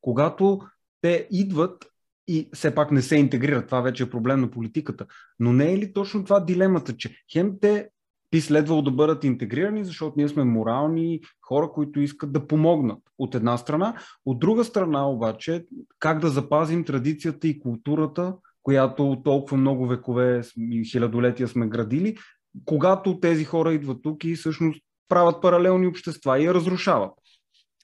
когато 0.00 0.60
те 1.00 1.28
идват 1.30 1.86
и 2.28 2.48
все 2.52 2.74
пак 2.74 2.90
не 2.90 3.02
се 3.02 3.16
интегрират, 3.16 3.66
това 3.66 3.80
вече 3.80 4.02
е 4.02 4.10
проблем 4.10 4.40
на 4.40 4.50
политиката. 4.50 5.06
Но 5.38 5.52
не 5.52 5.72
е 5.72 5.78
ли 5.78 5.92
точно 5.92 6.24
това 6.24 6.40
дилемата, 6.40 6.96
че 6.96 7.16
хем 7.32 7.54
те 7.60 7.88
би 8.30 8.40
следвало 8.40 8.82
да 8.82 8.90
бъдат 8.90 9.24
интегрирани, 9.24 9.84
защото 9.84 10.14
ние 10.16 10.28
сме 10.28 10.44
морални 10.44 11.20
хора, 11.42 11.70
които 11.72 12.00
искат 12.00 12.32
да 12.32 12.46
помогнат 12.46 12.98
от 13.18 13.34
една 13.34 13.56
страна. 13.56 13.94
От 14.26 14.38
друга 14.38 14.64
страна 14.64 15.08
обаче, 15.10 15.64
как 15.98 16.20
да 16.20 16.28
запазим 16.28 16.84
традицията 16.84 17.48
и 17.48 17.58
културата 17.58 18.34
която 18.64 19.22
толкова 19.24 19.56
много 19.56 19.86
векове 19.86 20.42
и 20.58 20.84
хилядолетия 20.84 21.48
сме 21.48 21.66
градили, 21.66 22.16
когато 22.64 23.20
тези 23.20 23.44
хора 23.44 23.72
идват 23.72 24.02
тук 24.02 24.24
и 24.24 24.34
всъщност 24.34 24.80
правят 25.08 25.42
паралелни 25.42 25.86
общества 25.86 26.38
и 26.40 26.44
я 26.44 26.54
разрушават. 26.54 27.12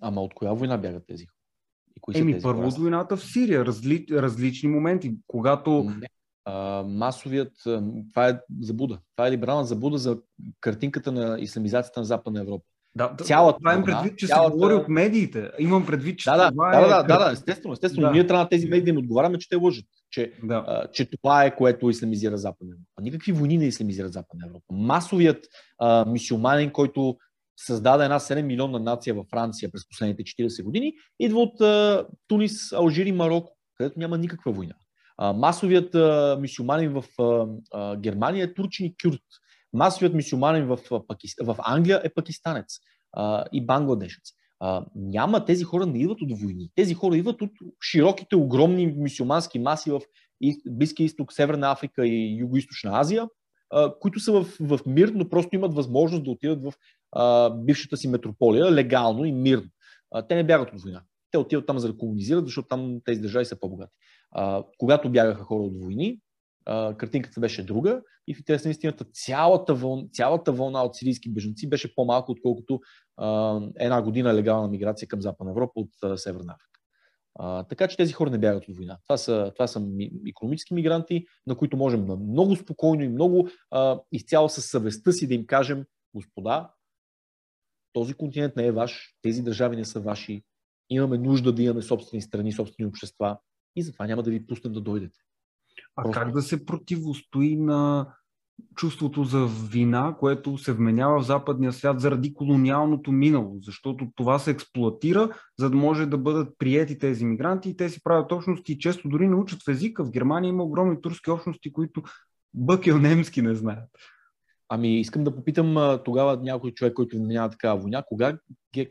Ама 0.03 0.23
от 0.23 0.35
коя 0.35 0.53
война 0.53 0.79
бягат 0.79 1.03
тези 1.07 1.27
хора? 1.27 1.37
И 1.97 2.01
кои 2.01 2.19
Еми, 2.19 2.33
тези 2.33 2.43
първо 2.43 2.69
от 2.69 2.79
войната 2.79 3.16
в 3.16 3.25
Сирия, 3.25 3.66
разли, 3.66 4.07
различни 4.11 4.69
моменти, 4.69 5.14
когато... 5.27 5.85
Не. 5.85 6.07
А, 6.45 6.83
масовият, 6.83 7.53
това 8.12 8.29
е 8.29 8.40
забуда. 8.61 8.99
Това 9.16 9.29
е 9.29 9.31
либерална 9.31 9.64
забуда 9.64 9.99
за 9.99 10.19
картинката 10.61 11.12
на 11.12 11.40
исламизацията 11.40 12.01
на 12.01 12.07
Западна 12.07 12.40
Европа. 12.40 12.64
Да, 12.95 13.16
цялата 13.25 13.59
това 13.59 13.73
имам 13.73 13.85
предвид, 13.85 14.19
че 14.19 14.27
цялата... 14.27 14.51
се 14.51 14.53
говори 14.53 14.75
от 14.75 14.88
медиите. 14.88 15.51
Имам 15.59 15.87
предвид, 15.87 16.18
че 16.18 16.31
да, 16.31 16.37
да, 16.37 16.51
това 16.51 16.70
да, 16.70 16.78
е... 16.78 16.89
Да, 16.89 17.03
да, 17.03 17.24
да, 17.24 17.33
естествено, 17.33 17.72
естествено. 17.72 18.07
Да. 18.07 18.12
Ние 18.12 18.26
трябва 18.26 18.43
на 18.45 18.49
тези 18.49 18.66
медии 18.68 18.85
да 18.85 18.91
им 18.91 18.99
отговаряме, 18.99 19.39
че 19.39 19.49
те 19.49 19.57
лъжат. 19.57 19.87
Че, 20.11 20.33
да. 20.43 20.65
а, 20.67 20.91
че 20.93 21.11
това 21.11 21.45
е 21.45 21.57
което 21.57 21.91
исламизира 21.91 22.39
Западна 22.39 22.73
Европа. 22.75 23.03
Никакви 23.03 23.33
войни 23.33 23.59
не 23.59 23.65
исламизират 23.65 24.13
Западна 24.13 24.47
Европа. 24.47 24.67
Масовият 24.71 25.47
а, 25.79 26.05
мисиоманин, 26.05 26.73
който 26.73 27.17
създаде 27.57 28.05
една 28.05 28.19
7 28.19 28.43
милионна 28.43 28.79
нация 28.79 29.15
във 29.15 29.27
Франция 29.31 29.71
през 29.73 29.89
последните 29.89 30.23
40 30.23 30.65
години, 30.65 30.93
идва 31.21 31.41
от 31.41 31.61
а, 31.61 32.07
Тунис, 32.29 32.73
Алжир 32.73 33.07
и 33.07 33.13
Марокко, 33.13 33.57
където 33.77 33.99
няма 33.99 34.19
никаква 34.19 34.53
война. 34.53 34.75
А, 35.19 35.33
масовият 35.33 35.95
а, 35.95 36.39
мисиоманин 36.41 36.93
в 36.93 37.05
а, 37.23 37.47
а, 37.73 37.97
Германия 37.97 38.45
е 38.45 38.55
турчин 38.55 38.87
и 38.87 38.95
кюрт. 39.03 39.23
Масовият 39.73 40.15
мисюманин 40.15 40.67
в, 40.67 40.79
в 41.43 41.57
Англия 41.59 42.01
е 42.05 42.15
пакистанец 42.15 42.79
а, 43.13 43.45
и 43.53 43.67
бангладешец. 43.67 44.33
А, 44.61 44.85
няма, 44.95 45.45
тези 45.45 45.65
хора 45.65 45.87
не 45.87 45.99
идват 45.99 46.23
от 46.23 46.41
войни. 46.41 46.71
Тези 46.75 46.95
хора 46.95 47.17
идват 47.17 47.43
от 47.43 47.51
широките, 47.91 48.37
огромни 48.37 48.87
мусулмански 48.87 49.59
маси 49.59 49.91
в 49.91 50.01
Близкия 50.69 51.05
изток, 51.05 51.33
Северна 51.33 51.73
Африка 51.73 52.07
и 52.07 52.45
Юго-Источна 52.45 53.01
Азия, 53.01 53.29
а, 53.71 53.95
които 54.01 54.21
са 54.21 54.33
в, 54.33 54.47
в 54.61 54.81
мир, 54.87 55.09
но 55.09 55.29
просто 55.29 55.57
имат 55.57 55.75
възможност 55.75 56.25
да 56.25 56.31
отидат 56.31 56.63
в 56.63 56.73
а, 57.13 57.51
бившата 57.51 57.97
си 57.97 58.09
метрополия 58.09 58.73
легално 58.73 59.25
и 59.25 59.33
мирно. 59.33 59.69
А, 60.11 60.27
те 60.27 60.35
не 60.35 60.45
бягат 60.45 60.73
от 60.73 60.83
война. 60.83 61.03
Те 61.31 61.39
отиват 61.39 61.67
там 61.67 61.79
за 61.79 61.89
да 61.89 61.99
колонизират, 61.99 62.47
защото 62.47 62.69
там 62.69 63.01
тези 63.05 63.21
държави 63.21 63.45
са 63.45 63.61
по-богати. 63.61 63.93
А, 64.33 64.65
когато 64.79 65.11
бягаха 65.11 65.43
хора 65.45 65.63
от 65.63 65.83
войни, 65.83 66.19
картинката 66.67 67.41
беше 67.41 67.67
друга 67.67 68.03
и 68.27 68.35
в 68.35 68.39
интерес 68.39 68.65
на 68.65 68.71
истината 68.71 69.05
цялата, 69.13 69.75
вълна, 69.75 70.09
цялата 70.13 70.53
вълна 70.53 70.83
от 70.83 70.97
сирийски 70.97 71.33
бежанци 71.33 71.69
беше 71.69 71.95
по-малко, 71.95 72.33
отколкото 72.33 72.81
а, 73.17 73.61
една 73.77 74.03
година 74.03 74.35
легална 74.35 74.69
миграция 74.69 75.09
към 75.09 75.23
Западна 75.23 75.51
Европа 75.51 75.73
от 75.75 75.91
а, 76.03 76.17
Северна 76.17 76.53
Африка. 76.53 76.81
А, 77.39 77.65
така 77.65 77.89
че 77.89 77.97
тези 77.97 78.13
хора 78.13 78.31
не 78.31 78.39
бягат 78.39 78.69
от 78.69 78.77
война. 78.77 78.99
Това 79.09 79.17
са, 79.17 79.53
това 79.55 79.67
са 79.67 79.81
ми, 79.81 80.11
економически 80.29 80.75
мигранти, 80.75 81.27
на 81.47 81.57
които 81.57 81.77
можем 81.77 82.05
много 82.05 82.57
спокойно 82.57 83.03
и 83.03 83.09
много 83.09 83.49
а, 83.71 84.01
изцяло 84.13 84.49
със 84.49 84.65
съвестта 84.65 85.13
си 85.13 85.29
да 85.29 85.35
им 85.35 85.47
кажем, 85.47 85.85
господа, 86.15 86.71
този 87.93 88.15
континент 88.15 88.57
не 88.57 88.67
е 88.67 88.73
ваш, 88.73 89.15
тези 89.23 89.43
държави 89.43 89.77
не 89.77 89.85
са 89.85 90.01
ваши, 90.01 90.43
имаме 90.91 91.19
нужда 91.19 91.53
да 91.53 91.63
имаме 91.63 91.83
собствени 91.83 92.23
страни, 92.23 92.53
собствени 92.53 92.89
общества 92.89 93.39
и 93.77 93.83
затова 93.83 94.07
няма 94.07 94.23
да 94.23 94.31
ви 94.31 94.47
пуснем 94.47 94.73
да 94.73 94.81
дойдете. 94.81 95.19
А 95.97 96.11
как 96.11 96.32
да 96.32 96.43
се 96.43 96.66
противостои 96.66 97.57
на 97.57 98.07
чувството 98.74 99.24
за 99.24 99.47
вина, 99.70 100.16
което 100.20 100.59
се 100.59 100.72
вменява 100.72 101.20
в 101.20 101.26
западния 101.26 101.72
свят 101.72 102.01
заради 102.01 102.34
колониалното 102.34 103.12
минало, 103.12 103.59
защото 103.62 104.09
това 104.16 104.38
се 104.38 104.51
експлуатира, 104.51 105.30
за 105.59 105.70
да 105.70 105.76
може 105.76 106.07
да 106.07 106.18
бъдат 106.18 106.59
приети 106.59 106.99
тези 106.99 107.24
мигранти 107.24 107.70
и 107.70 107.76
те 107.76 107.88
си 107.88 108.03
правят 108.03 108.32
общности 108.32 108.72
и 108.72 108.78
често 108.78 109.09
дори 109.09 109.28
научат 109.28 109.62
в 109.62 109.68
езика. 109.68 110.05
В 110.05 110.11
Германия 110.11 110.49
има 110.49 110.64
огромни 110.64 111.01
турски 111.01 111.30
общности, 111.30 111.72
които 111.72 112.03
бъкел 112.55 112.99
немски 112.99 113.43
не 113.43 113.55
знаят. 113.55 113.88
Ами 114.68 115.01
искам 115.01 115.24
да 115.24 115.36
попитам 115.36 115.99
тогава 116.05 116.36
някой 116.43 116.70
човек, 116.70 116.95
който 116.95 117.16
вменява 117.16 117.51
такава 117.51 117.80
война, 117.80 118.03
кога, 118.09 118.38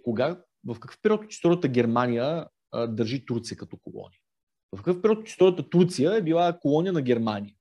кога 0.03 0.37
в 0.67 0.79
какъв 0.79 0.97
период 1.01 1.23
от 1.23 1.33
историята 1.33 1.67
Германия 1.67 2.45
а, 2.71 2.87
държи 2.87 3.25
Турция 3.25 3.57
като 3.57 3.77
колония? 3.77 4.19
В 4.75 4.77
какъв 4.77 5.01
период 5.01 5.19
от 5.19 5.27
историята 5.27 5.69
Турция 5.69 6.15
е 6.15 6.21
била 6.21 6.59
колония 6.61 6.93
на 6.93 7.01
Германия? 7.01 7.53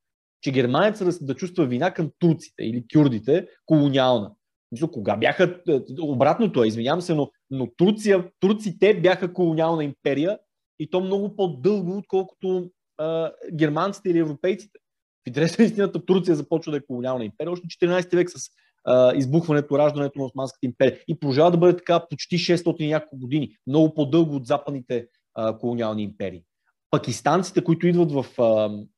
Че 0.42 0.52
германеца 0.52 1.04
да, 1.04 1.12
да 1.20 1.34
чувства 1.34 1.66
вина 1.66 1.94
към 1.94 2.10
турците 2.18 2.62
или 2.62 2.84
кюрдите 2.94 3.46
колониална. 3.66 4.32
Мисля, 4.72 4.90
кога 4.90 5.16
бяха, 5.16 5.60
е, 5.68 5.80
обратното 6.00 6.64
е, 6.64 6.66
извинявам 6.66 7.00
се, 7.00 7.14
но, 7.14 7.30
но 7.50 7.68
Турция, 7.76 8.30
турците 8.40 9.00
бяха 9.00 9.32
колониална 9.32 9.84
империя 9.84 10.38
и 10.78 10.90
то 10.90 11.00
много 11.00 11.36
по-дълго, 11.36 11.96
отколкото 11.96 12.70
а, 12.98 13.32
германците 13.52 14.10
или 14.10 14.18
европейците. 14.18 14.78
В 15.24 15.28
интерес 15.28 15.58
на 15.58 15.64
истината 15.64 16.04
Турция 16.04 16.36
започва 16.36 16.72
да 16.72 16.78
е 16.78 16.86
колониална 16.86 17.24
империя 17.24 17.52
още 17.52 17.66
14 17.66 18.16
век 18.16 18.30
с 18.30 18.50
а, 18.84 19.14
избухването, 19.16 19.78
раждането 19.78 20.18
на 20.18 20.24
Османската 20.24 20.66
империя. 20.66 20.98
И 21.08 21.18
продължава 21.18 21.50
да 21.50 21.58
бъде 21.58 21.76
така 21.76 22.06
почти 22.10 22.38
600 22.38 22.80
и 22.80 22.88
няколко 22.88 23.18
години. 23.18 23.56
Много 23.66 23.94
по-дълго 23.94 24.36
от 24.36 24.46
западните 24.46 25.06
а, 25.34 25.58
колониални 25.58 26.02
империи. 26.02 26.42
Пакистанците, 26.90 27.64
които 27.64 27.86
идват 27.86 28.12
в, 28.12 28.26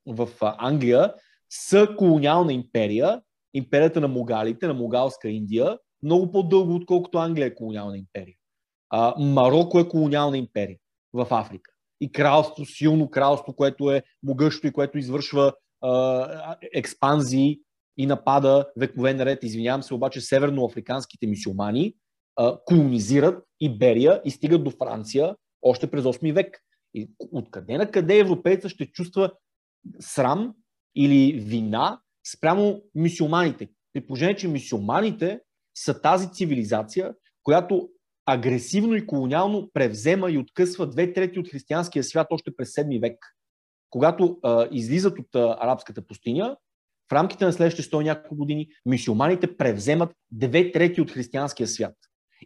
в 0.07 0.29
Англия, 0.41 1.15
са 1.51 1.89
колониална 1.99 2.53
империя, 2.53 3.21
империята 3.55 4.01
на 4.01 4.09
могалите, 4.09 4.67
на 4.67 4.75
могалска 4.75 5.29
Индия, 5.29 5.79
много 6.03 6.33
по-дълго, 6.33 6.75
отколкото 6.75 7.19
Англия 7.19 7.47
е 7.47 7.55
колониална 7.55 7.99
империя. 7.99 8.35
А, 8.91 9.15
Марокко 9.19 9.81
е 9.81 9.89
колониална 9.89 10.39
империя 10.39 10.79
в 11.13 11.27
Африка. 11.31 11.71
И 12.01 12.13
кралство, 12.13 12.65
силно 12.65 13.11
кралство, 13.11 13.57
което 13.57 13.91
е 13.91 14.03
могъщо 14.23 14.67
и 14.67 14.73
което 14.73 14.99
извършва 14.99 15.53
а, 15.81 16.57
експанзии 16.75 17.61
и 17.97 18.07
напада 18.07 18.67
векове 18.77 19.15
наред. 19.15 19.45
Извинявам 19.45 19.83
се, 19.83 19.95
обаче 19.95 20.21
северноафриканските 20.21 21.27
мисиомани 21.27 21.95
а, 22.37 22.59
колонизират 22.65 23.45
Иберия 23.61 24.23
и 24.25 24.31
стигат 24.31 24.65
до 24.65 24.71
Франция 24.71 25.37
още 25.63 25.91
през 25.91 26.05
8 26.05 26.33
век. 26.33 26.61
И 26.95 27.11
откъде 27.33 27.79
на 27.79 27.91
къде 27.91 28.19
европейца 28.19 28.69
ще 28.69 28.87
чувства 28.87 29.33
срам 30.01 30.55
или 30.95 31.41
вина 31.41 32.01
спрямо 32.33 32.83
мисиоманите? 32.95 33.69
При 33.93 34.07
положение, 34.07 34.37
че 34.37 34.49
мисиоманите 34.49 35.41
са 35.75 36.01
тази 36.01 36.33
цивилизация, 36.33 37.15
която 37.43 37.89
агресивно 38.27 38.95
и 38.95 39.07
колониално 39.07 39.71
превзема 39.73 40.31
и 40.31 40.39
откъсва 40.39 40.91
две 40.91 41.13
трети 41.13 41.39
от 41.39 41.49
християнския 41.49 42.05
свят 42.05 42.27
още 42.31 42.57
през 42.57 42.75
7 42.75 43.01
век. 43.01 43.37
Когато 43.91 44.39
а, 44.43 44.69
излизат 44.73 45.19
от 45.19 45.35
а, 45.35 45.57
арабската 45.61 46.07
пустиня, 46.07 46.57
в 47.11 47.13
рамките 47.13 47.45
на 47.45 47.53
следващите 47.53 47.89
100 47.89 48.03
няколко 48.03 48.37
години 48.37 48.69
мисиоманите 48.87 49.57
превземат 49.57 50.15
две 50.31 50.73
трети 50.73 51.01
от 51.01 51.11
християнския 51.11 51.67
свят 51.67 51.95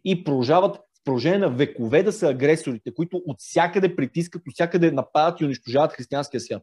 и 0.04 0.24
продължават 0.24 0.80
продължение 1.04 1.38
на 1.38 1.48
векове 1.48 2.02
да 2.02 2.12
са 2.12 2.28
агресорите, 2.28 2.94
които 2.94 3.22
от 3.26 3.36
всякъде 3.40 3.96
притискат, 3.96 4.42
от 4.48 4.54
всякъде 4.54 4.90
нападат 4.90 5.40
и 5.40 5.44
унищожават 5.44 5.92
християнския 5.92 6.40
свят. 6.40 6.62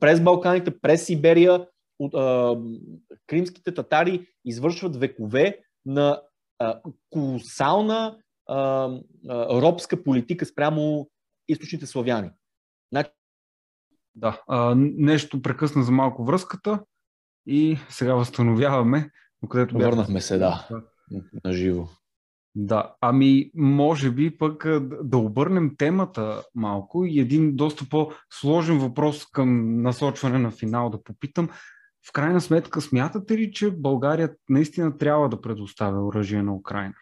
През 0.00 0.20
Балканите, 0.20 0.80
през 0.80 1.06
Сиберия, 1.06 1.66
от, 1.98 2.14
а, 2.14 2.56
кримските 3.26 3.74
татари 3.74 4.26
извършват 4.44 4.96
векове 4.96 5.58
на 5.86 6.22
а, 6.58 6.80
колосална 7.10 8.18
а, 8.46 8.56
а, 9.28 9.62
робска 9.62 10.02
политика 10.04 10.46
спрямо 10.46 11.10
източните 11.48 11.86
славяни. 11.86 12.30
Значи... 12.92 13.10
Да, 14.14 14.42
а, 14.48 14.74
нещо 14.78 15.42
прекъсна 15.42 15.82
за 15.82 15.92
малко 15.92 16.24
връзката 16.24 16.84
и 17.46 17.78
сега 17.88 18.14
възстановяваме. 18.14 19.10
Където 19.50 19.78
Върнахме 19.78 20.20
се, 20.20 20.38
да, 20.38 20.68
на 21.44 21.52
живо. 21.52 21.88
Да, 22.54 22.94
ами 23.00 23.50
може 23.54 24.10
би 24.10 24.38
пък 24.38 24.66
да 25.02 25.18
обърнем 25.18 25.76
темата 25.78 26.42
малко 26.54 27.04
и 27.04 27.20
един 27.20 27.56
доста 27.56 27.84
по-сложен 27.90 28.78
въпрос 28.78 29.26
към 29.32 29.82
насочване 29.82 30.38
на 30.38 30.50
финал 30.50 30.90
да 30.90 31.02
попитам. 31.02 31.48
В 32.08 32.12
крайна 32.12 32.40
сметка, 32.40 32.80
смятате 32.80 33.38
ли, 33.38 33.52
че 33.52 33.70
България 33.70 34.30
наистина 34.48 34.98
трябва 34.98 35.28
да 35.28 35.40
предоставя 35.40 36.06
оръжие 36.06 36.42
на 36.42 36.54
Украина? 36.54 36.94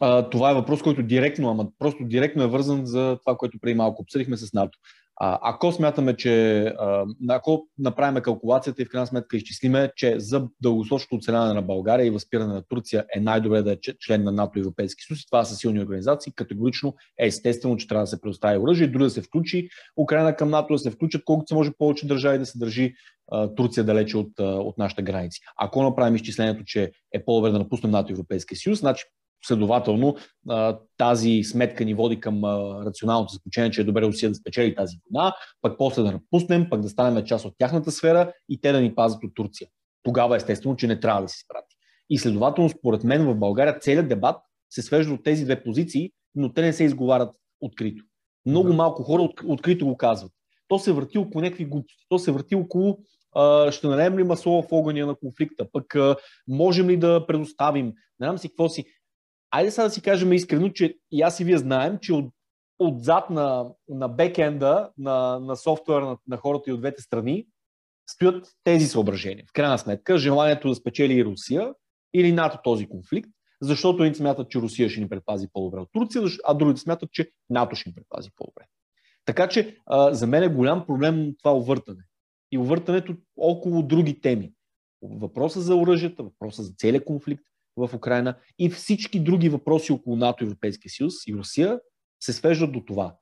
А, 0.00 0.30
това 0.30 0.50
е 0.50 0.54
въпрос, 0.54 0.82
който 0.82 1.02
директно, 1.02 1.50
ама 1.50 1.66
просто 1.78 2.04
директно 2.04 2.42
е 2.42 2.46
вързан 2.46 2.86
за 2.86 3.18
това, 3.24 3.36
което 3.36 3.58
преди 3.60 3.74
малко 3.74 4.02
обсъдихме 4.02 4.36
с 4.36 4.52
НАТО. 4.52 4.78
Ако 5.20 5.72
смятаме, 5.72 6.16
че 6.16 6.64
ако 7.28 7.66
направим 7.78 8.22
калкулацията 8.22 8.82
и 8.82 8.84
в 8.84 8.88
крайна 8.88 9.06
сметка 9.06 9.36
изчислиме, 9.36 9.90
че 9.96 10.20
за 10.20 10.48
дългосрочното 10.60 11.14
оцеляване 11.14 11.54
на 11.54 11.62
България 11.62 12.06
и 12.06 12.10
възпиране 12.10 12.54
на 12.54 12.62
Турция 12.62 13.04
е 13.16 13.20
най-добре 13.20 13.62
да 13.62 13.72
е 13.72 13.76
член 14.06 14.24
на 14.24 14.32
НАТО 14.32 14.58
и 14.58 14.60
Европейски 14.60 15.04
съюз, 15.04 15.26
това 15.26 15.44
са 15.44 15.56
силни 15.56 15.80
организации, 15.80 16.32
категорично 16.32 16.94
е 17.20 17.26
естествено, 17.26 17.76
че 17.76 17.88
трябва 17.88 18.02
да 18.02 18.06
се 18.06 18.20
предостави 18.20 18.58
оръжие, 18.58 18.86
дори 18.86 19.02
да 19.02 19.10
се 19.10 19.22
включи 19.22 19.68
Украина 19.96 20.36
към 20.36 20.50
НАТО, 20.50 20.74
да 20.74 20.78
се 20.78 20.90
включат 20.90 21.24
колкото 21.24 21.48
се 21.48 21.54
може 21.54 21.70
повече 21.78 22.06
държави 22.06 22.38
да 22.38 22.46
се 22.46 22.58
държи 22.58 22.94
Турция 23.56 23.84
далече 23.84 24.16
от, 24.16 24.32
от 24.38 24.78
нашата 24.78 25.02
граници. 25.02 25.40
Ако 25.56 25.82
направим 25.82 26.16
изчислението, 26.16 26.64
че 26.66 26.92
е 27.12 27.24
по-добре 27.24 27.50
да 27.50 27.58
напуснем 27.58 27.90
НАТО 27.90 28.12
и 28.12 28.14
Европейския 28.14 28.58
съюз, 28.58 28.78
значи 28.78 29.04
Следователно, 29.46 30.16
тази 30.96 31.42
сметка 31.44 31.84
ни 31.84 31.94
води 31.94 32.20
към 32.20 32.44
рационалното 32.86 33.32
заключение, 33.32 33.70
че 33.70 33.80
е 33.80 33.84
добре 33.84 34.02
Русия 34.02 34.28
да 34.28 34.34
спечели 34.34 34.74
тази 34.74 34.96
война, 34.96 35.34
пък 35.62 35.78
после 35.78 36.02
да 36.02 36.12
напуснем, 36.12 36.70
пък 36.70 36.80
да 36.80 36.88
станем 36.88 37.24
част 37.24 37.44
от 37.44 37.54
тяхната 37.58 37.90
сфера 37.90 38.32
и 38.48 38.60
те 38.60 38.72
да 38.72 38.80
ни 38.80 38.94
пазят 38.94 39.24
от 39.24 39.34
Турция. 39.34 39.68
Тогава 40.02 40.36
естествено, 40.36 40.76
че 40.76 40.86
не 40.86 41.00
трябва 41.00 41.22
да 41.22 41.28
се 41.28 41.38
спрати. 41.44 41.76
И 42.10 42.18
следователно, 42.18 42.70
според 42.70 43.04
мен 43.04 43.26
в 43.26 43.34
България 43.34 43.78
целият 43.78 44.08
дебат 44.08 44.36
се 44.70 44.82
свежда 44.82 45.14
от 45.14 45.24
тези 45.24 45.44
две 45.44 45.62
позиции, 45.62 46.10
но 46.34 46.52
те 46.52 46.62
не 46.62 46.72
се 46.72 46.84
изговарят 46.84 47.34
открито. 47.60 48.04
Много 48.46 48.68
да. 48.68 48.74
малко 48.74 49.02
хора 49.02 49.22
от, 49.22 49.40
открито 49.44 49.86
го 49.86 49.96
казват. 49.96 50.32
То 50.68 50.78
се 50.78 50.92
върти 50.92 51.18
около 51.18 51.42
някакви 51.42 51.64
глупости. 51.64 52.06
То 52.08 52.18
се 52.18 52.32
върти 52.32 52.54
около 52.54 52.98
а, 53.34 53.72
ще 53.72 53.86
налеем 53.86 54.18
ли 54.18 54.24
масло 54.24 54.62
в 54.62 54.72
огъня 54.72 55.06
на 55.06 55.14
конфликта, 55.14 55.66
пък 55.72 55.94
а, 55.94 56.16
можем 56.48 56.90
ли 56.90 56.96
да 56.96 57.26
предоставим, 57.26 57.86
не 57.86 58.26
знам 58.26 58.38
си 58.38 58.48
какво 58.48 58.68
си 58.68 58.84
айде 59.50 59.70
сега 59.70 59.84
да 59.84 59.90
си 59.90 60.02
кажем 60.02 60.32
искрено, 60.32 60.68
че 60.68 60.96
и 61.10 61.22
аз 61.22 61.40
и 61.40 61.44
вие 61.44 61.58
знаем, 61.58 61.98
че 62.02 62.12
от, 62.12 62.32
отзад 62.78 63.30
на, 63.30 63.66
на 63.88 64.08
бекенда 64.08 64.90
на, 64.98 65.38
на 65.40 65.56
софтуера 65.56 66.06
на, 66.06 66.16
на 66.28 66.36
хората 66.36 66.70
и 66.70 66.72
от 66.72 66.80
двете 66.80 67.02
страни 67.02 67.46
стоят 68.10 68.52
тези 68.64 68.86
съображения. 68.86 69.44
В 69.48 69.52
крайна 69.52 69.78
сметка, 69.78 70.18
желанието 70.18 70.68
да 70.68 70.74
спечели 70.74 71.14
и 71.14 71.24
Русия 71.24 71.74
или 72.14 72.32
НАТО 72.32 72.58
този 72.64 72.86
конфликт, 72.86 73.30
защото 73.60 74.02
едни 74.02 74.14
смятат, 74.14 74.50
че 74.50 74.58
Русия 74.58 74.90
ще 74.90 75.00
ни 75.00 75.08
предпази 75.08 75.48
по-добре 75.52 75.80
от 75.80 75.88
Турция, 75.92 76.22
а 76.46 76.54
другите 76.54 76.80
смятат, 76.80 77.12
че 77.12 77.30
НАТО 77.50 77.76
ще 77.76 77.88
ни 77.88 77.94
предпази 77.94 78.30
по-добре. 78.36 78.64
Така 79.24 79.48
че 79.48 79.76
а, 79.86 80.14
за 80.14 80.26
мен 80.26 80.42
е 80.42 80.48
голям 80.48 80.86
проблем 80.86 81.34
това 81.38 81.54
увъртане. 81.54 82.02
И 82.52 82.58
увъртането 82.58 83.16
около 83.36 83.82
други 83.82 84.20
теми. 84.20 84.52
Въпроса 85.02 85.60
за 85.60 85.76
оръжията, 85.76 86.22
въпроса 86.22 86.62
за 86.62 86.72
целият 86.78 87.04
конфликт, 87.04 87.44
в 87.78 87.94
Украина 87.94 88.36
и 88.58 88.70
всички 88.70 89.20
други 89.20 89.48
въпроси 89.48 89.92
около 89.92 90.16
НАТО, 90.16 90.44
Европейския 90.44 90.90
съюз 90.90 91.14
и 91.26 91.34
Русия 91.34 91.80
се 92.20 92.32
свеждат 92.32 92.72
до 92.72 92.84
това. 92.84 93.16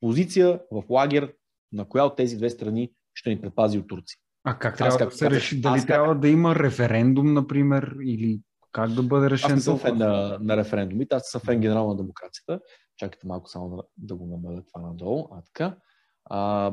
Позиция 0.00 0.60
в 0.72 0.84
лагер, 0.90 1.34
на 1.72 1.84
коя 1.84 2.04
от 2.04 2.16
тези 2.16 2.36
две 2.36 2.50
страни 2.50 2.92
ще 3.14 3.30
ни 3.30 3.40
предпази 3.40 3.78
от 3.78 3.88
Турция. 3.88 4.18
А 4.44 4.58
как 4.58 4.76
трябва 4.76 5.04
аз, 5.04 5.10
да 5.10 5.16
се 5.16 5.30
реши? 5.30 5.60
Дали 5.60 5.86
трябва 5.86 6.12
как... 6.12 6.20
да 6.20 6.28
има 6.28 6.54
референдум, 6.54 7.32
например, 7.32 7.96
или 8.02 8.40
как 8.72 8.90
да 8.90 9.02
бъде 9.02 9.30
решен? 9.30 9.50
Аз 9.50 9.54
не 9.54 9.60
съм 9.60 9.78
фен 9.78 9.96
на, 9.96 10.38
на 10.40 10.56
референдумите, 10.56 11.16
аз 11.16 11.28
съм 11.30 11.40
фен 11.40 11.60
генерал 11.60 11.88
на 11.88 11.96
демокрацията. 11.96 12.60
Чакайте 12.96 13.26
малко 13.26 13.50
само 13.50 13.76
да, 13.76 13.82
да 13.96 14.16
го 14.16 14.26
намаля 14.26 14.62
това 14.72 14.88
надолу. 14.88 15.28
А, 15.32 15.42
така. 15.42 15.76
А, 16.24 16.72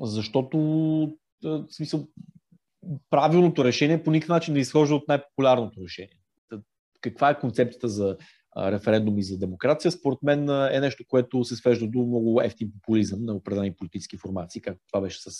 защото 0.00 0.58
в 1.44 1.66
смисъл, 1.70 2.08
правилното 3.10 3.64
решение 3.64 4.02
по 4.02 4.10
никакъв 4.10 4.34
начин 4.34 4.54
не 4.54 4.60
изхожда 4.60 4.94
от 4.94 5.08
най-популярното 5.08 5.80
решение. 5.84 6.20
Каква 7.00 7.30
е 7.30 7.38
концепцията 7.38 7.88
за 7.88 8.16
референдуми 8.56 9.22
за 9.22 9.38
демокрация, 9.38 9.92
според 9.92 10.18
мен 10.22 10.48
е 10.48 10.80
нещо, 10.80 11.04
което 11.08 11.44
се 11.44 11.56
свежда 11.56 11.86
до 11.86 11.98
много 11.98 12.40
ефтин 12.42 12.72
популизъм 12.72 13.24
на 13.24 13.34
определени 13.34 13.74
политически 13.74 14.16
формации, 14.16 14.62
както 14.62 14.86
това 14.92 15.00
беше 15.00 15.20
с, 15.22 15.30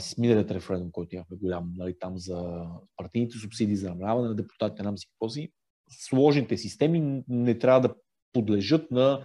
с 0.00 0.18
миналият 0.18 0.50
референдум, 0.50 0.92
който 0.92 1.14
имахме 1.14 1.36
голям, 1.36 1.72
нали, 1.76 1.98
там 1.98 2.18
за 2.18 2.64
партийните 2.96 3.38
субсидии, 3.38 3.76
за 3.76 3.88
намаляване 3.88 4.28
на 4.28 4.34
депутатите, 4.34 4.82
нам 4.82 4.98
си 4.98 5.06
какво 5.06 5.28
си. 5.28 5.52
Сложните 5.90 6.56
системи 6.56 7.22
не 7.28 7.58
трябва 7.58 7.80
да 7.80 7.94
подлежат 8.32 8.90
на 8.90 9.24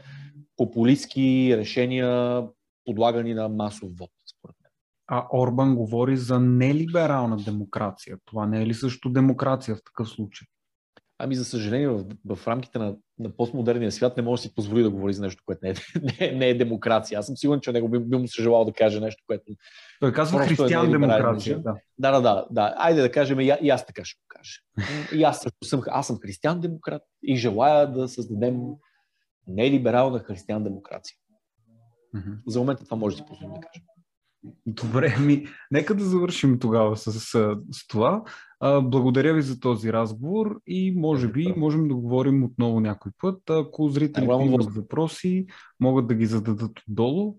популистски 0.58 1.54
решения, 1.58 2.44
подлагани 2.86 3.34
на 3.34 3.50
масов 3.50 3.90
вод. 3.98 4.12
А 5.08 5.28
Орбан 5.34 5.76
говори 5.76 6.18
за 6.18 6.40
нелиберална 6.40 7.38
демокрация. 7.38 8.18
Това 8.26 8.46
не 8.46 8.62
е 8.62 8.68
ли 8.68 8.74
също 8.74 9.10
демокрация 9.10 9.76
в 9.76 9.84
такъв 9.84 10.10
случай? 10.10 10.48
Ами, 11.20 11.36
за 11.36 11.46
съжаление, 11.46 11.88
в, 11.88 12.06
в 12.26 12.48
рамките 12.48 12.80
на, 12.80 12.96
на 13.20 13.30
постмодерния 13.30 13.92
свят 13.92 14.18
не 14.18 14.24
може 14.24 14.40
да 14.40 14.48
си 14.48 14.56
позволи 14.56 14.84
да 14.84 14.90
говори 14.90 15.14
за 15.14 15.22
нещо, 15.22 15.44
което 15.46 15.60
не 15.64 15.70
е, 15.70 15.74
не, 16.32 16.38
не 16.38 16.50
е 16.50 16.58
демокрация. 16.58 17.20
Аз 17.20 17.26
съм 17.26 17.38
сигурен, 17.38 17.62
че 17.62 17.72
него 17.72 17.90
би, 17.90 18.00
би 18.00 18.18
му 18.18 18.28
се 18.28 18.42
желал 18.42 18.66
да 18.66 18.74
каже 18.74 19.00
нещо, 19.00 19.24
което. 19.28 19.44
Той 20.00 20.14
казва 20.14 20.44
е 20.44 20.48
християн 20.48 20.88
е 20.88 20.92
демокрация. 20.92 21.60
Да. 21.60 21.76
да, 21.98 22.12
да, 22.12 22.22
да, 22.22 22.48
да. 22.52 22.74
Айде 22.78 23.02
да 23.02 23.12
кажем, 23.12 23.40
и, 23.40 23.54
и 23.62 23.70
аз 23.70 23.86
така 23.86 24.06
ще 24.06 24.20
го 24.20 24.26
кажа. 24.28 24.60
И 25.20 25.24
аз 25.24 25.42
също 25.42 25.66
съм, 25.66 25.82
аз 25.88 26.08
съм 26.08 26.20
християн 26.22 26.60
демократ 26.60 27.02
и 27.24 27.36
желая 27.36 27.92
да 27.92 28.08
създадем 28.08 28.62
нелиберална 29.48 30.20
християн 30.20 30.64
демокрация. 30.64 31.18
Mm-hmm. 32.16 32.38
За 32.48 32.60
момента 32.60 32.84
това 32.84 32.98
може 32.98 33.16
да 33.16 33.18
си 33.18 33.26
позволим 33.28 33.54
да 33.54 33.60
кажем. 33.60 33.84
Добре, 34.66 35.18
ми, 35.20 35.46
нека 35.72 35.96
да 35.96 36.04
завършим 36.04 36.60
тогава 36.60 36.98
с, 36.98 37.12
с, 37.12 37.56
с 37.72 37.88
това. 37.88 38.24
А, 38.60 38.82
благодаря 38.82 39.34
ви 39.34 39.42
за 39.42 39.60
този 39.60 39.94
разговор 39.94 40.62
и 40.68 40.94
може 40.98 41.28
би 41.28 41.54
можем 41.58 41.88
да 41.88 41.96
говорим 41.96 42.44
отново 42.44 42.80
някой 42.80 43.12
път. 43.22 43.50
Ако 43.50 43.90
зрителите 43.90 44.38
да, 44.38 44.44
имат 44.44 44.76
въпроси, 44.76 45.46
могат 45.80 46.08
да 46.08 46.16
ги 46.16 46.26
зададат 46.26 46.80
отдолу. 46.90 47.38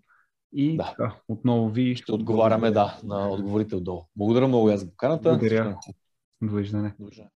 И 0.57 0.77
да. 0.77 0.85
така, 0.85 1.17
отново 1.29 1.69
ви. 1.69 1.97
Ще 1.97 2.13
отговаряме, 2.13 2.71
да, 2.71 2.99
на 3.05 3.29
отговорите 3.29 3.77
отдолу. 3.77 4.03
Благодаря 4.17 4.49
много 4.49 4.77
за 4.77 4.91
поканата. 4.91 5.29
Благодаря. 5.31 5.79
Довиждане. 6.43 6.95
Довиждане. 6.99 7.31